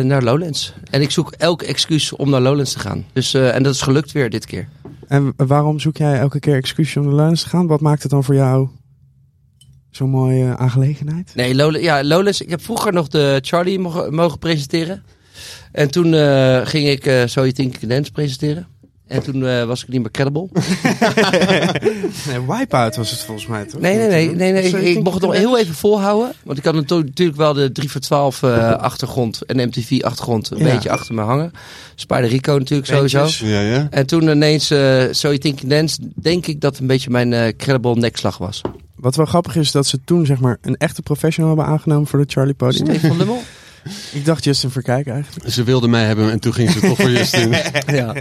naar 0.03 0.23
Lowlands. 0.23 0.73
En 0.89 1.01
ik 1.01 1.11
zoek 1.11 1.31
elk 1.31 1.61
excuus 1.61 2.13
om 2.13 2.29
naar 2.29 2.41
Lowlands 2.41 2.71
te 2.73 2.79
gaan. 2.79 3.05
Dus, 3.13 3.33
eh, 3.33 3.55
en 3.55 3.63
dat 3.63 3.73
is 3.73 3.81
gelukt 3.81 4.11
weer 4.11 4.29
dit 4.29 4.45
keer. 4.45 4.67
En 5.07 5.33
waarom 5.37 5.79
zoek 5.79 5.97
jij 5.97 6.19
elke 6.19 6.39
keer 6.39 6.55
excuses 6.55 6.97
om 6.97 7.03
de 7.03 7.09
Lowlands 7.09 7.43
te 7.43 7.49
gaan? 7.49 7.67
Wat 7.67 7.81
maakt 7.81 8.01
het 8.01 8.11
dan 8.11 8.23
voor 8.23 8.35
jou 8.35 8.69
zo'n 9.91 10.09
mooie 10.09 10.57
aangelegenheid? 10.57 11.31
Nee, 11.35 11.55
Low, 11.55 11.81
ja, 11.81 12.03
Lowlands. 12.03 12.41
Ik 12.41 12.49
heb 12.49 12.61
vroeger 12.61 12.93
nog 12.93 13.07
de 13.07 13.39
Charlie 13.41 13.79
mogen, 13.79 14.13
mogen 14.13 14.39
presenteren. 14.39 15.03
En 15.71 15.91
toen 15.91 16.13
eh, 16.13 16.65
ging 16.65 16.87
ik 16.87 17.05
eh 17.05 17.25
So 17.25 17.41
You 17.41 17.51
Think 17.51 17.89
Dance 17.89 18.11
presenteren. 18.11 18.67
En 19.13 19.23
toen 19.23 19.45
eh, 19.45 19.63
was 19.63 19.81
ik 19.83 19.87
niet 19.87 20.01
meer 20.01 20.11
credible. 20.11 20.47
nee, 22.27 22.41
Wipeout 22.47 22.95
was 22.95 23.11
het 23.11 23.19
volgens 23.19 23.47
mij, 23.47 23.65
toch? 23.65 23.81
Nee, 23.81 23.97
nee, 23.97 24.07
nee. 24.07 24.35
nee, 24.51 24.51
nee. 24.71 24.91
Ik, 24.91 25.03
mocht 25.03 25.13
het 25.15 25.23
nog 25.23 25.33
heel 25.33 25.57
even 25.59 25.73
volhouden. 25.75 26.31
Want 26.43 26.57
ik 26.57 26.63
had 26.65 26.73
natu- 26.73 27.03
natuurlijk 27.03 27.37
wel 27.37 27.53
de 27.53 27.71
3 27.71 27.91
voor 27.91 28.01
12 28.01 28.43
eh, 28.43 28.71
achtergrond 28.71 29.41
en 29.41 29.67
MTV 29.67 30.01
achtergrond 30.01 30.51
een 30.51 30.57
Ja. 30.57 30.63
beetje 30.73 30.89
achter 30.89 31.15
me 31.15 31.21
hangen. 31.21 31.51
Spider 31.95 32.27
Rico 32.29 32.57
natuurlijk 32.57 32.89
sowieso. 32.89 33.45
Ja, 33.45 33.59
ja. 33.61 33.87
En 33.89 34.05
toen 34.05 34.27
ineens 34.29 34.71
eh 34.71 35.03
So 35.11 35.27
You 35.27 35.37
Think 35.37 35.69
Dance, 35.69 35.97
denk 36.15 36.47
ik 36.47 36.61
dat 36.61 36.77
een 36.77 36.87
beetje 36.87 37.09
mijn 37.09 37.55
credible 37.57 37.95
nekslag 37.95 38.37
was. 38.37 38.61
Wat 38.95 39.15
wel 39.15 39.25
grappig 39.25 39.55
is, 39.55 39.71
dat 39.71 39.87
ze 39.87 39.99
toen 40.05 40.25
zeg 40.25 40.39
maar 40.39 40.57
een 40.61 40.75
echte 40.77 41.01
professional 41.01 41.55
hebben 41.55 41.73
aangenomen 41.73 42.07
voor 42.07 42.19
de 42.19 42.25
Charlie 42.31 42.53
Podium. 42.53 42.85
Stefan 42.87 43.17
Lummel? 43.17 43.41
Ik 44.13 44.25
dacht 44.25 44.43
Justin 44.43 44.69
Verkijk 44.69 45.07
eigenlijk. 45.07 45.51
Ze 45.51 45.63
wilden 45.63 45.89
mij 45.89 46.05
hebben 46.05 46.31
en 46.31 46.39
toen 46.39 46.53
ging 46.53 46.71
ze 46.71 46.79
toch 46.79 46.97
voor 46.97 47.11
Justin. 47.11 47.49
ja. 47.99 48.15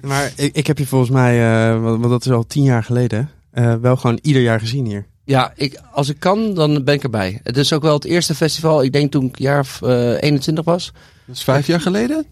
Maar 0.00 0.32
ik, 0.36 0.54
ik 0.56 0.66
heb 0.66 0.78
je 0.78 0.86
volgens 0.86 1.10
mij, 1.10 1.64
eh, 1.72 1.82
want 1.82 2.02
dat 2.02 2.24
is 2.24 2.32
al 2.32 2.46
tien 2.46 2.62
jaar 2.62 2.84
geleden, 2.84 3.30
eh, 3.50 3.74
wel 3.74 3.96
gewoon 3.96 4.18
ieder 4.22 4.42
jaar 4.42 4.60
gezien 4.60 4.86
hier. 4.86 5.06
Ja, 5.24 5.52
ik, 5.56 5.80
als 5.92 6.08
ik 6.08 6.16
kan, 6.18 6.54
dan 6.54 6.84
ben 6.84 6.94
ik 6.94 7.02
erbij. 7.02 7.40
Het 7.42 7.56
is 7.56 7.72
ook 7.72 7.82
wel 7.82 7.94
het 7.94 8.04
eerste 8.04 8.34
festival, 8.34 8.82
ik 8.82 8.92
denk 8.92 9.10
toen 9.10 9.24
ik 9.24 9.38
jaar 9.38 9.60
of, 9.60 9.82
eh, 9.82 10.22
21 10.22 10.64
was. 10.64 10.92
Dat 11.26 11.36
is 11.36 11.42
vijf 11.42 11.66
jaar 11.66 11.80
geleden? 11.80 12.26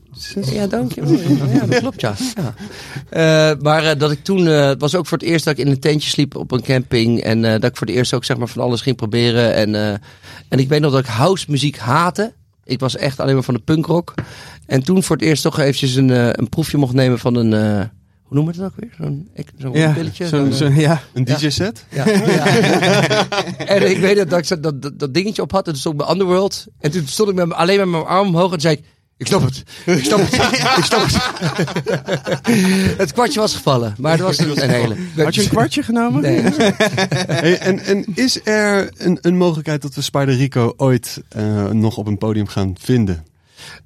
Ja, 0.44 0.66
dank 0.66 0.92
je. 0.92 1.02
wel. 1.04 1.48
Ja, 1.48 1.66
dat 1.66 1.78
klopt, 1.78 2.00
ja. 2.00 2.14
ja. 2.34 2.54
Eh, 3.08 3.58
maar 3.60 3.84
eh, 3.84 3.98
dat 3.98 4.10
ik 4.10 4.24
toen, 4.24 4.46
eh, 4.46 4.66
het 4.66 4.80
was 4.80 4.94
ook 4.94 5.06
voor 5.06 5.18
het 5.18 5.26
eerst 5.26 5.44
dat 5.44 5.58
ik 5.58 5.64
in 5.64 5.70
een 5.70 5.80
tentje 5.80 6.10
sliep 6.10 6.36
op 6.36 6.50
een 6.50 6.62
camping. 6.62 7.20
En 7.20 7.44
eh, 7.44 7.52
dat 7.52 7.70
ik 7.70 7.76
voor 7.76 7.86
het 7.86 7.96
eerst 7.96 8.14
ook 8.14 8.24
zeg 8.24 8.36
maar 8.36 8.48
van 8.48 8.62
alles 8.62 8.80
ging 8.80 8.96
proberen. 8.96 9.54
En, 9.54 9.74
eh, 9.74 9.92
en 10.48 10.58
ik 10.58 10.68
weet 10.68 10.80
nog 10.80 10.92
dat 10.92 11.00
ik 11.00 11.06
house 11.06 11.46
muziek 11.48 11.78
haatte. 11.78 12.32
Ik 12.64 12.80
was 12.80 12.96
echt 12.96 13.20
alleen 13.20 13.34
maar 13.34 13.42
van 13.42 13.54
de 13.54 13.60
punkrock. 13.60 14.14
En 14.66 14.82
toen 14.84 15.02
voor 15.02 15.16
het 15.16 15.24
eerst 15.24 15.42
toch 15.42 15.58
eventjes 15.58 15.94
een, 15.94 16.10
eh, 16.10 16.28
een 16.32 16.48
proefje 16.48 16.76
mocht 16.78 16.94
nemen 16.94 17.18
van 17.18 17.34
een, 17.34 17.52
eh, 17.52 17.84
hoe 18.22 18.36
noemen 18.36 18.54
we 18.54 18.62
het 18.62 18.72
ook 18.72 18.80
weer? 18.80 18.94
Zo'n 18.98 19.28
ik- 19.34 19.48
zo'n 19.58 19.72
Ja, 19.72 19.92
pilletje. 19.92 20.26
zo'n- 20.52 20.52
eh, 20.52 20.78
ja. 20.80 21.00
Een 21.14 21.24
DJ-set? 21.24 21.84
Ja. 21.90 22.08
ja. 22.08 22.46
en 23.74 23.90
ik 23.90 23.98
weet 23.98 24.16
dat, 24.16 24.30
dat 24.30 24.38
ik 24.38 24.44
zo- 24.44 24.60
dat, 24.60 24.82
dat, 24.82 24.98
dat 24.98 25.14
dingetje 25.14 25.42
op 25.42 25.52
had. 25.52 25.66
En 25.66 25.72
toen 25.72 25.80
stond 25.80 26.00
ik 26.00 26.06
bij 26.06 26.14
Underworld. 26.14 26.66
En 26.80 26.90
toen 26.90 27.06
stond 27.06 27.28
ik 27.28 27.34
met, 27.34 27.52
alleen 27.52 27.78
met 27.78 27.88
mijn 27.88 28.04
arm 28.04 28.26
omhoog. 28.26 28.44
En 28.44 28.50
toen 28.50 28.60
zei 28.60 28.74
ik, 28.76 28.84
ik 29.22 29.28
snap 29.28 29.42
het. 29.42 29.62
Ik 29.84 30.04
snap 30.04 30.20
het. 30.20 30.32
ik 30.78 30.84
snap 30.84 31.02
het. 31.04 32.98
het 32.98 33.12
kwartje 33.12 33.40
was 33.40 33.54
gevallen. 33.54 33.94
Maar 33.98 34.16
dat 34.16 34.26
was 34.26 34.38
een, 34.38 34.62
een 34.62 34.70
hele. 34.70 34.96
Had 35.16 35.34
je 35.34 35.42
een 35.42 35.48
kwartje 35.48 35.82
genomen? 35.82 36.22
Nee. 36.22 36.42
Hey, 37.26 37.58
en, 37.58 37.78
en 37.78 38.04
is 38.14 38.40
er 38.44 38.90
een, 38.96 39.18
een 39.20 39.36
mogelijkheid 39.36 39.82
dat 39.82 39.94
we 39.94 40.00
Spider 40.00 40.34
Rico 40.36 40.74
ooit 40.76 41.22
eh, 41.28 41.70
nog 41.70 41.96
op 41.96 42.06
een 42.06 42.18
podium 42.18 42.46
gaan 42.46 42.74
vinden? 42.80 43.24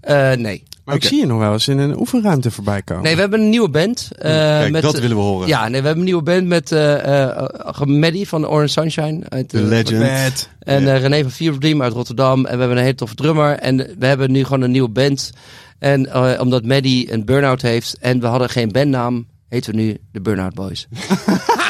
Eh, 0.01 0.33
nee. 0.33 0.63
Maar 0.87 0.95
ik 0.95 1.05
zie 1.05 1.19
je 1.21 1.27
nog 1.27 1.39
wel 1.39 1.53
eens 1.53 1.69
in 1.69 1.79
een 1.79 1.99
oefenruimte 1.99 2.51
voorbij 2.51 2.83
komen. 2.83 3.03
Nee, 3.03 3.15
we 3.15 3.21
hebben 3.21 3.41
een 3.41 3.49
nieuwe 3.49 3.69
band. 3.69 4.09
eh, 4.19 4.31
Kijk, 4.33 4.71
met, 4.73 4.83
dat 4.83 4.99
willen 4.99 5.17
we 5.17 5.23
horen. 5.23 5.49
Ja, 5.49 5.63
nee, 5.69 5.81
we 5.81 5.87
hebben 5.87 5.97
een 5.99 6.05
nieuwe 6.05 6.23
band 6.23 6.47
met 6.47 6.73
eh 6.73 7.23
eh, 7.31 7.81
Maddie 7.85 8.29
van 8.29 8.47
Orange 8.49 8.69
Sunshine. 8.69 9.23
Uit, 9.29 9.49
The 9.49 9.59
eh, 9.59 9.65
legend. 9.65 10.01
Bad. 10.01 10.49
En 10.59 10.95
eh, 10.95 11.01
René 11.01 11.23
van 11.23 11.31
Fever 11.31 11.61
Dream 11.61 11.83
uit 11.83 11.93
Rotterdam. 11.93 12.39
En 12.47 12.53
we 12.55 12.59
hebben 12.59 12.77
een 12.77 12.83
hele 12.83 12.95
toffe 12.95 13.15
drummer. 13.15 13.59
En 13.59 13.77
we 13.99 14.07
hebben 14.07 14.31
nu 14.31 14.45
gewoon 14.45 14.61
een 14.63 14.71
nieuwe 14.71 14.89
band. 14.89 15.33
En 15.79 16.13
eh, 16.13 16.41
omdat 16.41 16.65
Maddie 16.65 17.13
een 17.13 17.25
burn-out 17.25 17.63
heeft 17.63 17.97
en 18.01 18.21
we 18.21 18.27
hadden 18.27 18.49
geen 18.51 18.73
bandnaam, 18.73 19.27
heten 19.49 19.75
we 19.75 19.81
nu 19.81 19.97
de 20.13 20.21
Burnout 20.21 20.55
Boys. 20.55 20.87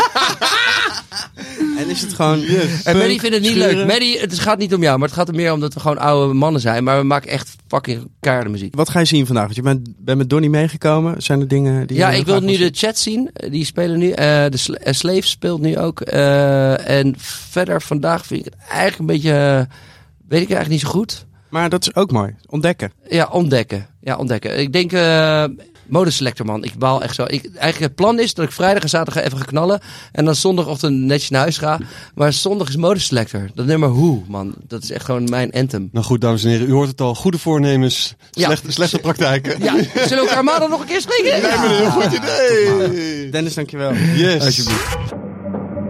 En 1.79 1.89
is 1.91 2.01
het 2.03 2.13
gewoon... 2.13 2.43
En 2.85 2.97
Maddie 2.97 3.21
vindt 3.21 3.35
het 3.37 3.45
niet 3.45 3.55
leuk. 3.55 3.87
Maddie, 3.87 4.19
het 4.21 4.39
gaat 4.39 4.59
niet 4.59 4.75
om 4.75 4.83
jou, 4.83 4.99
maar 4.99 5.09
het 5.09 5.17
gaat 5.17 5.29
er 5.29 5.35
meer 5.35 5.53
om 5.53 5.61
dat 5.61 5.75
we 5.75 5.81
gewoon 5.81 5.99
oude 5.99 6.35
mannen 6.35 6.61
zijn. 6.61 6.85
Maar 6.85 6.99
we 6.99 7.05
maken 7.05 7.31
echt 7.31 7.57
fucking 7.69 8.09
keiharde 8.21 8.51
muziek. 8.51 8.75
Wat 8.75 8.89
ga 8.89 8.99
je 8.99 9.05
zien 9.05 9.27
vandaag? 9.27 9.45
Want 9.45 9.57
je 9.57 9.63
bent, 9.63 9.89
bent 9.99 10.19
met 10.19 10.31
Donnie 10.31 10.51
meegekomen. 10.51 11.23
Zijn 11.23 11.41
er 11.41 11.49
dingen 11.49 11.87
die 11.87 11.97
Ja, 11.97 12.11
ik 12.11 12.27
wil 12.27 12.41
nu 12.41 12.57
de 12.57 12.71
chat 12.73 12.99
zien. 12.99 13.31
Eh, 13.33 13.51
Die 13.51 13.65
spelen 13.65 13.99
nu. 13.99 14.11
eh, 14.11 14.45
de 14.49 14.57
Sla- 14.57 14.77
eh, 14.77 14.93
Slave 14.93 15.27
speelt 15.27 15.61
nu 15.61 15.79
ook. 15.79 16.01
En 16.01 17.15
verder 17.19 17.83
vandaag 17.83 18.27
vind 18.27 18.47
ik 18.47 18.53
het 18.53 18.63
eigenlijk 18.71 18.99
een 18.99 19.07
beetje... 19.07 19.31
weet 20.29 20.43
ik 20.43 20.51
eigenlijk 20.51 20.69
niet 20.69 20.81
zo 20.81 20.89
goed. 20.89 21.25
Maar 21.49 21.69
dat 21.71 21.83
is 21.83 21.95
ook 21.95 22.11
mooi. 22.11 22.35
Ontdekken. 22.47 22.93
Ja, 23.09 23.29
ontdekken. 23.33 23.87
Ja, 24.01 24.17
ontdekken. 24.17 24.59
Ik 24.59 24.73
denk... 24.73 24.91
modeselector, 25.89 26.47
man. 26.47 26.65
Ik 26.65 26.75
baal 26.79 27.03
echt 27.03 27.15
zo. 27.15 27.23
Ik, 27.23 27.45
eigenlijk 27.55 27.79
het 27.79 27.95
plan 27.95 28.19
is 28.19 28.35
dat 28.35 28.45
ik 28.45 28.53
vrijdag 28.53 28.83
en 28.83 28.89
zaterdag 28.89 29.25
even 29.25 29.39
ga 29.39 29.45
knallen. 29.45 29.81
En 30.13 30.25
dan 30.25 30.35
zondagochtend 30.35 30.97
netjes 30.97 31.31
naar 31.31 31.41
huis 31.41 31.59
ga. 31.59 31.79
Maar 32.15 32.33
zondag 32.33 32.69
is 32.69 32.77
modeselector. 32.77 33.51
Dat 33.55 33.67
nummer 33.67 33.89
Hoe, 33.89 34.23
man. 34.29 34.55
Dat 34.69 34.83
is 34.83 34.91
echt 34.91 35.05
gewoon 35.05 35.25
mijn 35.25 35.53
anthem. 35.53 35.89
Nou 35.93 36.05
goed, 36.05 36.21
dames 36.21 36.45
en 36.45 36.51
heren, 36.51 36.69
u 36.69 36.73
hoort 36.73 36.89
het 36.89 37.01
al. 37.01 37.15
Goede 37.15 37.39
voornemens, 37.39 38.15
Ja. 38.31 38.45
slechte, 38.45 38.73
slechte 38.73 38.99
praktijken. 38.99 39.63
Ja, 39.63 39.73
zullen 39.95 40.09
we 40.09 40.29
elkaar 40.29 40.45
maandag 40.45 40.69
nog 40.69 40.81
een 40.81 40.87
keer 40.87 41.01
spreken? 41.01 41.41
Lijkt 41.41 41.61
me 41.61 41.67
een 41.67 41.75
heel 41.77 41.91
goed 41.91 42.13
idee. 42.13 43.31
Dennis, 43.31 43.55
dankjewel. 43.55 43.93
Yes. 43.95 44.45
Alsjeblieft. 44.45 45.25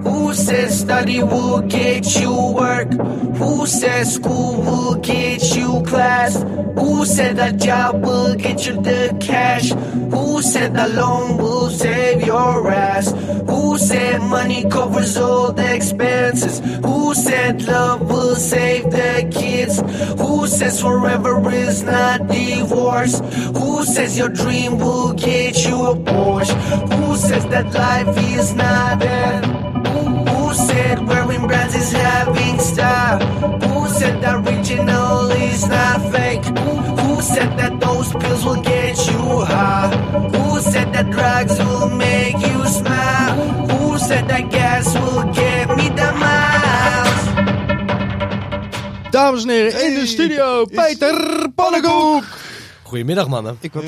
Who 0.02 0.34
says 0.34 0.80
study 0.80 1.22
will 1.22 1.60
get 1.62 2.20
you 2.20 2.52
work? 2.52 2.92
Who 3.36 3.66
says 3.66 4.14
school 4.14 4.60
will 4.62 4.94
get 4.96 5.56
you 5.56 5.82
class? 5.86 6.42
Who 6.78 7.04
said 7.04 7.36
that 7.36 7.56
job 7.58 8.02
will 8.02 8.34
get 8.34 8.66
you 8.66 8.80
the 8.80 9.16
cash? 9.20 9.70
Who 9.70 10.42
said 10.42 10.74
that 10.74 10.92
loan 10.92 11.38
will 11.38 11.70
save 11.70 12.26
your 12.26 12.70
ass? 12.70 13.12
Who 13.48 13.78
said 13.78 14.20
money 14.22 14.68
covers 14.68 15.16
all 15.16 15.52
the 15.52 15.74
expenses? 15.74 16.60
Who 16.84 17.14
said 17.14 17.62
love 17.64 18.02
will 18.08 18.36
save 18.36 18.84
the 18.90 19.30
kids? 19.32 19.80
Who 20.20 20.46
says 20.46 20.80
forever 20.80 21.50
is 21.50 21.82
not 21.82 22.26
divorce? 22.28 23.20
Who 23.54 23.84
says 23.84 24.18
your 24.18 24.28
dream 24.28 24.78
will 24.78 25.12
get 25.12 25.64
you 25.64 25.86
a 25.86 25.96
Porsche? 25.96 26.54
Who 26.94 27.16
says 27.16 27.44
that 27.46 27.72
life 27.72 28.16
is 28.18 28.54
not 28.54 28.98
that? 29.00 29.56
Who 30.86 30.92
said 30.94 31.08
wearing 31.08 31.46
brands 31.48 31.74
is 31.74 31.90
having 31.90 32.60
style? 32.60 33.18
Who 33.18 33.88
said 33.88 34.22
that 34.22 34.36
original 34.46 35.30
is 35.32 35.66
not 35.66 36.00
fake? 36.12 36.44
Who 36.44 37.20
said 37.22 37.58
that 37.58 37.80
those 37.80 38.12
pills 38.12 38.44
will 38.44 38.62
get 38.62 38.96
you 39.08 39.40
high? 39.44 39.90
Who 40.30 40.60
said 40.60 40.92
that 40.92 41.10
drugs 41.10 41.58
will 41.58 41.90
make 41.90 42.38
you 42.38 42.64
smile? 42.66 43.34
Who 43.66 43.98
said 43.98 44.28
that 44.28 44.48
gas 44.48 44.94
will 44.94 45.24
get 45.32 45.76
me 45.76 45.88
the 45.88 46.12
miles? 46.22 47.22
Dames 49.10 49.44
en 49.44 49.50
heren, 49.50 49.84
in 49.86 49.94
de 49.94 50.06
studio, 50.06 50.66
Peter 50.66 51.48
Pannenkoek. 51.54 52.45
Goedemiddag, 52.86 53.28
mannen. 53.28 53.56
Ik 53.60 53.72
wat, 53.72 53.84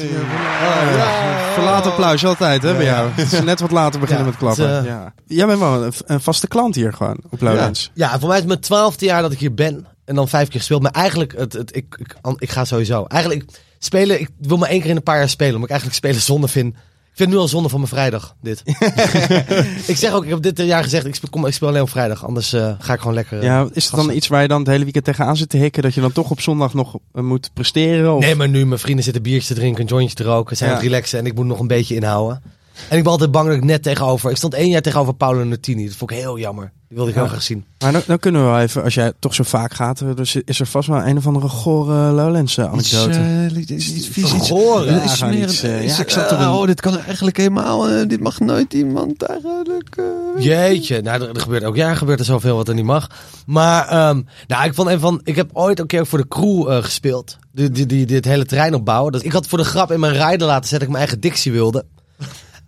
Verlaat 1.54 1.86
applaus 1.86 2.24
altijd, 2.24 2.62
hè, 2.62 2.74
bij 2.74 2.84
jou. 2.84 3.10
Het 3.10 3.32
is 3.32 3.40
net 3.40 3.60
wat 3.60 3.70
later 3.70 4.00
beginnen 4.00 4.24
Ja, 4.24 4.30
met 4.30 4.38
klappen. 4.40 4.68
het, 4.70 4.84
eh, 4.84 4.90
ja. 4.90 5.14
Jij 5.26 5.46
bent 5.46 5.58
wel 5.58 5.84
een, 5.84 5.92
een 6.06 6.20
vaste 6.20 6.48
klant 6.48 6.74
hier 6.74 6.92
gewoon, 6.92 7.16
op 7.30 7.40
Lowlands. 7.40 7.90
Ja, 7.94 8.18
voor 8.18 8.28
mij 8.28 8.36
is 8.36 8.42
het 8.42 8.46
mijn 8.48 8.60
twaalfde 8.60 9.04
jaar 9.04 9.22
dat 9.22 9.32
ik 9.32 9.38
hier 9.38 9.54
ben. 9.54 9.86
En 10.04 10.14
dan 10.14 10.28
vijf 10.28 10.48
keer 10.48 10.58
gespeeld. 10.58 10.82
Maar 10.82 10.90
eigenlijk, 10.90 11.34
het, 11.36 11.52
het, 11.52 11.76
ik, 11.76 11.96
ik, 11.98 12.16
ik 12.38 12.50
ga 12.50 12.64
sowieso. 12.64 13.04
Eigenlijk, 13.04 13.44
spelen, 13.78 14.20
ik 14.20 14.28
wil 14.38 14.56
maar 14.56 14.68
één 14.68 14.80
keer 14.80 14.90
in 14.90 14.96
een 14.96 15.02
paar 15.02 15.18
jaar 15.18 15.28
spelen. 15.28 15.54
Omdat 15.54 15.68
ik 15.70 15.74
eigenlijk 15.74 16.00
spelen 16.04 16.22
zonde 16.22 16.48
vind. 16.48 16.74
Ik 17.18 17.24
vind 17.24 17.36
het 17.36 17.42
nu 17.42 17.46
al 17.48 17.52
zonde 17.54 17.68
van 17.68 17.78
mijn 17.80 17.92
vrijdag, 17.92 18.34
dit. 18.42 18.62
ik 19.92 19.96
zeg 19.96 20.12
ook, 20.12 20.24
ik 20.24 20.30
heb 20.30 20.42
dit 20.42 20.58
jaar 20.58 20.82
gezegd, 20.82 21.06
ik 21.06 21.14
speel, 21.14 21.30
kom, 21.30 21.46
ik 21.46 21.52
speel 21.52 21.68
alleen 21.68 21.82
op 21.82 21.90
vrijdag. 21.90 22.26
Anders 22.26 22.52
eh, 22.52 22.72
ga 22.78 22.92
ik 22.92 22.98
gewoon 22.98 23.14
lekker... 23.14 23.38
eh, 23.38 23.44
Ja, 23.44 23.60
is 23.60 23.66
het 23.84 23.90
dan 23.90 23.94
gassen. 24.00 24.16
iets 24.16 24.28
waar 24.28 24.42
je 24.42 24.48
dan 24.48 24.58
het 24.58 24.68
hele 24.68 24.82
weekend 24.84 25.04
tegenaan 25.04 25.36
zit 25.36 25.48
te 25.48 25.56
hikken, 25.56 25.82
dat 25.82 25.94
je 25.94 26.00
dan 26.00 26.12
toch 26.12 26.30
op 26.30 26.40
zondag 26.40 26.74
nog 26.74 26.96
eh, 27.12 27.22
moet 27.22 27.50
presteren? 27.54 28.14
Of? 28.14 28.20
Nee, 28.20 28.34
maar 28.34 28.48
nu 28.48 28.66
mijn 28.66 28.80
vrienden 28.80 29.04
zitten 29.04 29.22
biertjes 29.22 29.46
te 29.46 29.54
drinken, 29.54 29.82
een 29.82 29.88
jointje 29.88 30.14
te 30.14 30.22
roken, 30.22 30.56
zijn 30.56 30.70
Ja. 30.70 30.76
aan 30.76 30.82
het 30.82 30.90
relaxen 30.90 31.18
en 31.18 31.26
ik 31.26 31.34
moet 31.34 31.46
nog 31.46 31.60
een 31.60 31.66
beetje 31.66 31.94
inhouden. 31.94 32.42
En 32.88 32.96
ik 32.96 33.02
ben 33.02 33.12
altijd 33.12 33.30
bang 33.30 33.46
dat 33.48 33.56
ik 33.56 33.64
net 33.64 33.82
tegenover... 33.82 34.30
Ik 34.30 34.36
stond 34.36 34.54
één 34.54 34.68
jaar 34.68 34.82
tegenover 34.82 35.14
Paolo 35.14 35.44
Nutini. 35.44 35.86
Dat 35.86 35.94
vond 35.96 36.10
ik 36.10 36.16
heel 36.16 36.38
jammer. 36.38 36.72
Die 36.88 36.96
wilde 36.96 37.10
ik 37.10 37.16
Ja. 37.16 37.22
heel 37.22 37.30
graag 37.32 37.42
zien. 37.44 37.64
Maar 37.78 37.92
dan, 37.92 38.02
dan 38.06 38.18
kunnen 38.18 38.44
we 38.44 38.46
wel 38.50 38.60
even, 38.60 38.82
als 38.82 38.94
jij 38.94 39.12
toch 39.18 39.34
zo 39.34 39.42
vaak 39.44 39.74
gaat, 39.74 40.00
eh, 40.00 40.08
dus 40.14 40.36
is 40.44 40.60
er 40.60 40.66
vast 40.66 40.88
wel 40.88 41.02
een 41.06 41.16
of 41.16 41.26
andere 41.26 41.48
gore 41.48 41.92
Lowlands 41.94 42.56
eh, 42.56 42.64
anekdote. 42.72 43.48
Iets, 43.56 43.70
iets, 43.70 43.92
iets 43.92 44.06
vies, 44.08 44.34
iets 44.34 44.48
Goor, 44.48 44.84
Ja, 44.84 44.90
ja, 44.94 45.04
iets 45.04 45.14
gewoon 45.18 45.34
meer- 45.34 45.48
iets, 45.48 45.62
eh, 45.62 45.84
iets- 45.84 45.96
ja, 45.96 46.02
ik 46.02 46.10
zat 46.10 46.30
er 46.30 46.38
eh, 46.38 46.54
oh, 46.58 46.66
dit 46.66 46.80
kan 46.80 46.98
eigenlijk 46.98 47.36
helemaal, 47.36 47.88
eh, 47.88 48.08
dit 48.08 48.20
mag 48.20 48.40
nooit 48.40 48.72
iemand 48.72 49.22
eigenlijk. 49.22 49.96
eh, 49.96 50.44
Jeetje, 50.44 51.00
nou, 51.02 51.22
er, 51.22 51.28
er 51.34 51.40
gebeurt 51.40 51.64
ook 51.64 51.76
jaar 51.76 51.96
gebeurt 51.96 52.18
er 52.18 52.24
zoveel 52.24 52.56
wat 52.56 52.68
er 52.68 52.74
niet 52.74 52.84
mag. 52.84 53.06
Maar, 53.46 53.88
ehm, 53.88 54.22
nou, 54.46 54.64
ik 54.64 54.74
vond 54.74 54.88
een 54.88 55.00
van, 55.00 55.20
ik 55.24 55.36
heb 55.36 55.50
ooit 55.52 55.78
een 55.78 55.86
keer 55.86 56.06
voor 56.06 56.18
de 56.18 56.28
crew 56.28 56.70
eh, 56.70 56.82
gespeeld. 56.82 57.36
Die, 57.52 57.70
die, 57.70 57.86
die, 57.86 58.06
dit 58.06 58.24
hele 58.24 58.44
terrein 58.44 58.74
opbouwen. 58.74 59.12
Dus 59.12 59.22
ik 59.22 59.32
had 59.32 59.46
voor 59.46 59.58
de 59.58 59.64
grap 59.64 59.92
in 59.92 60.00
mijn 60.00 60.12
rider 60.12 60.46
laten 60.46 60.68
zetten 60.68 60.70
dat 60.78 60.82
ik 60.82 60.88
mijn 60.88 61.02
eigen 61.02 61.20
dictie 61.20 61.52
wilde. 61.52 61.84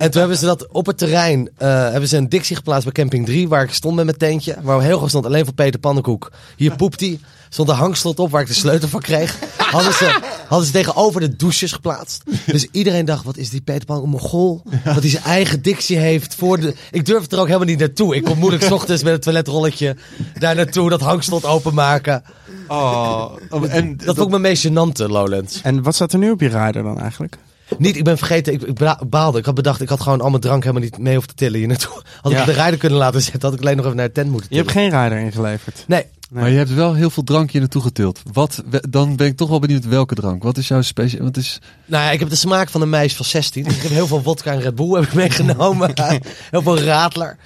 En 0.01 0.11
toen 0.11 0.21
hebben 0.21 0.39
ze 0.39 0.45
dat 0.45 0.67
op 0.73 0.87
het 0.87 0.99
terrein, 0.99 1.51
eh, 1.57 1.69
hebben 1.69 2.09
ze 2.09 2.17
een 2.17 2.29
dictie 2.29 2.57
geplaatst 2.57 2.85
bij 2.85 2.93
Camping 2.93 3.27
3, 3.27 3.49
waar 3.49 3.63
ik 3.63 3.73
stond 3.73 3.97
met 3.97 4.05
mijn 4.05 4.17
tentje. 4.17 4.57
Waar 4.63 4.81
heel 4.83 4.97
groot 4.97 5.09
stond, 5.09 5.27
alleen 5.27 5.45
voor 5.45 5.55
Peter 5.55 5.81
Pannenkoek. 5.81 6.33
Hier 6.57 6.77
poept 6.77 7.01
hij. 7.01 7.19
Stond 7.49 7.69
een 7.69 7.75
hangslot 7.75 8.19
op 8.19 8.31
waar 8.31 8.41
ik 8.41 8.47
de 8.47 8.55
sleutel 8.55 8.89
van 8.89 9.01
kreeg. 9.01 9.39
Hadden 9.57 9.93
ze, 9.93 10.21
hadden 10.49 10.67
ze 10.67 10.73
tegenover 10.73 11.21
de 11.21 11.37
douches 11.37 11.73
geplaatst. 11.73 12.23
Dus 12.47 12.67
iedereen 12.73 13.05
dacht, 13.05 13.25
wat 13.25 13.37
is 13.37 13.51
die 13.51 13.61
Peter 13.61 13.85
Pannenkoek, 13.85 14.15
een 14.15 14.21
mogol? 14.23 14.63
Dat 14.85 15.01
hij 15.01 15.09
zijn 15.09 15.25
eigen 15.25 15.63
dictie 15.63 15.97
heeft 15.97 16.35
voor 16.35 16.61
de... 16.61 16.75
Ik 16.91 17.07
durfde 17.07 17.37
er 17.37 17.43
ook 17.43 17.49
helemaal 17.49 17.69
niet 17.69 17.79
naartoe. 17.79 18.17
Ik 18.17 18.25
kon 18.25 18.39
moeilijk 18.39 18.63
's 18.63 18.71
ochtends 18.71 19.03
met 19.03 19.13
een 19.13 19.21
toiletrolletje 19.21 19.97
daar 20.39 20.55
naartoe, 20.55 20.91
dat 20.91 21.01
hangslot 21.01 21.45
openmaken. 21.45 22.23
Oh, 22.69 23.33
en 23.69 23.97
Dat 23.97 24.17
vond 24.17 24.19
ik 24.19 24.29
mijn 24.29 24.43
meest 24.43 24.67
gênante, 24.69 25.07
Lowlands. 25.11 25.61
En 25.63 25.83
wat 25.83 25.95
staat 25.95 26.13
er 26.13 26.19
nu 26.19 26.31
op 26.31 26.41
je 26.41 26.49
rider 26.49 26.83
dan 26.83 27.01
eigenlijk? 27.01 27.39
Niet, 27.79 27.97
ik 27.97 28.05
ben 28.05 28.19
vergeten, 28.19 28.53
ik, 28.53 28.63
ik 28.63 28.79
baalde. 29.09 29.39
Ik 29.39 29.45
had 29.45 29.55
bedacht, 29.55 29.81
ik 29.81 29.89
had 29.89 30.01
gewoon 30.01 30.21
al 30.21 30.29
mijn 30.31 30.41
drank 30.43 30.63
helemaal 30.63 30.83
niet 30.83 30.99
mee 30.99 31.13
hoeven 31.15 31.31
te 31.31 31.37
tillen 31.37 31.59
hier 31.59 31.69
naartoe. 31.69 32.03
Had 32.23 32.33
Ja. 32.33 32.41
ik 32.41 32.47
de 32.47 32.53
rijder 32.53 32.79
kunnen 32.79 32.99
laten 32.99 33.23
zetten, 33.23 33.41
had 33.43 33.53
ik 33.53 33.61
alleen 33.61 33.77
nog 33.77 33.85
even 33.85 33.97
naar 33.97 34.07
de 34.07 34.13
tent 34.13 34.31
moeten 34.31 34.49
Je 34.51 34.57
hebt 34.57 34.71
geen 34.71 34.91
rider 35.03 35.19
ingeleverd. 35.19 35.85
Nee, 35.87 36.05
Maar 36.31 36.51
je 36.51 36.57
hebt 36.57 36.75
wel 36.75 36.95
heel 36.95 37.11
veel 37.11 37.23
drankje 37.23 37.59
naartoe 37.59 37.83
getild. 37.83 38.23
Wat, 38.33 38.63
dan 38.89 39.17
ben 39.17 39.27
ik 39.27 39.37
toch 39.37 39.49
wel 39.49 39.59
benieuwd 39.59 39.85
welke 39.87 40.15
drank. 40.15 40.43
Wat 40.43 40.57
is 40.57 40.69
jouw 40.69 40.83
speciaal? 40.83 41.25
Wat 41.25 41.37
is... 41.37 41.59
Nou 41.87 42.05
ja, 42.05 42.11
ik 42.11 42.21
heb 42.21 42.29
de 42.29 42.37
smaak 42.37 42.69
van 42.71 42.83
een 42.83 42.91
meisje 42.91 43.17
van 43.17 43.25
16. 43.25 43.63
Dus 43.65 43.77
ik 43.77 43.83
heb 43.83 43.91
heel 43.91 44.07
veel 44.07 44.23
vodka 44.23 44.53
en 44.53 44.61
Red 44.61 44.75
Bull 44.75 44.95
heb 44.95 45.05
ik 45.05 45.15
meegenomen. 45.15 45.91
heel 46.51 46.63
veel 46.63 46.79
radler. 46.81 47.37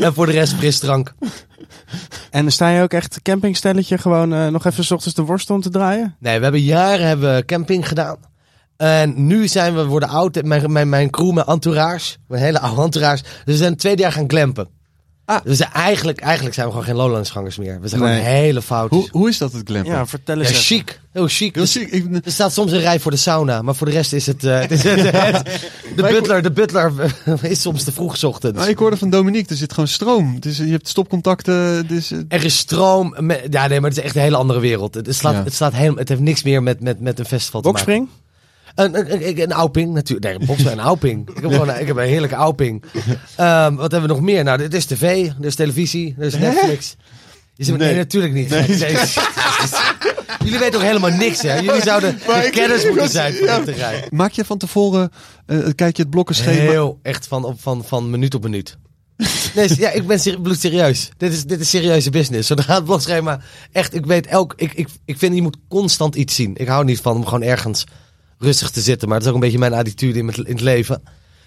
En 0.00 0.14
voor 0.14 0.26
de 0.26 0.32
rest 0.32 0.52
frisdrank. 0.52 1.14
En 2.30 2.52
sta 2.52 2.68
je 2.68 2.82
ook 2.82 2.92
echt 2.92 3.22
campingstelletje 3.22 3.98
gewoon 3.98 4.34
eh, 4.34 4.46
nog 4.48 4.64
even 4.66 4.84
's 4.84 4.90
ochtends 4.90 5.16
de 5.16 5.22
worst 5.22 5.50
om 5.50 5.60
te 5.60 5.70
draaien? 5.70 6.14
Nee, 6.18 6.36
we 6.36 6.42
hebben 6.42 6.60
jaren 6.62 7.06
hebben 7.06 7.44
camping 7.44 7.88
gedaan. 7.88 8.16
En 8.82 9.26
nu 9.26 9.48
zijn 9.48 9.74
we, 9.74 9.84
worden 9.84 10.08
oud. 10.08 10.42
Mijn, 10.42 10.72
mijn, 10.72 10.88
mijn 10.88 11.10
crew, 11.10 11.30
mijn 11.32 11.46
entourage. 11.46 12.16
Mijn 12.28 12.42
hele 12.42 12.60
oude 12.60 12.82
entourage. 12.82 13.22
Dus 13.22 13.32
we 13.44 13.56
zijn 13.56 13.76
tweede 13.76 14.02
jaar 14.02 14.12
gaan 14.12 14.28
glampen. 14.30 14.68
Ah. 15.24 15.44
Dus 15.44 15.58
eigenlijk, 15.60 16.20
eigenlijk 16.20 16.54
zijn 16.54 16.66
we 16.66 16.72
gewoon 16.72 16.86
geen 16.86 16.96
Lowlandsgangers 16.96 17.56
meer. 17.56 17.80
We 17.80 17.88
zijn 17.88 18.00
Nee. 18.00 18.14
gewoon 18.18 18.26
hele 18.32 18.62
foutjes. 18.62 19.00
Hoe, 19.00 19.08
hoe 19.20 19.28
is 19.28 19.38
dat 19.38 19.52
het 19.52 19.62
glampen? 19.68 19.92
Ja, 19.92 20.06
vertel 20.06 20.34
Ja, 20.34 20.40
eens. 20.40 20.50
even. 20.50 20.62
chic. 20.62 21.00
Heel 21.12 21.28
chic. 21.28 21.54
Heel 21.54 21.62
Dus 21.64 21.72
chic. 21.72 21.90
Ik, 21.90 22.06
Er 22.26 22.32
staat 22.32 22.52
soms 22.52 22.72
een 22.72 22.80
rij 22.80 23.00
voor 23.00 23.10
de 23.10 23.16
sauna, 23.16 23.62
maar 23.62 23.74
voor 23.74 23.86
de 23.86 23.92
rest 23.92 24.12
is 24.12 24.26
het... 24.26 24.44
eh, 24.44 24.60
het 24.60 24.70
is 24.70 24.82
het, 24.82 25.00
het- 25.12 25.70
de, 25.96 26.02
butler, 26.02 26.42
de 26.42 26.50
butler 26.52 26.92
is 27.42 27.60
soms 27.60 27.84
te 27.84 27.92
vroeg 27.92 28.24
ochtends. 28.24 28.58
maar 28.58 28.68
ik 28.68 28.78
hoorde 28.78 28.96
van 28.96 29.10
Dominique, 29.10 29.50
er 29.50 29.56
zit 29.56 29.72
gewoon 29.72 29.88
stroom. 29.88 30.40
Dus 30.40 30.56
je 30.56 30.66
hebt 30.70 30.88
stopcontacten. 30.88 31.86
Dus, 31.86 32.10
eh, 32.10 32.18
Er 32.28 32.44
is 32.44 32.58
stroom. 32.58 33.14
Ja, 33.50 33.66
nee, 33.66 33.80
maar 33.80 33.90
het 33.90 33.98
is 33.98 34.04
echt 34.04 34.14
een 34.14 34.22
hele 34.22 34.36
andere 34.36 34.60
wereld. 34.60 34.94
Het, 34.94 35.14
slaat, 35.14 35.32
Ja. 35.34 35.44
het, 35.44 35.54
slaat 35.54 35.72
helemaal, 35.72 35.98
het 35.98 36.08
heeft 36.08 36.20
niks 36.20 36.42
meer 36.42 36.62
met, 36.62 36.80
met, 36.80 37.00
met 37.00 37.18
een 37.18 37.24
festival 37.24 37.60
te 37.60 37.68
maken. 37.68 37.84
Bokspring? 37.84 38.08
Een, 38.74 38.98
een, 38.98 39.28
een, 39.28 39.40
een 39.42 39.52
Auping, 39.52 39.92
natuurlijk. 39.94 40.38
Nee, 40.46 40.72
een 40.72 40.80
Auping. 40.80 41.28
Ik 41.28 41.34
heb 41.42 41.50
gewoon 41.52 41.68
een, 41.68 41.80
ik 41.80 41.86
heb 41.86 41.96
een 41.96 42.06
heerlijke 42.06 42.34
Auping. 42.34 42.84
Ehm, 43.36 43.74
wat 43.74 43.90
hebben 43.92 44.08
we 44.08 44.14
nog 44.14 44.24
meer? 44.24 44.44
Nou, 44.44 44.58
dit 44.58 44.74
is 44.74 44.84
tv, 44.84 45.30
is 45.40 45.54
televisie, 45.54 46.14
is 46.18 46.34
Netflix. 46.38 46.96
Je 47.54 47.64
zegt, 47.64 47.78
nee. 47.78 47.88
Nee. 47.88 47.96
natuurlijk 47.96 48.34
niet. 48.34 48.48
Nee. 48.48 48.66
Jullie 50.44 50.58
weten 50.58 50.78
ook 50.80 50.84
helemaal 50.86 51.10
niks, 51.10 51.42
hè? 51.42 51.54
Jullie 51.58 51.82
zouden 51.82 52.18
Maar 52.26 52.40
de 52.40 52.46
ik- 52.46 52.52
kennis 52.52 52.82
ik 52.84 52.88
moeten 52.90 53.08
zijn 53.10 53.32
dit 53.32 53.64
terrein. 53.64 54.04
Maak 54.10 54.30
je 54.32 54.44
van 54.44 54.58
tevoren, 54.58 55.10
eh, 55.46 55.58
kijk 55.74 55.96
je 55.96 56.02
het 56.02 56.10
blokkenschema? 56.10 56.70
Heel, 56.70 56.98
echt 57.02 57.26
van, 57.26 57.44
op- 57.44 57.60
van, 57.60 57.84
van 57.84 58.10
minuut 58.10 58.34
op 58.34 58.42
minuut. 58.42 58.76
Nee, 59.54 59.68
ja, 59.78 59.90
ik 59.90 60.06
ben 60.06 60.20
ser- 60.20 60.40
bloedserieus. 60.40 61.10
Dit 61.16 61.32
is, 61.32 61.44
dit 61.44 61.60
is 61.60 61.70
serieuze 61.70 62.10
business. 62.10 62.48
Zodra 62.48 62.74
het 62.74 62.84
blogschema 62.84 63.40
echt, 63.72 63.94
ik 63.94 64.06
weet 64.06 64.26
elk, 64.26 64.52
ik, 64.56 64.72
ik, 64.72 64.88
ik 65.04 65.18
vind 65.18 65.34
je 65.34 65.42
moet 65.42 65.56
constant 65.68 66.14
iets 66.14 66.34
zien. 66.34 66.50
Ik 66.56 66.66
hou 66.68 66.84
niet 66.84 67.00
van 67.00 67.16
om 67.16 67.24
gewoon 67.24 67.42
ergens 67.42 67.84
rustig 68.42 68.70
te 68.70 68.80
zitten, 68.80 69.08
maar 69.08 69.18
dat 69.18 69.26
is 69.26 69.32
ook 69.34 69.40
een 69.40 69.44
beetje 69.44 69.58
mijn 69.58 69.74
attitude 69.74 70.18
in, 70.18 70.26
het- 70.26 70.36
in 70.36 70.44
het 70.52 70.60
leven. 70.60 71.02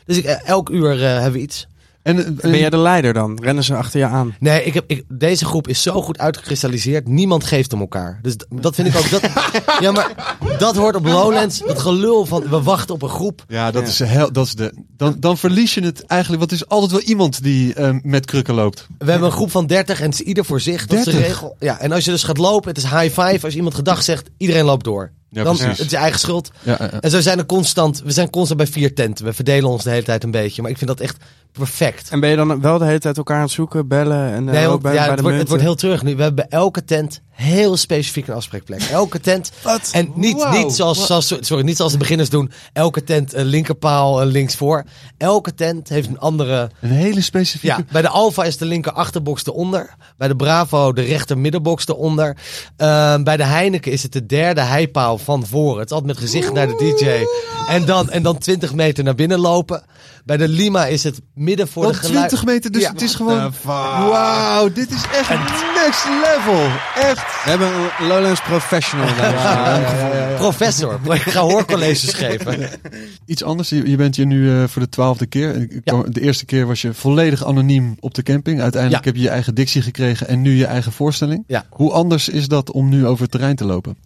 Dus 0.06 0.18
ik, 0.18 0.26
eh, 0.26 0.48
elk 0.50 0.70
uur 0.70 0.92
eh, 1.04 1.12
hebben 1.14 1.32
we 1.32 1.40
iets. 1.40 1.68
En, 2.02 2.18
eh, 2.26 2.32
Ben 2.52 2.58
jij 2.60 2.70
de 2.70 2.78
leider 2.78 3.14
dan? 3.14 3.40
Rennen 3.42 3.64
ze 3.64 3.76
achter 3.76 4.00
je 4.00 4.06
aan? 4.06 4.36
Nee, 4.40 4.64
ik 4.64 4.74
heb, 4.74 4.84
ik, 4.88 5.04
deze 5.08 5.46
groep 5.46 5.68
is 5.68 5.82
zo 5.82 6.02
goed 6.02 6.18
uitgekristalliseerd. 6.18 7.08
Niemand 7.08 7.44
geeft 7.44 7.74
om 7.74 7.80
elkaar. 7.80 8.20
Dus 8.22 8.36
dat 8.50 8.76
vind 8.76 8.88
ik 8.88 8.96
ook. 8.96 9.10
Dat, 9.10 9.22
ja, 9.82 9.92
maar 9.92 10.36
dat 10.58 10.76
hoort 10.76 10.96
op 10.96 11.06
Lowlands. 11.06 11.60
Dat 11.60 11.80
gelul 11.80 12.26
van 12.26 12.42
we 12.50 12.62
wachten 12.62 12.96
op 12.96 13.02
een 13.02 13.10
groep. 13.10 13.44
Ja, 13.48 13.72
dat 13.72 13.88
is, 13.88 14.00
heel, 14.00 14.32
dat 14.32 14.46
is 14.46 14.54
de. 14.56 14.74
Dan, 14.98 15.16
dan 15.20 15.38
verlies 15.38 15.74
je 15.74 15.82
het 15.84 16.06
eigenlijk. 16.06 16.40
Want 16.40 16.52
er 16.52 16.58
is 16.68 16.68
altijd 16.70 16.92
wel 16.92 17.02
iemand 17.02 17.44
die 17.44 17.74
eh, 17.74 17.96
met 18.02 18.26
krukken 18.26 18.54
loopt. 18.54 18.88
We 18.98 19.10
hebben 19.12 19.28
een 19.30 19.36
groep 19.36 19.52
van 19.52 19.68
30 19.68 20.00
en 20.00 20.06
het 20.06 20.14
is 20.14 20.22
ieder 20.22 20.46
voor 20.46 20.62
zich. 20.62 20.86
Dat 20.86 20.98
is 21.00 21.06
de 21.06 21.12
30? 21.12 21.28
regel. 21.30 21.56
Ja, 21.60 21.80
en 21.80 21.92
als 21.92 22.06
je 22.06 22.12
dus 22.12 22.24
gaat 22.24 22.38
lopen, 22.38 22.70
het 22.70 22.78
is 22.78 22.84
high 22.84 23.22
five. 23.22 23.40
Als 23.46 23.56
iemand 23.56 23.76
gedag 23.76 24.04
zegt, 24.04 24.30
iedereen 24.38 24.66
loopt 24.66 24.84
door. 24.84 25.12
Ja, 25.36 25.44
dan 25.44 25.56
precies. 25.58 25.78
het 25.78 25.86
is 25.86 25.92
je 25.92 25.98
eigen 25.98 26.20
schuld. 26.20 26.52
Ja, 26.64 26.76
ja, 26.80 26.90
ja. 26.92 27.00
En 27.00 27.10
zo 27.10 27.22
zijn 27.22 27.38
er 27.38 27.46
constant. 27.46 28.02
We 28.02 28.12
zijn 28.12 28.30
constant 28.30 28.60
bij 28.60 28.68
vier 28.68 28.96
tenten. 28.96 29.26
We 29.26 29.34
verdelen 29.34 29.70
ons 29.70 29.84
de 29.84 29.90
hele 29.90 30.04
tijd 30.04 30.24
een 30.24 30.32
beetje. 30.32 30.62
Maar 30.62 30.72
ik 30.72 30.78
vind 30.78 30.90
dat 30.90 31.00
echt 31.00 31.18
perfect. 31.58 32.10
En 32.10 32.20
ben 32.20 32.30
je 32.30 32.36
dan 32.36 32.62
wel 32.62 32.78
de 32.78 32.86
hele 32.86 33.00
tijd 33.00 33.18
elkaar 33.18 33.38
aan 33.38 33.44
het 33.44 33.52
zoeken, 33.52 33.88
bellen 33.88 34.32
en 34.32 34.48
eh, 34.48 34.54
Nee, 34.54 34.68
ook 34.68 34.82
bij, 34.82 34.94
ja, 34.94 35.00
bij 35.00 35.08
het, 35.08 35.18
de 35.18 35.24
wordt, 35.24 35.38
het 35.38 35.48
wordt 35.48 35.64
heel 35.64 35.76
terug 35.76 36.04
nu. 36.04 36.16
We 36.16 36.22
hebben 36.22 36.48
bij 36.50 36.60
elke 36.60 36.84
tent 36.84 37.22
heel 37.36 37.78
specifiek 37.78 38.28
een 38.28 38.34
afspreekplek. 38.34 38.82
Elke 38.92 39.20
tent. 39.20 39.52
En 39.92 40.12
niet, 40.16 40.50
niet, 40.52 40.74
zoals, 40.74 41.06
zoals, 41.06 41.34
sorry, 41.40 41.64
niet 41.64 41.78
zoals 41.78 41.92
de 41.92 41.98
beginners 41.98 42.30
doen. 42.30 42.52
Elke 42.74 43.04
tent 43.04 43.34
een 43.34 43.46
linkerpaal 43.46 44.26
links 44.26 44.56
voor. 44.56 44.84
Elke 45.18 45.54
tent 45.54 45.90
heeft 45.90 46.08
een 46.08 46.20
andere... 46.20 46.70
Een 46.82 46.90
hele 46.90 47.22
specifieke... 47.22 47.78
Ja, 47.78 47.86
bij 47.92 48.02
de 48.02 48.10
Alfa 48.10 48.44
is 48.44 48.58
de 48.58 48.66
linker 48.66 48.92
achterbox 48.92 49.46
eronder. 49.46 49.96
Bij 50.18 50.28
de 50.28 50.36
Bravo 50.36 50.94
de 50.94 51.02
rechter 51.02 51.38
middenbox 51.38 51.88
eronder. 51.88 52.38
Ehm, 52.78 53.24
bij 53.24 53.38
de 53.38 53.44
Heineken 53.44 53.92
is 53.92 54.04
het 54.04 54.12
de 54.12 54.26
derde 54.26 54.62
heipaal 54.62 55.18
van 55.18 55.46
voren. 55.46 55.80
Het 55.80 55.90
is 55.90 55.96
altijd 55.96 56.20
met 56.20 56.30
gezicht 56.30 56.54
naar 56.54 56.68
de 56.68 56.96
DJ. 56.98 57.26
En 57.68 57.86
dan, 57.86 58.10
en 58.10 58.24
dan 58.24 58.38
20 58.38 58.74
meter 58.74 59.04
naar 59.04 59.16
binnen 59.16 59.40
lopen. 59.40 59.84
Bij 60.26 60.38
de 60.38 60.48
Lima 60.48 60.86
is 60.86 61.04
het 61.04 61.22
midden 61.34 61.68
voor 61.68 61.88
de 61.88 61.94
geluid... 61.94 62.28
20 62.30 62.46
meter, 62.46 62.72
dus 62.72 62.82
Ja. 62.82 62.92
het 62.92 63.02
is 63.02 63.16
gewoon... 63.16 63.54
Wauw, 63.64 64.70
dit 64.72 64.92
is 64.92 65.04
echt 65.14 65.30
next 65.76 66.06
level. 66.06 66.64
Echt. 66.96 67.44
We 67.44 67.50
hebben 67.50 67.68
een 68.00 68.08
Lowlands 68.08 68.42
professional. 68.42 69.08
Professor. 70.38 71.00
Ik 71.14 71.22
ga 71.22 71.40
hoorcolleges 71.42 72.14
geven. 72.14 72.70
Iets 73.26 73.44
anders, 73.44 73.70
je, 73.70 73.96
bent 73.96 74.16
hier 74.16 74.26
nu 74.26 74.52
eh, 74.62 74.68
voor 74.68 74.82
de 74.82 74.90
twaalfde 74.90 75.26
keer. 75.26 75.68
De 76.10 76.22
eerste 76.22 76.46
keer 76.46 76.66
was 76.68 76.82
je 76.82 76.94
volledig 76.94 77.46
anoniem 77.46 77.96
op 78.00 78.14
de 78.14 78.24
camping. 78.24 78.62
Uiteindelijk 78.62 79.04
Ja. 79.04 79.10
heb 79.10 79.20
je 79.20 79.26
je 79.26 79.34
eigen 79.34 79.56
dictie 79.56 79.82
gekregen 79.82 80.28
en 80.28 80.42
nu 80.42 80.56
je 80.56 80.66
eigen 80.66 80.92
voorstelling. 80.92 81.44
Ja. 81.48 81.66
Hoe 81.70 81.92
anders 81.92 82.30
is 82.30 82.48
dat 82.48 82.72
om 82.72 82.90
nu 82.90 83.06
over 83.06 83.22
het 83.22 83.32
terrein 83.32 83.56
te 83.56 83.66
lopen? 83.66 83.98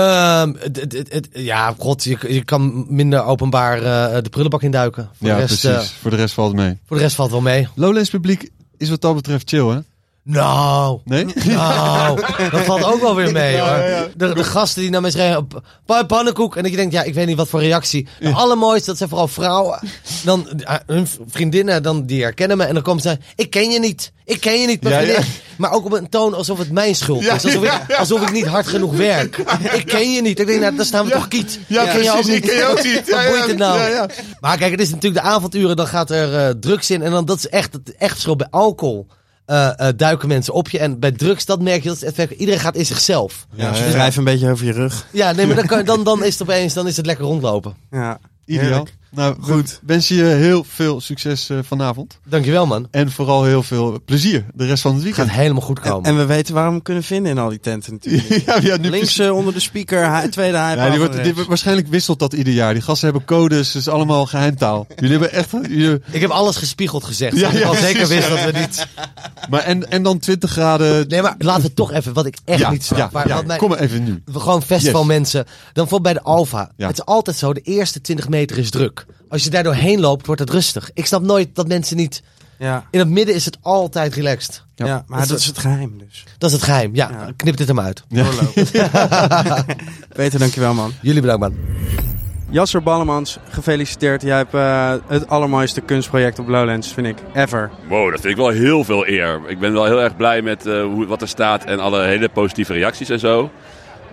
Het- 0.00 0.76
het- 0.80 0.92
het- 0.92 1.12
het- 1.12 1.28
ja, 1.32 1.74
god, 1.78 2.04
je, 2.04 2.16
je 2.28 2.44
kan 2.44 2.86
minder 2.88 3.24
openbaar 3.24 3.76
eh, 3.76 4.22
de 4.22 4.28
prullenbak 4.30 4.62
induiken. 4.62 5.10
Voor, 5.18 5.28
ja, 5.28 5.34
de 5.34 5.40
rest, 5.40 5.60
precies. 5.60 5.90
eh, 5.90 5.96
voor 6.00 6.10
de 6.10 6.16
rest 6.16 6.34
valt 6.34 6.52
het 6.52 6.60
mee. 6.60 6.78
voor 6.86 6.96
de 6.96 7.02
rest 7.02 7.16
valt 7.16 7.30
wel 7.30 7.40
mee. 7.40 7.68
Lowlands 7.74 8.10
publiek 8.10 8.50
is 8.76 8.88
wat 8.90 9.00
dat 9.00 9.14
betreft 9.14 9.48
chill, 9.48 9.66
hè? 9.68 9.78
Nou, 10.24 11.00
Nee? 11.04 11.26
nou, 11.46 12.20
dat 12.50 12.60
valt 12.64 12.84
ook 12.84 13.00
wel 13.00 13.14
weer 13.14 13.32
mee 13.32 13.58
hoor. 13.58 14.08
De, 14.16 14.34
de 14.34 14.44
gasten 14.44 14.82
die 14.82 14.90
naar 14.90 15.00
mij 15.00 15.10
schreeuwen, 15.10 15.46
"Pa- 15.46 15.60
pa- 15.86 16.02
pannenkoek. 16.02 16.56
En 16.56 16.62
dat 16.62 16.70
je 16.70 16.76
denkt, 16.76 16.92
ja, 16.92 17.02
ik 17.02 17.14
weet 17.14 17.26
niet 17.26 17.36
wat 17.36 17.48
voor 17.48 17.60
reactie. 17.60 18.08
De 18.20 18.30
allermooiste, 18.32 18.86
dat 18.86 18.96
zijn 18.96 19.08
vooral 19.08 19.28
vrouwen. 19.28 19.78
Dan 20.24 20.48
eh, 20.60 20.74
hun 20.86 21.08
vriendinnen, 21.26 21.82
dan, 21.82 22.06
die 22.06 22.22
herkennen 22.22 22.56
me. 22.56 22.64
En 22.64 22.74
dan 22.74 22.82
komen 22.82 23.02
ze, 23.02 23.18
ik 23.36 23.50
ken 23.50 23.70
je 23.70 23.78
niet. 23.78 24.12
Ik 24.24 24.40
ken 24.40 24.60
je 24.60 24.66
niet, 24.66 24.78
vriendin. 24.82 25.16
Maar 25.56 25.72
ook 25.72 25.84
op 25.84 25.92
een 25.92 26.08
toon 26.08 26.34
alsof 26.34 26.58
het 26.58 26.70
mijn 26.70 26.94
schuld 26.94 27.22
is. 27.22 27.28
Alsof, 27.30 27.54
ik, 27.64 27.94
alsof 27.98 28.20
ik 28.22 28.32
niet 28.32 28.46
hard 28.46 28.66
genoeg 28.66 28.96
werk. 28.96 29.36
Ik 29.72 29.86
ken 29.86 30.12
je 30.12 30.22
niet. 30.22 30.40
Ik 30.40 30.46
denk, 30.46 30.60
nou, 30.60 30.76
daar 30.76 30.84
staan 30.86 31.04
we 31.04 31.10
toch 31.10 31.28
kiet. 31.28 31.58
Ja, 31.66 31.84
ken 31.84 32.02
je 32.02 32.12
ook 32.12 32.24
niet. 32.26 32.40
ken 32.46 32.56
je 32.56 32.66
ook 32.66 32.82
niet. 32.82 33.02
Ja, 33.06 33.14
Wat 33.16 33.22
ja, 33.24 33.28
boeit 33.30 33.46
het 33.46 33.56
nou? 33.58 34.08
Maar 34.40 34.56
kijk, 34.58 34.70
het 34.70 34.80
is 34.80 34.90
natuurlijk 34.90 35.22
de 35.24 35.30
avonduren. 35.30 35.76
Dan 35.76 35.86
gaat 35.86 36.10
er 36.10 36.36
eh, 36.46 36.54
drugs 36.60 36.90
in. 36.90 37.02
En 37.02 37.10
dan, 37.10 37.24
dat 37.24 37.38
is 37.38 37.48
echt 37.48 37.72
het 37.72 37.96
echt 37.96 38.10
verschil 38.12 38.36
bij 38.36 38.46
alcohol. 38.50 39.06
Eh, 39.52 39.88
eh, 39.88 39.94
duiken 39.96 40.28
mensen 40.28 40.54
op 40.54 40.68
je. 40.68 40.78
En 40.78 40.98
bij 40.98 41.12
drugs, 41.12 41.44
dat 41.44 41.60
merk 41.60 41.82
je. 41.82 41.88
Dat 41.88 41.96
is 41.96 42.00
het 42.00 42.10
effect. 42.10 42.40
Iedereen 42.40 42.60
gaat 42.60 42.76
in 42.76 42.86
zichzelf. 42.86 43.46
Ja, 43.54 43.70
dus 43.70 43.80
wrijf 43.80 44.16
een 44.16 44.24
beetje 44.24 44.50
over 44.50 44.66
je 44.66 44.72
rug. 44.72 45.06
Ja, 45.10 45.32
nee, 45.32 45.46
maar 45.46 45.56
dan, 45.56 45.66
kan, 45.66 45.84
dan, 45.84 46.04
dan 46.04 46.24
is 46.24 46.32
het 46.38 46.42
opeens 46.42 46.74
dan 46.74 46.86
is 46.86 46.96
het 46.96 47.06
lekker 47.06 47.24
rondlopen. 47.24 47.74
Ja, 47.90 48.18
Ideaal. 48.44 48.64
heerlijk. 48.64 48.94
Nou, 49.14 49.36
goed. 49.40 49.80
Wens 49.86 50.08
je 50.08 50.14
je 50.14 50.24
heel 50.24 50.64
veel 50.68 51.00
succes 51.00 51.48
eh, 51.50 51.58
vanavond. 51.62 52.18
Dankjewel, 52.28 52.66
man. 52.66 52.88
En 52.90 53.10
vooral 53.10 53.44
heel 53.44 53.62
veel 53.62 54.00
plezier 54.04 54.44
de 54.54 54.66
rest 54.66 54.82
van 54.82 54.94
het 54.94 55.04
Gaat 55.04 55.14
weekend. 55.16 55.36
helemaal 55.36 55.62
goed 55.62 55.78
En, 55.78 55.90
komen. 55.90 56.04
en 56.10 56.16
we 56.16 56.24
weten 56.26 56.54
waar 56.54 56.64
we 56.66 56.70
hem 56.70 56.82
kunnen 56.82 57.02
vinden 57.02 57.32
in 57.32 57.38
al 57.38 57.48
die 57.48 57.60
tenten 57.60 57.92
natuurlijk. 57.92 58.42
ja, 58.46 58.58
ja, 58.62 58.76
nu 58.76 58.90
Links 58.90 59.18
eh, 59.18 59.36
onder 59.36 59.54
de 59.54 59.60
speaker, 59.60 60.10
hij- 60.10 60.28
tweede 60.28 60.56
Ja, 60.56 60.74
hype. 60.76 60.90
die 60.90 60.98
wordt, 60.98 61.22
die, 61.24 61.34
waarschijnlijk 61.48 61.88
wisselt 61.88 62.18
dat 62.18 62.32
ieder 62.32 62.52
jaar. 62.52 62.72
Die 62.72 62.82
gasten 62.82 63.08
hebben 63.08 63.26
codes, 63.26 63.66
het 63.72 63.82
is 63.82 63.88
allemaal 63.88 64.26
geheimtaal. 64.26 64.86
Jullie 64.96 65.10
hebben 65.10 65.32
echt... 65.32 65.50
Jullie, 65.50 66.00
Ik 66.10 66.20
heb 66.20 66.30
alles 66.30 66.56
gespiegeld 66.56 67.04
gezegd. 67.04 67.36
Ja, 67.36 67.40
Ja, 67.48 67.54
ik 67.54 67.58
ja, 67.62 67.66
al 67.68 67.74
zeker 67.74 68.08
wist 68.08 68.28
ja. 68.28 68.34
dat 68.42 68.52
we 68.52 68.58
niet... 68.58 68.86
maar 69.50 69.60
en, 69.60 69.90
en 69.90 70.02
dan 70.02 70.18
20 70.18 70.50
graden... 70.50 71.08
Nee, 71.08 71.22
maar 71.22 71.34
laten 71.38 71.62
we 71.62 71.74
toch 71.74 71.92
even, 71.92 72.12
wat 72.12 72.26
ik 72.26 72.36
echt 72.44 72.58
ja, 72.60 72.70
niet 72.70 72.84
snap. 72.84 73.12
ja, 73.12 73.24
ja, 73.26 73.34
wat 73.34 73.46
mij- 73.46 73.56
kom 73.58 73.68
maar 73.68 73.78
even 73.78 74.04
nu. 74.04 74.22
we 74.24 74.40
gewoon 74.40 74.62
festivalmensen. 74.62 75.44
Dan 75.44 75.52
bijvoorbeeld 75.72 76.02
bij 76.02 76.22
de 76.22 76.28
Alfa. 76.28 76.70
Ja. 76.76 76.86
Het 76.86 76.98
is 76.98 77.04
altijd 77.04 77.36
zo, 77.36 77.52
de 77.52 77.60
eerste 77.60 78.00
20 78.00 78.28
meter 78.28 78.58
is 78.58 78.70
druk. 78.70 79.01
Als 79.28 79.44
je 79.44 79.50
daar 79.50 79.62
doorheen 79.62 80.00
loopt, 80.00 80.26
wordt 80.26 80.40
het 80.40 80.50
rustig. 80.50 80.90
Ik 80.94 81.06
snap 81.06 81.22
nooit 81.22 81.48
dat 81.54 81.68
mensen 81.68 81.96
niet... 81.96 82.22
Ja, 82.58 82.84
In 82.90 82.98
het 82.98 83.08
midden 83.08 83.34
is 83.34 83.44
het 83.44 83.58
altijd 83.62 84.14
relaxed. 84.14 84.64
ja, 84.74 85.04
maar 85.06 85.26
dat 85.26 85.38
is 85.38 85.46
het 85.46 85.58
geheim 85.58 85.98
dus. 85.98 86.24
Dat 86.38 86.50
is 86.50 86.56
het 86.56 86.64
geheim. 86.64 86.94
Ja, 86.94 87.10
Ja. 87.10 87.32
knip 87.36 87.56
dit 87.56 87.68
hem 87.68 87.80
uit. 87.80 88.02
Ja. 88.08 88.24
Peter, 90.16 90.38
dankjewel 90.38 90.74
man. 90.74 90.92
Jullie 91.00 91.20
bedankt, 91.20 91.40
man. 91.40 91.56
Jasser 92.50 92.82
Ballemans, 92.82 93.38
gefeliciteerd. 93.48 94.22
Jij 94.22 94.36
hebt 94.36 94.54
eh, 94.54 94.94
het 95.06 95.28
allermooiste 95.28 95.80
kunstproject 95.80 96.38
op 96.38 96.48
Lowlands, 96.48 96.92
vind 96.92 97.06
ik, 97.06 97.16
ever. 97.34 97.70
Wow, 97.88 98.10
dat 98.10 98.20
vind 98.20 98.32
ik 98.32 98.36
wel 98.38 98.48
heel 98.48 98.84
veel 98.84 99.06
eer. 99.08 99.40
Ik 99.46 99.58
ben 99.58 99.72
wel 99.72 99.84
heel 99.84 100.00
erg 100.02 100.16
blij 100.16 100.42
met 100.42 100.66
eh, 100.66 100.82
hoe, 100.82 101.06
wat 101.06 101.22
er 101.22 101.28
staat 101.28 101.64
en 101.64 101.80
alle 101.80 102.04
hele 102.04 102.28
positieve 102.28 102.72
reacties 102.72 103.08
en 103.08 103.18
zo. 103.18 103.50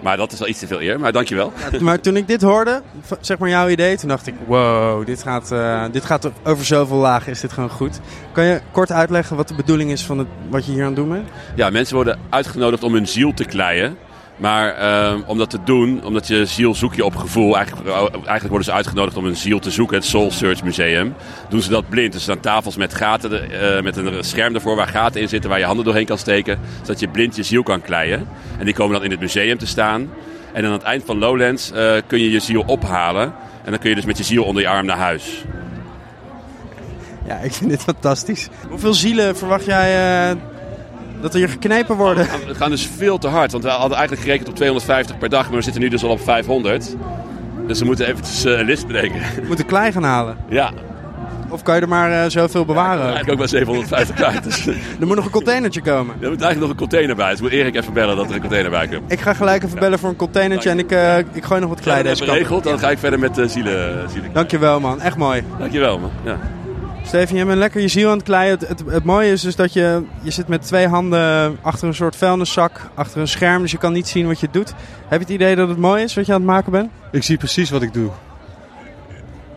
Maar 0.02 0.18
dat 0.18 0.32
is 0.32 0.40
wel 0.40 0.48
iets 0.48 0.60
te 0.60 0.68
veel 0.68 0.82
eer, 0.82 1.00
maar 1.00 1.12
dankjewel. 1.12 1.54
Maar 1.80 2.00
toen 2.00 2.16
ik 2.16 2.28
dit 2.28 2.42
hoorde, 2.42 2.82
zeg 3.20 3.38
maar 3.38 3.50
jouw 3.50 3.68
idee, 3.68 3.98
toen 3.98 4.10
dacht 4.10 4.28
ik, 4.28 4.34
wow, 4.48 5.06
dit 5.06 5.24
gaat, 5.24 5.52
eh, 5.52 5.84
dit 5.92 6.06
gaat 6.06 6.30
over 6.44 6.66
zoveel 6.66 6.98
lagen, 6.98 7.32
is 7.32 7.40
dit 7.40 7.52
gewoon 7.52 7.70
goed. 7.70 8.00
Kan 8.32 8.44
je 8.44 8.62
kort 8.72 8.92
uitleggen 8.92 9.36
wat 9.36 9.48
de 9.48 9.54
bedoeling 9.54 9.92
is 9.92 10.06
van 10.06 10.18
het, 10.18 10.28
wat 10.50 10.66
je 10.66 10.72
hier 10.72 10.82
aan 10.82 10.88
het 10.88 10.96
doen 10.96 11.10
bent? 11.10 11.30
Ja, 11.56 11.70
mensen 11.70 11.96
worden 11.96 12.20
uitgenodigd 12.30 12.84
om 12.84 12.94
hun 12.94 13.08
ziel 13.08 13.34
te 13.34 13.46
kleien. 13.46 13.98
Maar 14.40 14.76
ehm, 14.76 15.22
om 15.26 15.38
dat 15.38 15.50
te 15.50 15.60
doen, 15.64 16.04
omdat 16.04 16.28
je 16.28 16.46
ziel 16.46 16.76
zoek 16.76 16.96
je 16.96 17.06
op 17.06 17.16
gevoel. 17.16 17.56
Eigenlijk, 17.56 17.90
eigenlijk 18.14 18.48
worden 18.48 18.64
ze 18.64 18.72
uitgenodigd 18.72 19.18
om 19.18 19.24
hun 19.24 19.36
ziel 19.36 19.60
te 19.60 19.72
zoeken. 19.72 19.98
Het 19.98 20.06
Soul 20.06 20.32
Search 20.32 20.64
Museum. 20.64 21.16
Doen 21.50 21.62
ze 21.62 21.70
dat 21.70 21.90
blind. 21.90 22.12
Dus 22.12 22.28
er 22.28 22.32
staan 22.32 22.40
tafels 22.40 22.78
met 22.78 22.94
gaten, 22.94 23.52
eh, 23.52 23.82
met 23.84 23.98
een 23.98 24.24
scherm 24.24 24.56
ervoor 24.56 24.76
waar 24.76 24.88
gaten 24.88 25.22
in 25.22 25.30
zitten 25.30 25.50
waar 25.50 25.60
je 25.60 25.66
handen 25.66 25.86
doorheen 25.86 26.06
kan 26.06 26.18
steken. 26.18 26.60
Zodat 26.82 27.00
je 27.00 27.08
blind 27.08 27.36
je 27.36 27.44
ziel 27.44 27.64
kan 27.64 27.82
kleien. 27.82 28.28
En 28.58 28.66
die 28.66 28.74
komen 28.74 28.94
dan 28.94 29.04
in 29.04 29.12
het 29.12 29.20
museum 29.20 29.58
te 29.58 29.68
staan. 29.68 30.10
En 30.54 30.66
aan 30.66 30.72
het 30.72 30.84
eind 30.84 31.04
van 31.06 31.18
Lowlands 31.18 31.72
eh, 31.72 31.96
kun 32.08 32.20
je 32.20 32.32
je 32.32 32.40
ziel 32.40 32.64
ophalen. 32.66 33.34
En 33.64 33.72
dan 33.72 33.80
kun 33.80 33.90
je 33.90 33.96
dus 33.96 34.06
met 34.06 34.18
je 34.18 34.24
ziel 34.24 34.44
onder 34.44 34.62
je 34.62 34.70
arm 34.70 34.86
naar 34.86 34.98
huis. 34.98 35.44
Ja, 37.28 37.38
ik 37.38 37.54
vind 37.54 37.70
dit 37.70 37.82
fantastisch. 37.82 38.50
Hoeveel 38.70 38.94
zielen 38.94 39.38
verwacht 39.38 39.66
jij 39.66 40.30
eh, 40.30 40.36
dat 41.22 41.34
er 41.34 41.40
hier 41.40 41.50
geknepen 41.50 41.96
worden? 41.96 42.28
We 42.48 42.56
gaan 42.56 42.70
dus 42.70 42.90
veel 42.98 43.18
te 43.18 43.28
hard, 43.28 43.52
want 43.52 43.64
we 43.64 43.70
hadden 43.70 43.92
eigenlijk 43.98 44.22
gerekend 44.28 44.50
op 44.50 44.56
250 44.56 45.18
per 45.18 45.30
dag, 45.30 45.48
maar 45.48 45.58
we 45.58 45.64
zitten 45.64 45.82
nu 45.82 45.88
dus 45.90 46.04
al 46.04 46.10
op 46.10 46.22
500. 46.22 46.96
Dus 47.68 47.80
we 47.80 47.86
moeten 47.86 48.08
eventjes 48.08 48.46
eh, 48.46 48.58
een 48.60 48.66
list 48.66 48.88
bedenken. 48.88 49.20
We 49.36 49.48
moeten 49.48 49.66
klei 49.66 49.92
gaan 49.92 50.04
halen. 50.04 50.38
Ja, 50.50 50.72
Of 51.50 51.64
kan 51.64 51.76
je 51.76 51.82
er 51.82 51.88
maar 51.88 52.12
eh, 52.24 52.30
zoveel 52.30 52.66
bewaren? 52.66 53.00
eigenlijk 53.02 53.32
ook 53.32 53.38
maar 53.38 53.48
750 53.60 54.16
kwijt. 54.16 54.44
Dus 54.44 54.68
er 54.68 54.76
er 55.00 55.08
moet 55.08 55.16
nog 55.16 55.26
een 55.26 55.32
containertje 55.32 55.82
komen. 55.82 56.16
moet 56.16 56.26
eigenlijk 56.28 56.60
nog 56.60 56.70
een 56.70 56.76
container 56.76 57.16
bij. 57.16 57.30
Dus 57.32 57.42
moet 57.42 57.52
Erik 57.52 57.76
even 57.76 57.94
bellen 57.94 58.16
dat 58.16 58.30
er 58.30 58.34
een 58.36 58.40
container 58.42 58.72
bij 58.72 58.88
komt. 58.88 59.12
Ik 59.12 59.20
ga 59.20 59.34
gelijk 59.34 59.64
even 59.64 59.80
bellen 59.80 60.00
voor 60.00 60.10
een 60.10 60.16
containertje 60.16 60.70
en 60.70 60.80
ik, 60.80 60.92
eh, 60.92 61.18
ik 61.18 61.44
gooi 61.44 61.60
nog 61.62 61.70
wat 61.70 61.80
klei 61.80 61.98
Als 61.98 62.08
deze 62.08 62.20
dat 62.20 62.28
kant. 62.28 62.38
geregeld, 62.38 62.64
dan 62.64 62.80
ga 62.80 62.90
ik 62.90 62.98
verder 62.98 63.20
met 63.20 63.36
de 63.36 63.48
zielen. 63.48 64.10
zielen. 64.10 64.30
Dankjewel 64.34 64.80
man, 64.80 65.02
echt 65.02 65.18
mooi. 65.18 65.44
Dankjewel 65.60 66.00
man. 66.00 66.12
Ja. 66.24 66.38
Steven, 67.10 67.36
je 67.36 67.46
bent 67.46 67.58
lekker 67.58 67.82
je 67.82 67.88
ziel 67.88 68.10
aan 68.10 68.18
het 68.18 68.26
kleien. 68.26 68.52
Het, 68.52 68.68
het, 68.68 68.84
het 68.86 69.04
mooie 69.04 69.32
is 69.32 69.42
dus 69.42 69.56
dat 69.56 69.74
je, 69.74 70.04
je 70.22 70.32
zit 70.32 70.48
met 70.48 70.62
twee 70.62 70.88
handen 70.88 71.58
achter 71.62 71.88
een 71.88 71.94
soort 71.94 72.16
vuilniszak, 72.16 72.82
achter 72.94 73.22
een 73.22 73.28
scherm, 73.28 73.62
dus 73.62 73.72
je 73.72 73.78
kan 73.78 73.94
niet 73.94 74.08
zien 74.08 74.28
wat 74.28 74.40
je 74.40 74.48
doet. 74.52 74.74
Heb 75.08 75.20
je 75.20 75.26
het 75.26 75.30
idee 75.30 75.56
dat 75.56 75.70
het 75.70 75.78
mooi 75.78 76.04
is 76.04 76.14
wat 76.14 76.26
je 76.26 76.34
aan 76.34 76.40
het 76.40 76.50
maken 76.50 76.72
bent? 76.72 76.90
Ik 77.12 77.24
zie 77.24 77.38
precies 77.38 77.70
wat 77.70 77.82
ik 77.82 77.94
doe. 77.94 78.10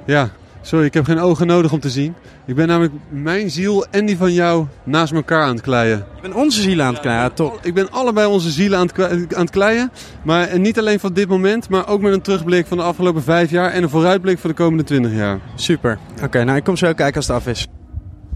Ja, 0.04 0.30
sorry, 0.62 0.84
ik 0.84 0.94
heb 0.94 1.04
geen 1.04 1.18
ogen 1.18 1.46
nodig 1.46 1.72
om 1.72 1.80
te 1.80 1.90
zien. 1.90 2.14
Ik 2.46 2.54
ben 2.54 2.66
namelijk 2.66 2.94
mijn 3.08 3.50
ziel 3.50 3.86
en 3.90 4.06
die 4.06 4.16
van 4.16 4.32
jou 4.32 4.66
naast 4.84 5.12
elkaar 5.12 5.42
aan 5.42 5.54
het 5.54 5.60
kleien. 5.60 6.04
Je 6.14 6.22
bent 6.22 6.34
onze 6.34 6.62
ziel 6.62 6.80
aan 6.80 6.92
het 6.92 7.02
kleien, 7.02 7.34
top. 7.34 7.58
Ik 7.62 7.74
ben 7.74 7.90
allebei 7.90 8.26
onze 8.26 8.50
zielen 8.50 8.78
aan 8.78 8.90
het, 8.94 9.34
aan 9.34 9.40
het 9.40 9.50
kleien. 9.50 9.92
Maar 10.22 10.48
en 10.48 10.60
niet 10.60 10.78
alleen 10.78 11.00
van 11.00 11.12
dit 11.12 11.28
moment, 11.28 11.68
maar 11.68 11.88
ook 11.88 12.00
met 12.00 12.12
een 12.12 12.22
terugblik 12.22 12.66
van 12.66 12.76
de 12.76 12.82
afgelopen 12.82 13.22
vijf 13.22 13.50
jaar 13.50 13.70
en 13.70 13.82
een 13.82 13.88
vooruitblik 13.88 14.38
voor 14.38 14.50
de 14.50 14.56
komende 14.56 14.84
twintig 14.84 15.12
jaar. 15.12 15.40
Super. 15.54 15.98
Oké, 16.22 16.44
nou 16.44 16.56
ik 16.56 16.64
kom 16.64 16.76
zo 16.76 16.92
kijken 16.92 17.16
als 17.16 17.26
het 17.26 17.36
af 17.36 17.46
is. 17.46 17.66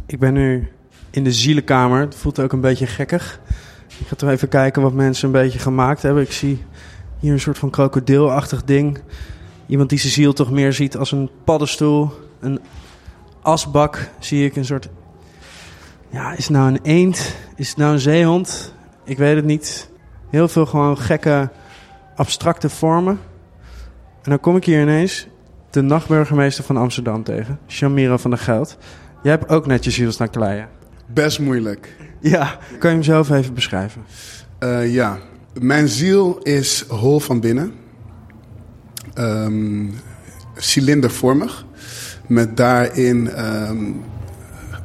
Ik 0.07 0.19
ben 0.19 0.33
nu 0.33 0.69
in 1.11 1.25
de 1.25 1.33
zielenkamer. 1.33 2.01
Het 2.01 2.15
voelt 2.15 2.41
ook 2.41 2.53
een 2.53 2.61
beetje 2.61 2.87
gekkig. 2.87 3.41
Ik 3.99 4.07
ga 4.07 4.17
toch 4.17 4.31
even 4.31 4.49
kijken 4.49 4.83
wat 4.83 4.93
mensen 4.93 5.27
een 5.27 5.33
beetje 5.33 5.59
gemaakt 5.59 6.03
hebben. 6.03 6.23
Ik 6.23 6.33
zie 6.33 6.65
hier 7.21 7.33
een 7.33 7.41
soort 7.41 7.59
van 7.59 7.71
krokodilachtig 7.71 8.65
ding. 8.65 8.99
Iemand 9.67 9.89
die 9.89 9.99
zijn 9.99 10.13
ziel 10.13 10.33
toch 10.33 10.51
meer 10.51 10.73
ziet 10.73 10.97
als 10.97 11.13
een 11.13 11.31
paddenstoel. 11.45 12.11
Een 12.41 12.61
asbak 13.43 14.11
zie 14.19 14.45
ik 14.45 14.57
een 14.57 14.65
soort... 14.65 14.89
Ja, 16.11 16.33
is 16.33 16.45
het 16.45 16.57
nou 16.57 16.69
een 16.69 16.81
eend? 16.83 17.37
Is 17.57 17.69
het 17.69 17.77
nou 17.77 17.93
een 17.93 18.01
zeehond? 18.01 18.75
Ik 19.05 19.19
weet 19.19 19.37
het 19.37 19.45
niet. 19.45 19.91
Heel 20.31 20.49
veel 20.49 20.67
gewoon 20.67 20.99
gekke, 20.99 21.51
abstracte 22.17 22.69
vormen. 22.69 23.21
En 24.23 24.31
dan 24.31 24.41
kom 24.41 24.57
ik 24.57 24.65
hier 24.65 24.81
ineens 24.81 25.27
de 25.71 25.81
nachtburgemeester 25.81 26.65
van 26.65 26.77
Amsterdam 26.77 27.23
tegen. 27.23 27.59
Shamira 27.69 28.19
van 28.19 28.31
der 28.31 28.39
Geld. 28.39 28.79
Jij 29.23 29.33
hebt 29.33 29.49
ook 29.49 29.67
net 29.67 29.85
je 29.85 29.91
ziel 29.91 30.13
staan 30.13 30.31
kleien. 30.31 30.69
Best 31.07 31.39
moeilijk. 31.39 31.97
Ja. 32.21 32.59
Kan 32.79 32.91
je 32.91 32.97
hem 32.97 33.05
zelf 33.05 33.31
even 33.31 33.55
beschrijven? 33.55 34.05
Eh, 34.59 34.93
ja, 34.93 35.19
mijn 35.61 35.89
ziel 35.89 36.39
is 36.39 36.85
hol 36.89 37.21
van 37.21 37.41
binnen. 37.41 37.73
Ehm, 39.17 39.85
cilindervormig. 40.57 41.65
Met 42.27 42.57
daarin 42.57 43.31
ehm, 43.31 43.77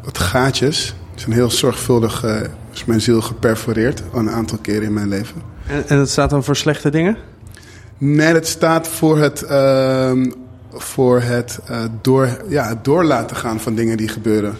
wat 0.03 0.17
gaatjes. 0.17 0.95
Het 1.11 1.21
zijn 1.21 1.33
heel 1.33 1.51
zorgvuldig 1.51 2.23
eh, 2.23 2.41
is 2.73 2.85
mijn 2.85 3.01
ziel 3.01 3.21
geperforeerd. 3.21 4.03
Al 4.11 4.19
een 4.19 4.29
aantal 4.29 4.57
keren 4.61 4.83
in 4.83 4.93
mijn 4.93 5.07
leven. 5.07 5.41
En, 5.67 5.83
en 5.87 5.97
dat 5.97 6.09
staat 6.09 6.29
dan 6.29 6.43
voor 6.43 6.55
slechte 6.55 6.89
dingen? 6.89 7.17
Nee, 7.97 8.33
het 8.33 8.47
staat 8.47 8.87
voor 8.87 9.17
het, 9.17 9.43
ehm, 9.43 10.31
voor 10.73 11.21
het, 11.21 11.59
eh, 11.65 11.83
door, 12.01 12.37
ja, 12.47 12.67
het 12.67 12.83
door 12.83 13.03
laten 13.03 13.35
gaan 13.35 13.59
van 13.59 13.75
dingen 13.75 13.97
die 13.97 14.07
gebeuren. 14.07 14.57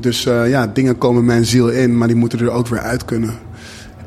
Dus 0.00 0.26
eh, 0.26 0.48
ja, 0.48 0.66
dingen 0.66 0.98
komen 0.98 1.24
mijn 1.24 1.44
ziel 1.44 1.68
in, 1.68 1.98
maar 1.98 2.08
die 2.08 2.16
moeten 2.16 2.38
er 2.38 2.50
ook 2.50 2.68
weer 2.68 2.80
uit 2.80 3.04
kunnen. 3.04 3.34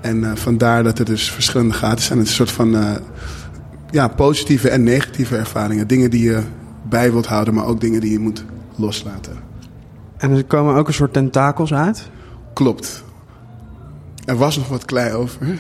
En 0.02 0.38
vandaar 0.38 0.84
dat 0.84 1.00
er 1.00 1.06
dus 1.06 1.32
verschillende 1.32 1.74
gaten 1.74 2.04
zijn. 2.04 2.20
Het 2.20 2.28
is 2.28 2.40
een 2.40 2.46
soort 2.46 2.58
van 2.58 3.00
ja, 3.96 4.08
positieve 4.08 4.70
en 4.70 4.84
negatieve 4.84 5.38
ervaringen. 5.38 5.88
Dingen 5.88 6.10
die 6.10 6.24
je 6.24 6.42
bij 6.84 7.12
wilt 7.12 7.26
houden, 7.26 7.54
maar 7.54 7.66
ook 7.66 7.82
dingen 7.82 8.02
die 8.02 8.12
je 8.12 8.20
moet 8.20 8.46
loslaten. 8.76 9.38
En 10.18 10.32
er 10.32 10.44
komen 10.44 10.76
ook 10.76 10.88
een 10.88 10.94
soort 10.94 11.14
tentakels 11.14 11.74
uit? 11.74 12.10
Klopt. 12.54 13.04
Er 14.26 14.36
was 14.36 14.58
nog 14.58 14.68
wat 14.68 14.86
klei 14.86 15.14
over. 15.14 15.48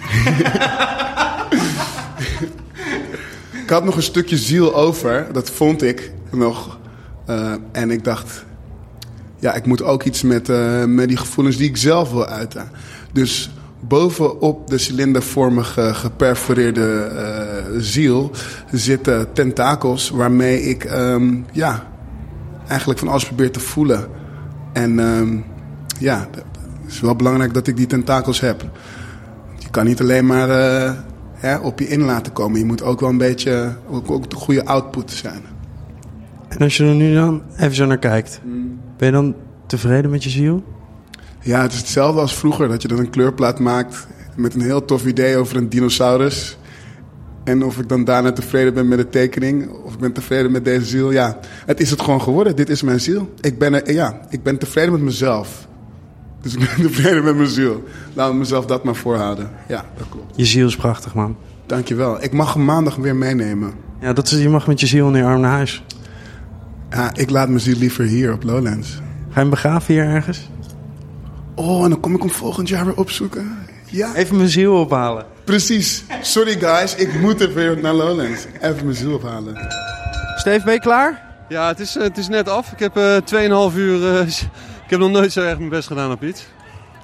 ik 3.63 3.69
had 3.69 3.83
nog 3.83 3.95
een 3.95 4.03
stukje 4.03 4.37
ziel 4.37 4.75
over. 4.75 5.27
Dat 5.31 5.49
vond 5.49 5.81
ik 5.81 6.11
nog. 6.31 6.79
Eh, 7.25 7.53
en 7.71 7.91
ik 7.91 8.03
dacht, 8.03 8.45
ja, 9.39 9.53
ik 9.53 9.65
moet 9.65 9.81
ook 9.81 10.03
iets 10.03 10.21
met, 10.21 10.49
eh, 10.49 10.83
met 10.83 11.07
die 11.07 11.17
gevoelens 11.17 11.57
die 11.57 11.69
ik 11.69 11.77
zelf 11.77 12.11
wil 12.11 12.25
uiten. 12.25 12.69
Dus 13.11 13.51
bovenop 13.87 14.67
de 14.67 14.77
cilindervormige 14.77 15.93
geperforeerde 15.93 17.01
eh, 17.01 17.63
ziel 17.77 18.31
zitten 18.71 19.33
tentakels 19.33 20.09
waarmee 20.09 20.61
ik 20.61 20.83
ehm, 20.83 21.33
ja, 21.51 21.87
eigenlijk 22.67 22.99
van 22.99 23.07
alles 23.07 23.25
probeer 23.25 23.51
te 23.51 23.59
voelen. 23.59 24.07
En 24.73 24.99
ehm, 24.99 25.37
ja, 25.99 26.27
het 26.31 26.93
is 26.93 26.99
wel 26.99 27.15
belangrijk 27.15 27.53
dat 27.53 27.67
ik 27.67 27.77
die 27.77 27.87
tentakels 27.87 28.39
heb. 28.39 28.61
Je 29.57 29.69
kan 29.69 29.85
niet 29.85 30.01
alleen 30.01 30.25
maar 30.25 30.49
eh, 30.49 30.91
hè, 31.33 31.57
op 31.57 31.79
je 31.79 31.87
in 31.87 32.01
laten 32.01 32.33
komen. 32.33 32.59
Je 32.59 32.65
moet 32.65 32.83
ook 32.83 32.99
wel 32.99 33.09
een 33.09 33.17
beetje 33.17 33.75
ook, 33.89 34.11
ook 34.11 34.29
de 34.29 34.35
goede 34.35 34.65
output 34.65 35.11
zijn. 35.11 35.41
En 36.47 36.57
als 36.57 36.77
je 36.77 36.83
er 36.83 36.95
nu 36.95 37.13
dan 37.13 37.41
even 37.57 37.75
zo 37.75 37.85
naar 37.85 37.97
kijkt, 37.97 38.41
ben 38.97 39.07
je 39.07 39.11
dan 39.11 39.35
tevreden 39.67 40.11
met 40.11 40.23
je 40.23 40.29
ziel? 40.29 40.63
Ja, 41.45 41.61
het 41.61 41.71
is 41.71 41.77
hetzelfde 41.77 42.21
als 42.21 42.35
vroeger. 42.35 42.67
Dat 42.67 42.81
je 42.81 42.87
dan 42.87 42.99
een 42.99 43.09
kleurplaat 43.09 43.59
maakt 43.59 44.07
met 44.35 44.53
een 44.53 44.61
heel 44.61 44.85
tof 44.85 45.05
idee 45.05 45.37
over 45.37 45.57
een 45.57 45.69
dinosaurus. 45.69 46.57
En 47.43 47.63
of 47.63 47.79
ik 47.79 47.89
dan 47.89 48.03
daarna 48.03 48.31
tevreden 48.31 48.73
ben 48.73 48.87
met 48.87 48.97
de 48.97 49.09
tekening. 49.09 49.69
Of 49.69 49.93
ik 49.93 49.99
ben 49.99 50.11
tevreden 50.11 50.51
met 50.51 50.65
deze 50.65 50.85
ziel. 50.85 51.11
Ja, 51.11 51.39
het 51.65 51.79
is 51.79 51.89
het 51.89 52.01
gewoon 52.01 52.21
geworden. 52.21 52.55
Dit 52.55 52.69
is 52.69 52.81
mijn 52.81 52.99
ziel. 52.99 53.33
Ik 53.41 53.59
ben, 53.59 53.73
er, 53.73 53.93
ja, 53.93 54.19
ik 54.29 54.43
ben 54.43 54.57
tevreden 54.57 54.91
met 54.91 55.01
mezelf. 55.01 55.67
Dus 56.41 56.53
ik 56.53 56.59
ben 56.59 56.85
tevreden 56.91 57.23
met 57.23 57.35
mijn 57.35 57.49
ziel. 57.49 57.83
Laat 58.13 58.31
me 58.31 58.37
mezelf 58.37 58.65
dat 58.65 58.83
maar 58.83 58.95
voorhouden. 58.95 59.49
Ja, 59.67 59.85
dat 59.97 60.07
klopt. 60.09 60.35
Je 60.35 60.45
ziel 60.45 60.67
is 60.67 60.75
prachtig, 60.75 61.13
man. 61.13 61.37
Dankjewel. 61.65 62.23
Ik 62.23 62.31
mag 62.31 62.53
hem 62.53 62.65
maandag 62.65 62.95
weer 62.95 63.15
meenemen. 63.15 63.73
Ja, 63.99 64.13
dat 64.13 64.31
is, 64.31 64.41
je 64.41 64.49
mag 64.49 64.67
met 64.67 64.79
je 64.79 64.87
ziel 64.87 65.07
in 65.07 65.15
je 65.15 65.23
arm 65.23 65.41
naar 65.41 65.51
huis. 65.51 65.83
Ja, 66.89 67.15
ik 67.15 67.29
laat 67.29 67.47
mijn 67.47 67.59
ziel 67.59 67.77
liever 67.77 68.05
hier 68.05 68.33
op 68.33 68.43
Lowlands. 68.43 68.89
Ga 68.91 69.33
je 69.33 69.39
hem 69.39 69.49
begraven 69.49 69.93
hier 69.93 70.03
ergens? 70.03 70.49
Oh, 71.55 71.83
en 71.83 71.89
dan 71.89 71.99
kom 71.99 72.15
ik 72.15 72.21
hem 72.21 72.29
volgend 72.31 72.69
jaar 72.69 72.85
weer 72.85 72.97
opzoeken. 72.97 73.57
Ja. 73.89 74.15
Even 74.15 74.35
mijn 74.37 74.49
ziel 74.49 74.79
ophalen. 74.79 75.25
Precies. 75.43 76.03
Sorry 76.21 76.59
guys, 76.59 76.95
ik 76.95 77.19
moet 77.19 77.41
er 77.41 77.53
weer 77.53 77.79
naar 77.81 77.93
Lowlands. 77.93 78.45
Even 78.61 78.83
mijn 78.85 78.95
ziel 78.97 79.13
ophalen. 79.13 79.57
Steve, 80.35 80.65
ben 80.65 80.73
je 80.73 80.79
klaar? 80.79 81.23
Ja, 81.49 81.67
het 81.67 81.79
is, 81.79 81.95
eh, 81.97 82.03
het 82.03 82.17
is 82.17 82.27
net 82.27 82.49
af. 82.49 82.71
Ik 82.71 82.79
heb 82.79 82.97
eh 82.97 83.15
2,5 83.71 83.75
uur. 83.77 84.15
eh, 84.17 84.27
ik 84.85 84.89
heb 84.89 84.99
nog 84.99 85.11
nooit 85.11 85.31
zo 85.31 85.41
erg 85.41 85.57
mijn 85.57 85.69
best 85.69 85.87
gedaan 85.87 86.11
op 86.11 86.23
iets. 86.23 86.45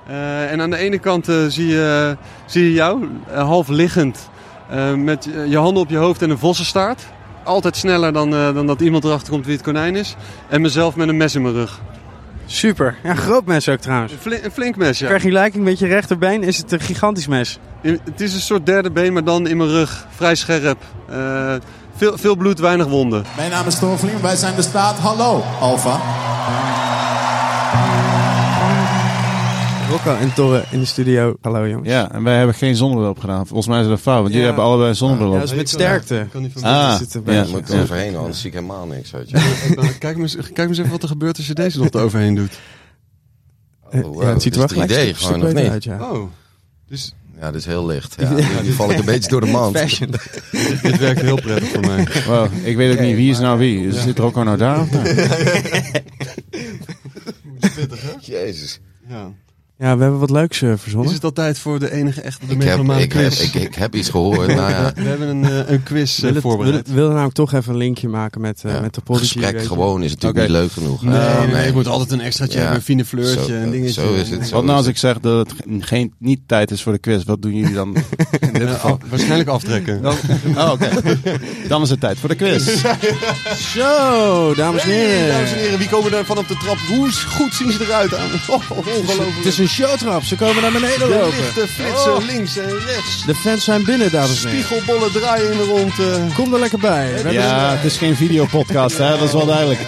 Eh, 0.08 0.52
en 0.52 0.62
aan 0.62 0.70
de 0.70 0.78
ene 0.78 1.00
kant 1.00 1.26
zie, 1.48 1.68
je, 1.68 2.18
zie 2.46 2.64
je 2.64 2.74
jou, 2.74 3.08
half 3.34 3.68
liggend, 3.68 4.30
eh, 4.70 4.94
met 4.94 5.24
je- 5.24 5.46
je 5.50 5.58
handen 5.58 5.84
op 5.84 5.90
je 5.90 5.98
hoofd 5.98 6.22
en 6.22 6.30
een 6.30 6.38
vossenstaart. 6.38 7.02
Altijd 7.44 7.78
sneller 7.78 8.14
dan, 8.14 8.34
eh, 8.36 8.54
dan 8.54 8.68
dat 8.68 8.82
iemand 8.82 9.04
erachter 9.04 9.30
komt 9.32 9.46
wie 9.46 9.56
het 9.56 9.64
konijn 9.64 9.96
is. 9.96 10.16
En 10.50 10.62
mezelf 10.62 10.96
met 10.96 11.08
een 11.08 11.18
mes 11.18 11.36
in 11.36 11.42
mijn 11.42 11.54
rug. 11.54 11.80
Super. 12.52 12.96
Ja, 13.04 13.10
een 13.10 13.18
groot 13.18 13.46
mes 13.46 13.70
ook 13.70 13.80
trouwens. 13.80 14.12
Een, 14.14 14.20
fli- 14.20 14.40
een 14.44 14.52
flink 14.52 14.76
mes, 14.76 15.00
ja. 15.00 15.08
Vergelijking 15.08 15.64
met 15.64 15.80
je 15.80 15.88
rechterbeen 15.88 16.44
is 16.44 16.58
het 16.58 16.72
een 16.72 16.80
gigantisch 16.80 17.28
mes. 17.28 17.60
In- 17.82 18.00
Het 18.04 18.22
is 18.22 18.34
een 18.34 18.40
soort 18.42 18.66
derde 18.66 18.92
been, 18.92 19.14
maar 19.14 19.24
dan 19.24 19.48
in 19.48 19.58
mijn 19.58 19.70
rug. 19.70 20.08
Vrij 20.16 20.36
scherp. 20.36 20.78
Eh, 21.10 21.54
veel, 21.96 22.18
veel 22.18 22.36
bloed, 22.36 22.60
weinig 22.60 22.88
wonden. 22.88 23.24
Mijn 23.36 23.50
naam 23.52 23.68
is 23.68 23.80
Torvelin, 23.80 24.22
wij 24.22 24.36
zijn 24.36 24.56
de 24.56 24.62
staat. 24.62 24.98
Hallo, 24.98 25.44
Alfa. 25.60 26.00
Rocco 30.04 30.20
en 30.20 30.34
Torre 30.34 30.64
in 30.72 30.80
de 30.80 30.86
studio. 30.86 31.36
Hallo 31.42 31.68
jongens. 31.68 31.88
Ja, 31.90 32.12
en 32.12 32.24
wij 32.24 32.38
hebben 32.38 32.56
geen 32.56 32.76
zonnebril 32.76 33.10
opgedaan. 33.10 33.48
Volgens 33.48 33.68
mij 33.68 33.78
is 33.80 33.84
dat 33.84 33.94
een 33.94 34.02
fout, 34.02 34.16
want 34.22 34.28
jullie 34.28 34.42
Ja. 34.42 34.46
hebben 34.48 34.64
allebei 34.66 34.90
een 34.90 34.96
zonnebril 34.96 35.34
Ja, 35.34 35.40
dat 35.40 35.50
is 35.50 35.56
met 35.56 35.70
sterkte. 35.70 36.28
Ah, 36.62 36.98
zitten 36.98 37.24
ja. 37.26 37.42
Je 37.44 37.48
moet 37.52 37.70
er 37.70 37.82
overheen, 37.82 38.16
anders 38.16 38.38
zie 38.42 38.48
ik 38.50 38.54
helemaal 38.56 38.86
niks. 38.86 39.12
Weet 39.12 39.30
je. 39.30 39.38
kijk, 40.00 40.18
maar 40.18 40.22
eens, 40.22 40.36
kijk 40.54 40.70
eens 40.70 40.78
even 40.78 40.92
wat 40.92 41.02
er 41.02 41.08
gebeurt 41.08 41.38
als 41.38 41.48
je 41.48 41.54
deze 41.54 41.80
nog 41.80 41.90
eroverheen 41.90 42.36
doet. 42.36 42.60
Eh, 43.90 44.06
Oh, 44.06 44.22
ja, 44.24 44.30
het 44.30 44.42
ziet 44.42 44.56
er 44.56 44.60
wel 44.60 44.68
is 44.68 44.74
3D 44.74 44.76
gelijk 44.92 45.10
een 45.10 45.16
stuk 45.16 45.18
gewoon, 45.18 45.42
of 45.42 45.48
beter 45.48 45.62
niet? 45.64 45.72
uit, 45.72 45.84
ja. 45.84 46.12
Oh, 46.12 46.32
dus... 46.88 47.14
Ja, 47.40 47.52
dit 47.52 47.60
is 47.60 47.66
heel 47.66 47.86
licht. 47.86 48.16
Ja, 48.20 48.30
nu, 48.34 48.44
nu 48.64 48.72
val 48.72 48.92
ik 48.92 48.98
een 49.00 49.06
beetje 49.06 49.30
door 49.30 49.42
de 49.42 49.48
mand. 49.52 49.78
Fashion. 49.78 50.12
Dit 50.82 50.98
werkt 50.98 51.22
heel 51.22 51.42
prettig 51.42 51.70
voor 51.70 51.82
mij. 51.86 52.08
Wow, 52.28 52.48
ik 52.64 52.76
weet 52.76 52.94
ook 52.94 53.00
niet 53.00 53.16
wie 53.16 53.32
is 53.32 53.40
nou 53.40 53.60
wie. 53.60 53.90
Dus 53.90 54.02
Zit 54.02 54.18
er 54.18 54.24
ook 54.24 54.36
al 54.38 54.44
nou 54.44 54.58
daar? 54.58 54.80
of 54.82 54.92
nou? 54.92 55.04
Jezus. 58.20 58.80
Ja. 59.10 59.32
Ja, 59.82 59.96
we 59.98 60.02
hebben 60.02 60.20
wat 60.20 60.30
leuks 60.30 60.62
eh, 60.62 60.74
verzonnen. 60.78 61.10
Is 61.10 61.16
het 61.16 61.24
al 61.24 61.32
tijd 61.32 61.60
voor 61.60 61.80
de 61.80 61.92
enige 61.92 62.22
echte, 62.22 62.46
de 62.48 62.54
Ik 62.54 62.62
heb, 62.64 62.80
ik, 62.80 62.88
heb, 62.90 63.10
quiz? 63.10 63.40
ik, 63.42 63.54
ik 63.62 63.76
heb 63.76 63.96
iets 63.96 64.10
gehoord. 64.10 64.48
Nou 64.56 64.70
ja, 64.70 64.92
We 64.96 65.02
hebben 65.02 65.28
een, 65.28 65.44
eh, 65.46 65.70
een 65.72 65.84
quiz 65.84 66.16
eh, 66.16 66.22
Wil 66.24 66.34
het- 66.34 66.42
voorbereid. 66.42 66.88
namelijk 66.96 67.34
toch 67.34 67.54
even 67.54 67.72
een 67.72 67.78
linkje 67.78 68.08
maken 68.08 68.42
met, 68.42 68.62
ja, 68.64 68.80
met 68.82 68.94
de 68.94 69.02
Prodigy. 69.02 69.40
gesprek 69.40 69.64
gewoon 69.66 70.04
is 70.04 70.12
natuurlijk 70.12 70.42
niet 70.42 70.50
leuk 70.50 70.72
genoeg. 70.72 71.04
Nee, 71.04 71.18
Ah, 71.20 71.52
nee, 71.52 71.66
je 71.66 71.72
moet 71.74 71.88
altijd 71.88 72.12
een 72.12 72.22
extraatje 72.22 72.58
hebben, 72.58 72.76
een 72.76 72.82
fine 72.82 73.06
fleurtje, 73.06 73.46
Zo, 73.46 73.52
een 73.54 73.72
dingetje. 73.72 74.02
Zo 74.02 74.14
is 74.14 74.30
het. 74.30 74.48
zo 74.48 74.56
Wat 74.56 74.64
nou 74.64 74.78
als 74.78 74.88
ik 74.88 74.98
zeg 74.98 75.20
dat 75.20 75.48
het 75.50 75.58
ge- 75.58 75.78
geen, 75.80 76.14
niet 76.18 76.40
tijd 76.46 76.72
is 76.72 76.84
voor 76.84 76.94
de 76.94 77.00
quiz? 77.00 77.24
Wat 77.24 77.42
doen 77.42 77.56
jullie 77.56 77.74
dan 77.74 77.96
dit 78.66 78.76
geval? 78.76 78.92
af- 78.92 78.98
waarschijnlijk 79.10 79.50
aftrekken. 79.50 80.02
Dan, 80.02 80.16
oh, 80.56 80.72
oké. 80.72 80.90
Dan 81.68 81.82
is 81.82 81.90
het 81.90 82.00
tijd 82.00 82.18
voor 82.20 82.30
de 82.30 82.36
quiz. 82.36 82.68
Zo, 83.76 84.54
dames 84.56 84.84
en 84.84 84.90
heren. 84.90 85.20
Hey, 85.20 85.30
dames 85.32 85.52
en 85.52 85.58
heren, 85.58 85.78
wie 85.78 85.90
komen 85.90 86.12
daar 86.12 86.26
vanaf 86.26 86.46
de 86.48 86.58
trap? 86.58 86.78
Hoe 86.88 87.12
goed 87.12 87.54
zien 87.54 87.72
ze 87.72 87.84
eruit 87.84 88.16
aan? 88.16 88.30
Oh, 88.48 88.62
ongelooflijk. 88.70 89.30
Het 89.38 89.46
is 89.46 89.58
een 89.58 89.68
showtrap. 89.70 90.24
Ze 90.24 90.36
komen 90.36 90.62
naar 90.62 90.72
beneden 90.72 91.00
De 91.00 91.08
lopen. 91.16 91.38
lichten 91.40 91.68
flitsen 91.68 92.16
Oh. 92.16 92.26
links 92.26 92.58
en 92.58 92.70
rechts. 92.86 93.26
De 93.26 93.36
fans 93.36 93.64
zijn 93.64 93.84
binnen, 93.84 94.12
dames 94.12 94.44
en 94.44 94.50
heren. 94.50 94.66
Spiegelbollen 94.66 95.12
draaien 95.12 95.52
in 95.52 95.58
de 95.58 95.64
rond. 95.64 96.00
eh. 96.00 96.36
Kom 96.36 96.54
er 96.54 96.60
lekker 96.60 96.80
bij. 96.80 97.24
We 97.24 97.32
Ja, 97.32 97.76
het 97.76 97.84
is 97.92 97.98
geen 97.98 98.16
videopodcast, 98.16 98.98
hè? 98.98 99.10
dat 99.10 99.22
is 99.22 99.32
wel 99.34 99.46
duidelijk. 99.46 99.80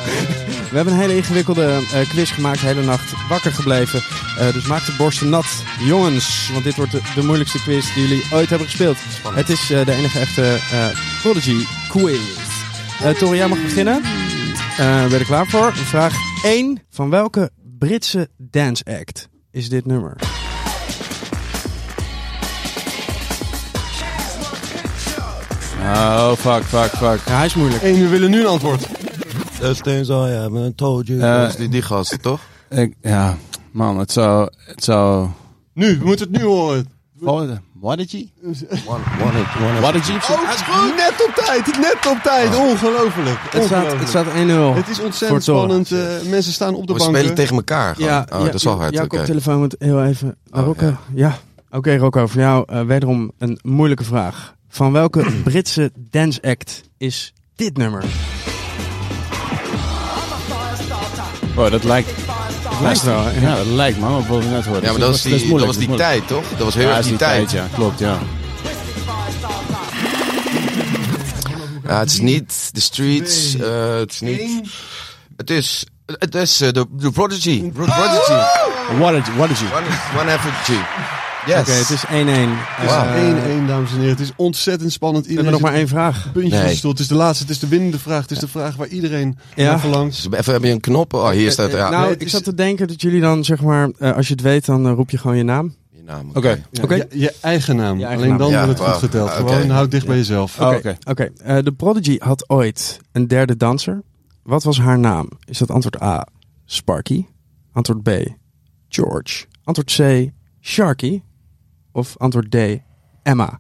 we 0.70 0.76
hebben 0.76 0.94
een 0.94 1.00
hele 1.00 1.16
ingewikkelde 1.16 1.80
eh, 1.94 2.10
quiz 2.10 2.34
gemaakt. 2.34 2.60
De 2.60 2.66
hele 2.66 2.82
nacht 2.84 3.12
wakker 3.30 3.52
gebleven. 3.54 4.04
Eh, 4.40 4.54
dus 4.54 4.66
maak 4.66 4.86
de 4.86 4.92
borsten 4.98 5.30
nat. 5.30 5.46
Jongens, 5.86 6.50
want 6.52 6.64
dit 6.64 6.76
wordt 6.76 6.92
de, 6.92 7.00
de 7.16 7.24
moeilijkste 7.24 7.62
quiz 7.64 7.94
die 7.94 8.08
jullie 8.08 8.24
ooit 8.32 8.50
hebben 8.50 8.63
gespeeld. 8.66 8.98
Het 9.28 9.50
is 9.50 9.72
eh, 9.72 9.86
de 9.86 9.92
enige 9.92 10.20
echte 10.20 10.58
eh, 10.72 10.88
Prodigy 11.22 11.66
quiz. 11.90 12.20
Uh, 13.04 13.10
Tori, 13.10 13.38
jij 13.38 13.48
mag 13.48 13.62
beginnen. 13.62 14.02
Eh, 14.78 15.02
ben 15.02 15.10
je 15.10 15.18
er 15.18 15.26
klaar 15.26 15.46
voor? 15.48 15.74
Vraag 15.74 16.14
1. 16.44 16.82
Van 16.90 17.10
welke 17.10 17.52
Britse 17.80 18.30
dance 18.38 18.84
act 19.00 19.30
is 19.52 19.70
dit 19.70 19.86
nummer? 19.86 20.16
Oh, 25.82 26.32
fuck, 26.32 26.64
fuck, 26.64 26.90
fuck. 26.90 27.20
Ja, 27.26 27.36
hij 27.38 27.46
is 27.46 27.56
moeilijk. 27.56 27.84
En 27.84 27.94
we 27.94 28.08
willen 28.08 28.30
nu 28.30 28.40
een 28.40 28.48
antwoord. 28.48 28.88
Things 29.82 30.10
I 30.10 30.14
haven't 30.14 30.78
told 30.78 31.08
you. 31.08 31.20
Eh, 31.22 31.42
Dat 31.42 31.50
is 31.50 31.56
die, 31.56 31.70
die 31.70 31.82
gasten, 31.82 32.22
toch? 32.22 32.40
Ik, 32.70 32.94
ja, 33.02 33.38
man, 33.72 34.00
het 34.00 34.12
zou, 34.12 34.50
het 34.66 34.84
zou... 34.84 35.28
Nu, 35.74 35.98
we 36.00 36.06
moeten 36.06 36.28
het 36.32 36.38
nu 36.38 36.44
horen. 36.44 36.88
Wadigy? 37.84 38.30
Wadigy? 39.82 40.12
Oh, 40.14 40.96
net 40.96 41.26
op 41.28 41.34
tijd, 41.46 41.66
net 41.80 41.98
op 42.12 42.20
tijd. 42.24 42.56
Ongelooflijk. 42.56 43.40
Het 43.50 43.64
staat, 43.64 43.92
het 44.00 44.08
staat 44.08 44.26
1-0. 44.26 44.30
Het 44.76 44.88
is 44.90 45.00
ontzettend 45.00 45.44
spannend. 45.44 45.92
eh, 45.92 46.00
mensen 46.30 46.54
staan 46.54 46.76
op 46.76 46.88
de 46.88 46.94
We 46.94 47.00
banken. 47.00 47.18
spelen 47.18 47.36
tegen 47.36 47.56
elkaar 47.56 47.96
gewoon. 47.96 48.10
Ja, 48.10 48.26
oh, 48.34 48.40
ja, 48.40 48.46
dat 48.46 48.54
is 48.54 48.64
wel 48.64 48.80
hard. 48.80 48.94
Jouw 48.94 49.04
oké. 49.04 49.16
koptelefoon 49.18 49.60
moet 49.60 49.76
heel 49.80 50.04
even 50.04 50.38
naar 50.50 50.64
Rocco. 50.64 50.96
ja. 51.14 51.38
Oké, 51.72 51.96
Rocco, 51.98 52.28
voor 52.28 52.42
jou 52.42 52.64
eh, 52.68 52.82
wederom 52.82 53.32
een 53.38 53.60
moeilijke 53.62 54.04
vraag. 54.04 54.56
Van 54.70 54.92
welke 54.92 55.26
Britse 55.44 55.92
dance 55.96 56.42
act 56.42 56.82
is 56.98 57.34
dit 57.56 57.78
nummer? 57.78 58.04
Oh, 61.56 61.72
dat 61.72 61.84
lijkt... 61.84 62.10
Het 62.74 62.82
lijkt 62.82 63.04
wel? 63.04 63.30
Ja, 63.50 63.56
dat 63.56 63.66
lijkt 63.66 64.00
me, 64.00 64.10
maar 64.10 64.28
wat 64.28 64.44
we 64.44 64.50
net 64.50 64.66
hoorden. 64.66 64.84
Ja, 64.84 64.92
maar 64.92 65.00
dat 65.00 65.10
was 65.10 65.22
die, 65.22 65.32
dat 65.38 65.44
moeilijk, 65.48 65.66
was 65.66 65.78
die 65.86 65.96
tijd, 65.96 66.28
toch? 66.28 66.44
Dat 66.50 66.60
was 66.60 66.74
heel 66.74 66.88
Ja, 66.88 66.98
erg 66.98 67.06
die 67.06 67.16
tijd. 67.18 67.52
Ja, 67.52 67.68
klopt, 67.74 68.00
ja. 68.00 68.18
Ja, 71.88 72.00
het 72.00 72.12
is 72.12 72.20
niet 72.20 72.70
The 72.74 72.82
Streets. 72.82 73.56
eh, 73.58 73.96
het 73.98 74.12
is 74.12 74.20
niet... 74.22 74.62
Het 75.38 75.50
is... 75.50 75.86
Het 76.20 76.36
is 76.36 76.62
eh, 76.62 76.72
de 76.72 76.86
de 76.92 77.12
Prodigy. 77.12 77.62
The 77.62 77.70
Prodigy. 77.70 78.34
What 78.98 79.14
is, 79.14 79.22
what 79.36 79.50
is 79.50 79.60
you? 79.60 79.72
One, 79.74 80.22
one 80.22 80.32
Effort 80.32 80.54
G. 80.54 80.70
Yes. 81.48 81.60
Oké, 81.60 81.72
het 81.72 81.90
is 81.90 82.04
1-1. 82.06 82.10
Dus, 82.82 82.90
Wauw. 82.90 83.14
eh, 83.16 83.58
1-1, 83.64 83.68
dames 83.68 83.92
en 83.92 83.96
heren. 83.98 84.10
Het 84.12 84.20
is 84.20 84.32
ontzettend 84.36 84.92
spannend. 84.92 85.26
we 85.28 85.34
hebben 85.34 85.52
nog 85.52 85.62
maar 85.62 85.74
één 85.74 85.88
vraag. 85.88 86.32
Puntje 86.32 86.50
Nee. 86.52 86.60
van 86.60 86.70
de 86.70 86.76
stoel. 86.76 86.92
Het 86.92 87.00
is 87.00 87.08
de 87.08 87.16
laatste. 87.16 87.44
Het 87.44 87.52
is 87.54 87.60
de 87.60 87.68
winnende 87.68 88.00
vraag. 88.00 88.22
Het 88.22 88.32
is 88.32 88.38
de 88.40 88.48
vraag 88.48 88.76
waar 88.76 88.88
iedereen 88.88 89.38
Ja. 89.56 89.64
naar 89.70 89.80
verlangt. 89.80 90.28
Even, 90.32 90.54
heb 90.54 90.64
je 90.64 90.70
een 90.72 90.80
knop? 90.80 91.14
Oh, 91.14 91.30
hier 91.30 91.52
staat... 91.52 91.72
Ja. 91.72 91.90
nou, 91.90 92.02
Nee, 92.02 92.12
het 92.12 92.20
ik 92.22 92.26
is- 92.28 92.32
zat 92.34 92.44
te 92.44 92.54
denken 92.54 92.88
dat 92.88 93.02
jullie 93.02 93.22
dan, 93.22 93.44
zeg 93.44 93.62
maar, 93.62 93.90
eh, 93.98 94.16
als 94.16 94.28
je 94.28 94.34
het 94.34 94.42
weet, 94.42 94.66
dan 94.66 94.88
eh, 94.88 94.94
roep 94.94 95.10
je 95.10 95.18
gewoon 95.18 95.38
je 95.38 95.44
naam. 95.44 95.76
Je 95.92 96.04
naam, 96.06 96.30
Oké. 96.34 96.60
Ja, 96.72 96.84
Oké. 96.84 96.96
Je, 96.96 97.08
je 97.10 97.34
eigen 97.42 97.76
naam. 97.76 97.98
Je 97.98 98.06
eigen 98.06 98.18
Alleen 98.24 98.30
naam. 98.30 98.38
dan 98.40 98.50
Ja, 98.52 98.66
wordt 98.66 98.80
het 98.80 98.88
goed 98.90 99.00
geteld. 99.00 99.30
Ah. 99.30 99.36
Gewoon 99.36 99.70
houd 99.70 99.92
dicht 99.92 100.06
bij 100.06 100.16
jezelf. 100.18 100.60
Oh, 100.60 100.68
Oké, 100.76 100.98
oké. 101.10 101.30
Eh, 101.44 101.58
de 101.64 101.72
Prodigy 101.72 102.18
had 102.20 102.50
ooit 102.50 103.00
een 103.12 103.28
derde 103.28 103.58
danser. 103.58 104.02
Wat 104.44 104.64
was 104.64 104.80
haar 104.80 105.00
naam? 105.00 105.30
Is 105.46 105.58
dat 105.58 105.72
antwoord 105.72 106.02
A, 106.02 106.28
Sparky? 106.66 107.26
Antwoord 107.72 108.04
B, 108.04 108.10
George? 108.90 109.46
Antwoord 109.64 109.96
C, 109.98 110.30
Sharky? 110.62 111.22
Of 111.96 112.16
antwoord 112.18 112.52
D, 112.52 112.56
Emma? 113.24 113.60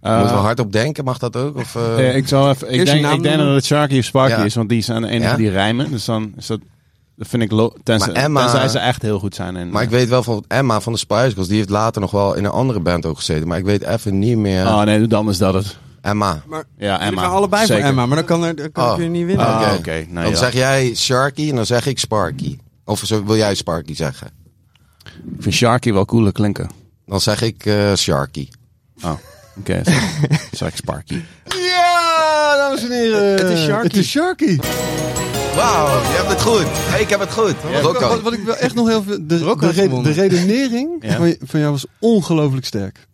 Moeten 0.00 0.24
we 0.26 0.32
Eh, 0.32 0.40
hard 0.40 0.60
op 0.60 0.72
denken? 0.72 1.04
Mag 1.04 1.18
dat 1.18 1.36
ook? 1.36 1.56
Of, 1.56 1.76
eh, 1.76 2.08
eh, 2.08 2.16
ik, 2.16 2.28
zal 2.28 2.50
even, 2.50 2.72
ik, 2.72 2.84
denk, 2.84 3.00
naam 3.00 3.14
ik 3.14 3.22
denk 3.22 3.38
dat 3.38 3.54
het 3.54 3.64
Sharky 3.64 3.98
of 3.98 4.04
Sparky 4.04 4.30
Ja. 4.38 4.44
is, 4.44 4.54
want 4.54 4.68
die 4.68 4.82
zijn 4.82 5.02
de 5.02 5.08
enige 5.08 5.30
Ja? 5.30 5.36
die 5.36 5.50
rijmen. 5.50 5.90
Dus 5.90 6.04
dan 6.04 6.32
is 6.36 6.46
dat... 6.46 6.60
Dat 7.16 7.28
vind 7.28 7.42
ik... 7.42 7.70
Tenzij, 7.82 8.12
Maar 8.12 8.22
Emma- 8.22 8.40
tenzij 8.40 8.68
ze 8.68 8.78
echt 8.78 9.02
heel 9.02 9.18
goed 9.18 9.34
zijn. 9.34 9.56
In, 9.56 9.70
maar 9.70 9.82
ik 9.82 9.90
weet 9.90 10.08
wel 10.08 10.22
van 10.22 10.44
Emma 10.48 10.80
van 10.80 10.92
de 10.92 10.98
Spice 10.98 11.30
Girls. 11.30 11.48
Die 11.48 11.56
heeft 11.56 11.68
later 11.70 12.00
nog 12.00 12.10
wel 12.10 12.34
in 12.34 12.44
een 12.44 12.50
andere 12.50 12.80
band 12.80 13.06
ook 13.06 13.16
gezeten. 13.16 13.48
Maar 13.48 13.58
ik 13.58 13.64
weet 13.64 13.82
even 13.82 14.18
niet 14.18 14.36
meer. 14.36 14.66
Oh 14.66 14.82
nee, 14.82 15.06
dan 15.06 15.28
is 15.28 15.38
dat 15.38 15.54
het. 15.54 15.76
Emma. 16.00 16.42
Maar 16.46 16.64
Ja, 16.78 17.00
Emma. 17.00 17.20
Gaan 17.22 17.30
allebei 17.30 17.66
Zeker. 17.66 17.82
voor 17.82 17.90
Emma, 17.90 18.06
maar 18.06 18.16
dan 18.16 18.26
kan, 18.26 18.44
er, 18.44 18.56
dan 18.56 18.72
kan 18.72 18.84
Oh. 18.84 18.90
ik 18.92 18.98
weer 18.98 19.08
niet 19.08 19.26
winnen. 19.26 19.46
Ah, 19.46 19.60
Oké. 19.62 19.76
oké. 19.78 19.92
Nou, 20.08 20.14
dan 20.22 20.30
ja. 20.30 20.36
zeg 20.36 20.52
jij 20.52 20.94
Sharky 20.94 21.48
en 21.48 21.56
dan 21.56 21.66
zeg 21.66 21.86
ik 21.86 21.98
Sparky. 21.98 22.58
Of 22.84 23.00
zo- 23.04 23.24
wil 23.24 23.36
jij 23.36 23.54
Sparky 23.54 23.94
zeggen? 23.94 24.28
Ik 25.36 25.42
vind 25.42 25.54
Sharky 25.54 25.92
wel 25.92 26.04
cooler 26.04 26.32
klinken. 26.32 26.70
Dan 27.06 27.20
zeg 27.20 27.42
ik 27.42 27.66
eh, 27.66 27.94
Sharky. 27.94 28.48
Oh, 29.02 29.12
oké. 29.58 29.80
dan 29.84 29.94
zeg 30.52 30.68
ik 30.68 30.76
Sparky. 30.76 31.20
Ja, 31.44 32.56
dames 32.56 32.82
en 32.82 32.90
heren. 32.90 33.24
Het 33.24 33.50
is 33.50 33.64
Sharky. 33.64 33.86
Het 33.86 33.96
is 33.96 34.10
Sharky. 34.10 34.58
Wauw, 35.54 36.00
je 36.00 36.16
hebt 36.16 36.28
het 36.28 36.42
goed. 36.42 36.66
Hey, 36.68 37.00
ik 37.00 37.10
heb 37.10 37.20
het 37.20 37.32
goed. 37.32 37.54
Rocco. 37.82 38.08
Wat, 38.08 38.20
wat 38.20 38.32
ik 38.32 38.44
wel 38.44 38.56
echt 38.56 38.74
nog 38.74 38.88
heel 38.88 39.02
veel... 39.02 39.26
De, 39.26 39.56
de, 40.02 40.12
redenering 40.12 40.90
Ja. 41.00 41.16
van 41.40 41.60
jou 41.60 41.72
was 41.72 41.86
ongelooflijk 41.98 42.66
sterk. 42.66 43.06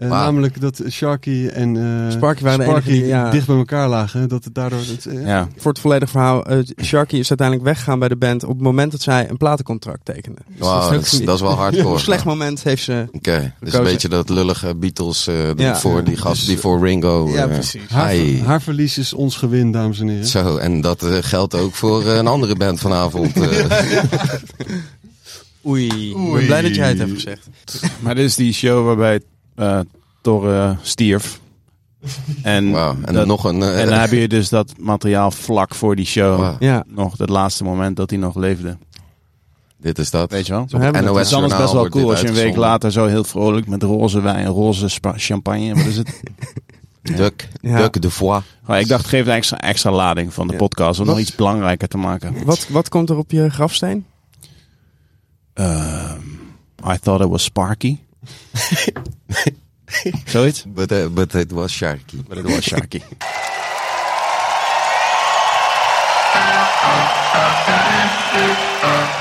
Eh. 0.00 0.08
Namelijk 0.08 0.60
dat 0.60 0.82
Sharky 0.90 1.46
en 1.48 1.76
eh, 2.06 2.10
Sparky 2.12 2.42
waren 2.42 2.66
enige 2.70 3.06
ja. 3.06 3.30
dicht 3.30 3.46
bij 3.46 3.56
elkaar 3.56 3.88
lagen. 3.88 4.28
Dat 4.28 4.44
het 4.44 4.54
daardoor... 4.54 4.78
Dat, 4.78 5.04
eh, 5.14 5.26
Ja. 5.26 5.48
Voor 5.56 5.70
het 5.72 5.80
volledige 5.80 6.10
verhaal, 6.10 6.44
eh, 6.46 6.58
Sharky 6.82 7.16
is 7.16 7.28
uiteindelijk 7.28 7.66
weggegaan 7.68 7.98
bij 7.98 8.08
de 8.08 8.16
band 8.16 8.42
op 8.44 8.48
het 8.50 8.60
moment 8.60 8.92
dat 8.92 9.00
zij 9.02 9.30
een 9.30 9.36
platencontract 9.36 10.04
tekende. 10.04 10.38
Dus 10.48 10.66
dat 10.66 10.92
is- 11.02 11.24
dat 11.24 11.34
is 11.34 11.40
wel 11.40 11.50
hardcore. 11.62 11.88
Op 11.88 11.94
een 11.94 12.00
slecht 12.00 12.24
moment 12.24 12.62
heeft 12.62 12.82
ze... 12.82 13.06
Oké, 13.12 13.54
dus 13.60 13.72
een 13.74 13.82
beetje 13.82 14.08
dat 14.08 14.28
lullige 14.28 14.74
Beatles 14.74 15.26
eh, 15.26 15.34
die 15.56 15.66
Ja. 15.66 15.76
voor 15.76 16.04
die 16.04 16.16
gast, 16.16 16.46
die 16.46 16.58
voor 16.58 16.80
Ringo. 16.86 17.28
Ja, 17.28 17.46
precies. 17.46 17.82
Haar, 17.88 18.10
hi. 18.10 18.40
haar 18.42 18.62
verlies 18.62 18.98
is 18.98 19.12
ons 19.12 19.36
gewin, 19.36 19.72
dames 19.72 20.00
en 20.00 20.08
heren. 20.08 20.26
Zo, 20.26 20.56
en 20.56 20.80
dat 20.80 21.04
geldt 21.20 21.54
ook 21.54 21.74
voor 21.74 22.06
een 22.06 22.26
andere 22.26 22.56
band 22.56 22.80
vanavond. 22.80 23.36
eh. 23.40 23.70
Oei. 25.66 26.10
Ik 26.10 26.32
ben 26.32 26.46
blij 26.46 26.62
dat 26.62 26.74
jij 26.74 26.88
het 26.88 26.98
hebt 26.98 27.10
gezegd. 27.12 27.48
Maar 28.00 28.14
dit 28.14 28.24
is 28.24 28.34
die 28.34 28.52
show 28.52 28.86
waarbij 28.86 29.20
eh 29.54 29.80
Torre 30.22 30.76
stierf. 30.82 31.40
En, 32.42 32.74
en 33.04 33.14
dat- 33.14 33.26
nog 33.26 33.44
een... 33.44 33.62
eh, 33.62 33.80
en 33.80 33.88
dan 33.88 33.98
heb 33.98 34.10
je 34.10 34.28
dus 34.28 34.48
dat 34.48 34.72
materiaal 34.78 35.30
vlak 35.30 35.74
voor 35.74 35.96
die 35.96 36.06
show. 36.06 36.54
Ja. 36.62 36.84
Nog 36.86 37.18
het 37.18 37.28
laatste 37.28 37.64
moment 37.64 37.96
dat 37.96 38.10
hij 38.10 38.18
nog 38.18 38.34
leefde. 38.36 38.76
dit 39.76 39.98
is 39.98 40.10
dat. 40.10 40.30
Weet 40.30 40.46
je 40.46 40.52
wel? 40.52 40.64
We 40.68 40.78
het. 40.78 41.00
NOS 41.04 41.16
Het 41.18 41.26
is 41.26 41.32
anders 41.34 41.56
best 41.56 41.72
wel 41.72 41.88
cool 41.88 42.10
als 42.10 42.20
je 42.20 42.28
een 42.28 42.34
week 42.34 42.56
later 42.56 42.92
zo 42.92 43.06
heel 43.06 43.24
vrolijk 43.24 43.66
met 43.66 43.82
roze 43.82 44.20
wijn, 44.20 44.46
roze 44.46 44.98
champagne. 45.14 45.74
Wat 45.74 45.84
is 45.84 45.96
het? 45.96 46.20
Duck, 47.16 47.48
Ja. 47.60 47.76
Duck 47.76 48.02
de 48.02 48.10
Foix. 48.10 48.46
Gewoon, 48.64 48.80
ik 48.80 48.88
dacht, 48.88 49.06
geef 49.06 49.26
een 49.26 49.32
extra, 49.32 49.58
extra 49.58 49.90
lading 49.92 50.34
van 50.34 50.46
de 50.46 50.52
Ja. 50.52 50.58
podcast 50.58 51.00
om 51.00 51.06
Wat- 51.06 51.14
nog 51.14 51.24
iets 51.24 51.34
belangrijker 51.34 51.88
te 51.88 51.96
maken. 51.96 52.44
Wat, 52.44 52.68
wat 52.68 52.88
komt 52.88 53.10
er 53.10 53.16
op 53.16 53.30
je 53.30 53.50
grafsteen? 53.50 54.04
Ehm, 55.54 56.20
I 56.86 56.98
thought 56.98 57.20
it 57.24 57.28
was 57.30 57.42
Sparky. 57.44 57.98
Zoiets? 60.26 60.64
But, 60.66 60.92
uh, 60.92 61.08
but 61.08 61.34
it 61.34 61.52
was 61.52 61.72
Sharky. 61.72 62.26
But 62.28 62.38
it 62.38 62.44
was 62.44 62.60
Sharky. 62.60 63.02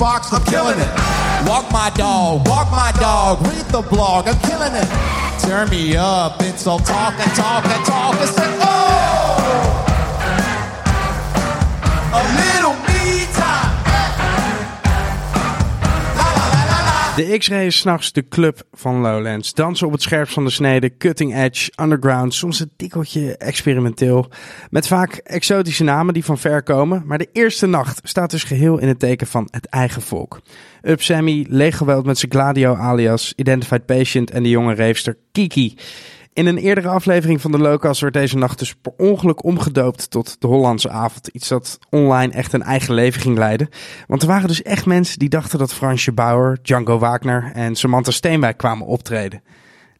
fox, 0.00 0.32
I'm 0.32 0.42
killing 0.44 0.80
it. 0.80 0.92
Walk 1.46 1.70
my 1.70 1.90
dog, 1.94 2.48
walk 2.48 2.70
my 2.70 2.90
dog, 2.98 3.42
read 3.46 3.66
the 3.66 3.82
blog, 3.82 4.26
I'm 4.28 4.40
killing 4.48 4.74
it. 4.82 4.88
Turn 5.44 5.68
me 5.68 5.94
up, 5.94 6.40
it's 6.40 6.66
all 6.66 6.78
talk 6.78 7.14
and 7.20 7.32
talk 7.36 7.64
and 7.66 7.84
talk 7.84 8.14
and 8.16 8.30
say, 8.30 8.48
oh! 8.64 9.36
A 12.20 12.22
little 12.40 12.76
me 12.88 13.26
time. 13.36 13.72
La, 16.16 16.28
la, 16.52 16.78
la, 16.88 17.16
De 17.16 17.34
X-Ray 17.34 17.66
is 17.66 17.76
s'nachts 17.76 18.12
de 18.12 18.22
club 18.22 18.56
van 18.80 19.00
Lowlands. 19.00 19.54
Dansen 19.54 19.86
op 19.86 19.92
het 19.92 20.02
scherpst 20.02 20.34
van 20.34 20.44
de 20.44 20.50
snede, 20.50 20.96
cutting 20.96 21.36
edge, 21.36 21.72
underground, 21.82 22.34
soms 22.34 22.60
een 22.60 22.70
tikkeltje 22.76 23.36
experimenteel. 23.36 24.28
Met 24.70 24.86
vaak 24.86 25.14
exotische 25.14 25.84
namen 25.84 26.14
die 26.14 26.24
van 26.24 26.38
ver 26.38 26.62
komen. 26.62 27.02
Maar 27.06 27.18
de 27.18 27.28
eerste 27.32 27.66
nacht 27.66 28.00
staat 28.02 28.30
dus 28.30 28.44
geheel 28.44 28.78
in 28.78 28.88
het 28.88 28.98
teken 28.98 29.26
van 29.26 29.48
het 29.50 29.66
eigen 29.66 30.02
volk. 30.02 30.40
Up 30.82 31.02
Sammy, 31.02 31.46
leeggeweld 31.48 32.06
met 32.06 32.18
zijn 32.18 32.30
Gladio 32.30 32.74
alias, 32.74 33.32
Identified 33.36 33.86
Patient 33.86 34.30
en 34.30 34.42
de 34.42 34.48
jonge 34.48 34.74
reefster 34.74 35.16
Kiki. 35.32 35.76
In 36.40 36.46
een 36.46 36.58
eerdere 36.58 36.88
aflevering 36.88 37.40
van 37.40 37.50
de 37.50 37.58
Locals 37.58 38.00
werd 38.00 38.14
deze 38.14 38.36
nacht 38.36 38.58
dus 38.58 38.74
per 38.74 38.92
ongeluk 38.96 39.44
omgedoopt 39.44 40.10
tot 40.10 40.36
de 40.38 40.46
Hollandse 40.46 40.90
avond. 40.90 41.26
Iets 41.26 41.48
dat 41.48 41.78
online 41.90 42.32
echt 42.32 42.52
een 42.52 42.62
eigen 42.62 42.94
leven 42.94 43.20
ging 43.20 43.38
leiden. 43.38 43.68
Want 44.06 44.22
er 44.22 44.28
waren 44.28 44.48
dus 44.48 44.62
echt 44.62 44.86
mensen 44.86 45.18
die 45.18 45.28
dachten 45.28 45.58
dat 45.58 45.74
Fransje 45.74 46.12
Bauer, 46.12 46.58
Django 46.62 46.98
Wagner 46.98 47.50
en 47.54 47.74
Samantha 47.74 48.10
Steenwijk 48.10 48.56
kwamen 48.56 48.86
optreden. 48.86 49.42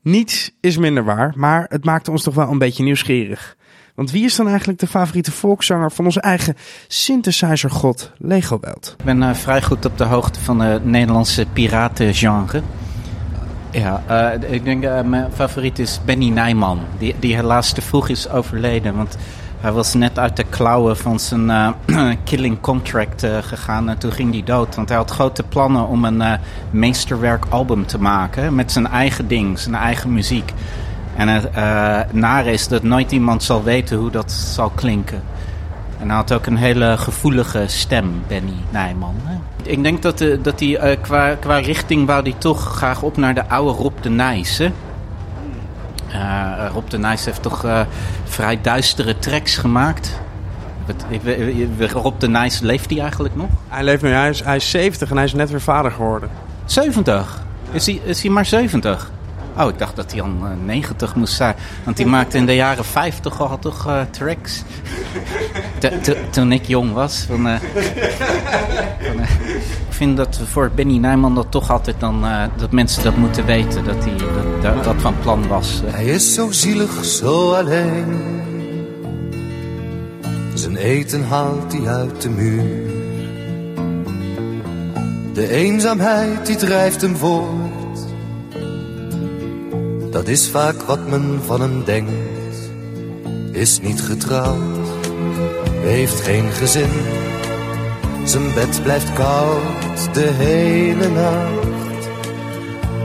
Niets 0.03 0.51
is 0.61 0.76
minder 0.76 1.05
waar, 1.05 1.32
maar 1.36 1.66
het 1.68 1.84
maakte 1.84 2.11
ons 2.11 2.22
toch 2.22 2.34
wel 2.34 2.51
een 2.51 2.59
beetje 2.59 2.82
nieuwsgierig. 2.82 3.57
Want 3.95 4.11
wie 4.11 4.24
is 4.24 4.36
dan 4.36 4.49
eigenlijk 4.49 4.78
de 4.78 4.86
favoriete 4.86 5.32
volkszanger 5.32 5.93
van 5.93 6.05
onze 6.05 6.20
eigen 6.20 6.57
synthesizer-god 6.88 8.12
Lego 8.16 8.59
Welt? 8.61 8.95
Ik 8.99 9.05
ben 9.05 9.22
eh, 9.22 9.34
vrij 9.34 9.62
goed 9.62 9.84
op 9.84 9.99
de 9.99 10.05
hoogte 10.05 10.41
van 10.41 10.61
het 10.61 10.84
Nederlandse 10.84 11.47
piratengenre. 11.53 12.62
Ja, 13.70 14.02
eh, 14.06 14.52
ik 14.52 14.64
denk 14.64 14.84
uh, 14.84 15.00
mijn 15.00 15.32
favoriet 15.32 15.78
is 15.78 16.00
Benny 16.04 16.28
Nijman. 16.28 16.80
Die, 16.98 17.14
die 17.18 17.34
helaas 17.34 17.72
te 17.72 17.82
vroeg 17.82 18.08
is 18.08 18.28
overleden. 18.28 18.96
Want 18.96 19.16
hij 19.60 19.72
was 19.72 19.94
net 19.94 20.18
uit 20.18 20.36
de 20.36 20.44
klauwen 20.44 20.96
van 20.96 21.20
zijn 21.20 21.48
uh, 21.48 22.12
killing 22.24 22.60
contract 22.60 23.26
gegaan. 23.40 23.88
En 23.88 23.98
toen 23.98 24.12
ging 24.12 24.32
hij 24.32 24.42
dood. 24.44 24.74
Want 24.74 24.88
hij 24.88 24.98
had 24.98 25.10
grote 25.10 25.42
plannen 25.42 25.86
om 25.86 26.04
een 26.04 26.38
meesterwerk 26.70 27.44
album 27.48 27.86
te 27.86 28.00
maken. 28.00 28.54
Met 28.54 28.72
zijn 28.72 28.86
eigen 28.86 29.28
ding, 29.28 29.58
zijn 29.58 29.74
eigen 29.74 30.12
muziek. 30.12 30.52
En 31.16 31.28
het 31.28 31.54
nare 32.12 32.52
is 32.52 32.68
dat 32.68 32.82
nooit 32.82 33.12
iemand 33.12 33.42
zal 33.42 33.62
weten 33.62 33.98
hoe 33.98 34.10
dat 34.10 34.32
zal 34.32 34.70
klinken. 34.70 35.22
En 36.01 36.07
hij 36.07 36.16
had 36.16 36.32
ook 36.32 36.46
een 36.46 36.57
hele 36.57 36.96
gevoelige 36.98 37.64
stem, 37.66 38.22
Benny 38.26 38.57
Nijman. 38.70 39.14
Ik 39.62 39.82
denk 39.82 40.03
dat, 40.03 40.20
uh, 40.20 40.38
dat 40.42 40.61
hij 40.61 40.68
uh, 40.68 40.96
qua, 41.01 41.34
qua 41.34 41.57
richting 41.57 42.07
wou 42.07 42.22
hij 42.22 42.34
toch 42.38 42.76
graag 42.76 43.03
op 43.03 43.16
naar 43.16 43.34
de 43.34 43.48
oude 43.48 43.82
Rob 43.82 43.92
de 44.01 44.11
Nijs. 44.11 44.59
Hè? 44.59 44.70
Uh, 46.12 46.70
Rob 46.72 46.88
de 46.88 46.98
Nijs 46.98 47.24
heeft 47.24 47.42
toch 47.42 47.86
vrij 48.24 48.61
duistere 48.61 49.18
tracks 49.18 49.57
gemaakt. 49.57 50.20
Rob 51.92 52.20
de 52.20 52.28
Nijs, 52.28 52.61
leeft 52.61 52.90
hij 52.90 53.01
eigenlijk 53.01 53.36
nog? 53.36 53.48
Hij 53.68 53.84
leeft 53.84 54.03
nu, 54.03 54.09
hij 54.09 54.28
is, 54.28 54.44
hij 54.44 54.57
is 54.57 54.70
70 54.70 55.11
en 55.11 55.16
hij 55.16 55.24
is 55.24 55.32
net 55.32 55.51
weer 55.51 55.61
vader 55.61 55.90
geworden. 55.90 56.30
70? 56.64 57.42
Is 57.70 57.86
hij, 57.86 58.01
is 58.05 58.22
hij 58.22 58.30
maar 58.30 58.46
70? 58.46 59.11
Oh, 59.59 59.68
ik 59.68 59.78
dacht 59.78 59.96
dat 59.96 60.12
hij 60.12 60.22
al 60.22 60.28
uh, 60.28 60.64
90 60.64 61.14
moest 61.14 61.34
zijn. 61.34 61.55
Want 61.84 61.98
hij 61.98 62.07
maakte 62.07 62.36
in 62.36 62.46
de 62.46 62.55
jaren 62.55 62.84
50 62.84 63.40
al 63.40 63.59
toch 63.59 63.86
uh, 63.86 64.01
tracks. 64.11 64.62
Toen 66.30 66.53
ik 66.53 66.66
jong 66.66 66.92
was. 66.92 67.24
Van, 67.28 67.36
van, 67.36 69.20
ik 69.88 69.96
vind 69.96 70.16
dat 70.16 70.40
voor 70.44 70.70
Benny 70.74 70.96
Nijman 70.96 71.34
dat 71.34 71.51
toch 71.51 71.70
altijd 71.70 72.01
dan... 72.01 72.24
dat 72.57 72.72
mensen 72.72 73.03
dat 73.03 73.16
moeten 73.16 73.46
weten. 73.46 73.84
Dat 73.84 74.05
hij 74.05 74.16
dat, 74.16 74.62
dat, 74.62 74.84
dat 74.84 74.96
van 74.98 75.14
plan 75.22 75.48
was. 75.48 75.82
Hij 75.86 76.05
is 76.05 76.34
zo 76.34 76.51
zielig, 76.51 77.05
zo 77.05 77.53
alleen. 77.53 78.40
Zijn 80.55 80.76
eten 80.76 81.24
haalt 81.24 81.72
hij 81.72 81.86
uit 81.86 82.22
de 82.22 82.28
muur. 82.28 82.90
De 85.32 85.48
eenzaamheid 85.48 86.46
die 86.46 86.57
drijft 86.57 87.01
hem 87.01 87.16
voort. 87.16 87.69
Dat 90.11 90.28
is 90.28 90.48
vaak 90.48 90.82
wat 90.82 91.08
men 91.08 91.40
van 91.46 91.61
hem 91.61 91.84
denkt. 91.84 92.70
Is 93.52 93.80
niet 93.80 94.02
getrouwd, 94.02 94.88
heeft 95.80 96.20
geen 96.20 96.50
gezin. 96.50 96.90
Zijn 98.24 98.54
bed 98.54 98.82
blijft 98.82 99.12
koud 99.12 100.14
de 100.14 100.30
hele 100.32 101.08
nacht. 101.08 102.08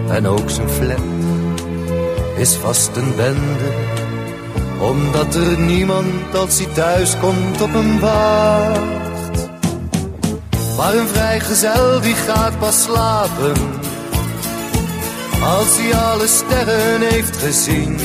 En 0.10 0.28
ook 0.28 0.50
zijn 0.50 0.70
flat 0.70 1.00
is 2.36 2.54
vast 2.54 2.96
een 2.96 3.16
bende. 3.16 3.72
Omdat 4.80 5.36
er 5.36 5.60
niemand 5.60 6.36
als 6.36 6.58
hij 6.58 6.74
thuis 6.74 7.20
komt 7.20 7.62
op 7.62 7.74
hem 7.74 8.00
wacht. 8.00 9.50
Maar 10.78 10.96
een 10.96 11.08
vrijgezel 11.08 12.02
die 12.02 12.16
gaat 12.16 12.60
pas 12.60 12.84
slapen 12.84 13.84
als 15.46 15.78
hij 15.78 15.96
alle 15.96 16.28
sterren 16.28 17.02
heeft 17.02 17.38
gezien. 17.38 17.98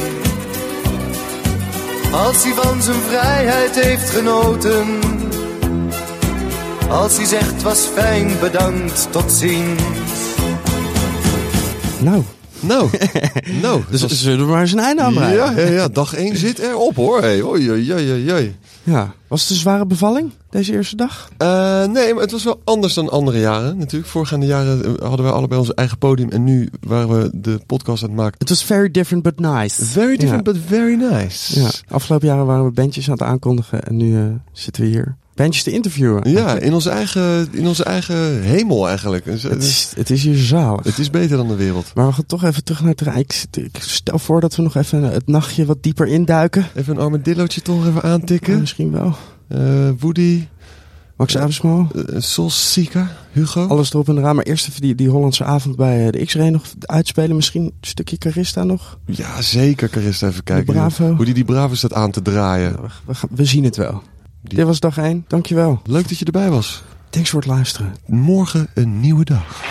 Als 2.13 2.43
hij 2.43 2.53
van 2.55 2.83
zijn 2.83 3.01
vrijheid 3.09 3.85
heeft 3.85 4.11
genoten. 4.11 4.99
Als 6.89 7.17
hij 7.17 7.27
zegt 7.27 7.63
was 7.63 7.79
fijn, 7.79 8.31
bedankt, 8.41 9.09
tot 9.11 9.33
ziens. 9.33 9.83
Nou. 11.99 12.23
Nou, 12.61 12.89
nou. 13.63 13.83
Dus 13.91 14.07
zullen 14.07 14.47
we 14.47 14.53
maar 14.53 14.61
eens 14.61 14.73
een 14.73 14.79
einde 14.79 15.03
aanbrengen? 15.03 15.37
Ja, 15.37 15.51
ja, 15.51 15.67
ja, 15.67 15.89
dag 15.89 16.15
1 16.15 16.37
zit 16.37 16.59
erop 16.59 16.97
hoor. 16.97 17.21
Hey, 17.21 17.43
oei, 17.43 17.71
oei, 17.71 17.93
oei, 17.93 18.33
oei. 18.33 18.57
Ja. 18.91 19.15
Was 19.29 19.41
het 19.41 19.51
een 19.51 19.57
zware 19.57 19.87
bevalling, 19.87 20.33
deze 20.51 20.73
eerste 20.73 20.97
dag? 20.97 21.29
Uh, 21.39 21.85
nee, 21.87 22.15
maar 22.15 22.23
het 22.23 22.33
was 22.33 22.45
wel 22.45 22.61
anders 22.65 22.95
dan 22.95 23.11
andere 23.11 23.39
jaren. 23.39 23.79
Natuurlijk, 23.79 24.11
voorgaande 24.11 24.47
jaren 24.47 24.97
hadden 25.03 25.23
wij 25.23 25.33
allebei 25.33 25.61
onze 25.61 25.75
eigen 25.75 25.99
podium. 25.99 26.29
En 26.29 26.45
nu 26.45 26.71
waren 26.81 27.09
we 27.09 27.31
de 27.33 27.61
podcast 27.67 28.03
aan 28.03 28.09
het 28.09 28.19
maken. 28.19 28.39
Het 28.39 28.49
was 28.49 28.65
very 28.65 28.91
different 28.91 29.23
but 29.23 29.39
nice. 29.41 29.85
Very 29.85 30.17
different 30.17 30.47
ja. 30.47 30.53
but 30.53 30.63
very 30.67 30.95
nice. 30.95 31.61
Ja. 31.61 31.71
Afgelopen 31.89 32.29
jaren 32.29 32.47
waren 32.47 32.65
we 32.65 32.71
bandjes 32.71 33.07
aan 33.07 33.13
het 33.13 33.23
aankondigen. 33.23 33.83
En 33.83 33.97
nu 33.97 34.17
uh, 34.17 34.25
zitten 34.53 34.83
we 34.83 34.89
hier 34.89 35.17
bandjes 35.43 35.63
te 35.63 35.71
interviewen. 35.71 36.31
Ja, 36.31 36.59
in 36.59 36.73
onze, 36.73 36.91
eigen, 36.91 37.49
in 37.53 37.67
onze 37.67 37.85
eigen 37.85 38.43
hemel 38.43 38.89
eigenlijk. 38.89 39.25
Het 39.25 39.63
is, 39.63 39.93
het 39.97 40.11
is 40.11 40.23
hier 40.23 40.37
zalig. 40.37 40.85
Het 40.85 40.99
is 40.99 41.11
beter 41.11 41.37
dan 41.37 41.49
de 41.49 41.55
wereld. 41.57 41.91
Maar 41.95 42.07
we 42.07 42.13
gaan 42.13 42.27
toch 42.27 42.45
even 42.45 42.65
terug 42.65 42.81
naar 42.81 42.91
het 42.91 43.01
Rijk. 43.01 43.45
Ik 43.51 43.79
stel 43.81 44.19
voor 44.19 44.41
dat 44.41 44.57
we 44.57 44.63
nog 44.63 44.75
even 44.75 45.03
het 45.03 45.27
nachtje 45.27 45.65
wat 45.65 45.83
dieper 45.83 46.07
induiken. 46.07 46.67
Even 46.75 46.97
een 46.97 47.03
armadillootje 47.03 47.63
toch 47.63 47.87
even 47.87 48.03
aantikken. 48.03 48.53
Ja, 48.53 48.59
misschien 48.59 48.91
wel. 48.91 49.17
Uh, 49.49 49.91
Woody. 49.99 50.47
Max 51.17 51.37
Avesmo. 51.37 51.89
Uh, 51.95 52.21
Solsika. 52.21 53.11
Hugo. 53.33 53.67
Alles 53.67 53.93
erop 53.93 54.09
en 54.09 54.19
eraan. 54.19 54.35
Maar 54.37 54.45
eerst 54.45 54.69
even 54.69 54.81
die, 54.81 54.95
die 54.95 55.09
Hollandse 55.09 55.45
avond 55.45 55.77
bij 55.77 56.11
de 56.11 56.25
X-Ray 56.25 56.49
nog 56.49 56.65
uitspelen. 56.81 57.37
Misschien 57.37 57.63
een 57.63 57.73
stukje 57.81 58.19
Carista 58.19 58.65
nog. 58.65 58.99
Ja, 59.05 59.43
zeker 59.43 59.89
Carista 59.89 60.29
even 60.29 60.43
kijken. 60.43 60.67
De 60.67 60.73
Bravo. 60.73 61.15
Hoe 61.15 61.25
die 61.25 61.35
die 61.35 61.45
Bravo 61.45 61.75
staat 61.75 61.95
aan 61.95 62.11
te 62.11 62.23
draaien. 62.23 62.77
We 63.31 63.45
zien 63.45 63.65
het 63.65 63.77
wel. 63.77 64.03
Die... 64.43 64.57
Dit 64.57 64.67
was 64.67 64.81
dag 64.81 64.99
1. 64.99 65.25
Dankjewel. 65.29 65.81
Leuk 65.85 66.09
dat 66.09 66.19
je 66.19 66.25
erbij 66.25 66.51
was. 66.51 66.83
Thanks 67.11 67.31
voor 67.31 67.41
het 67.41 67.49
luisteren. 67.49 67.95
Morgen 68.07 68.69
een 68.75 69.01
nieuwe 69.01 69.25
dag. 69.25 69.63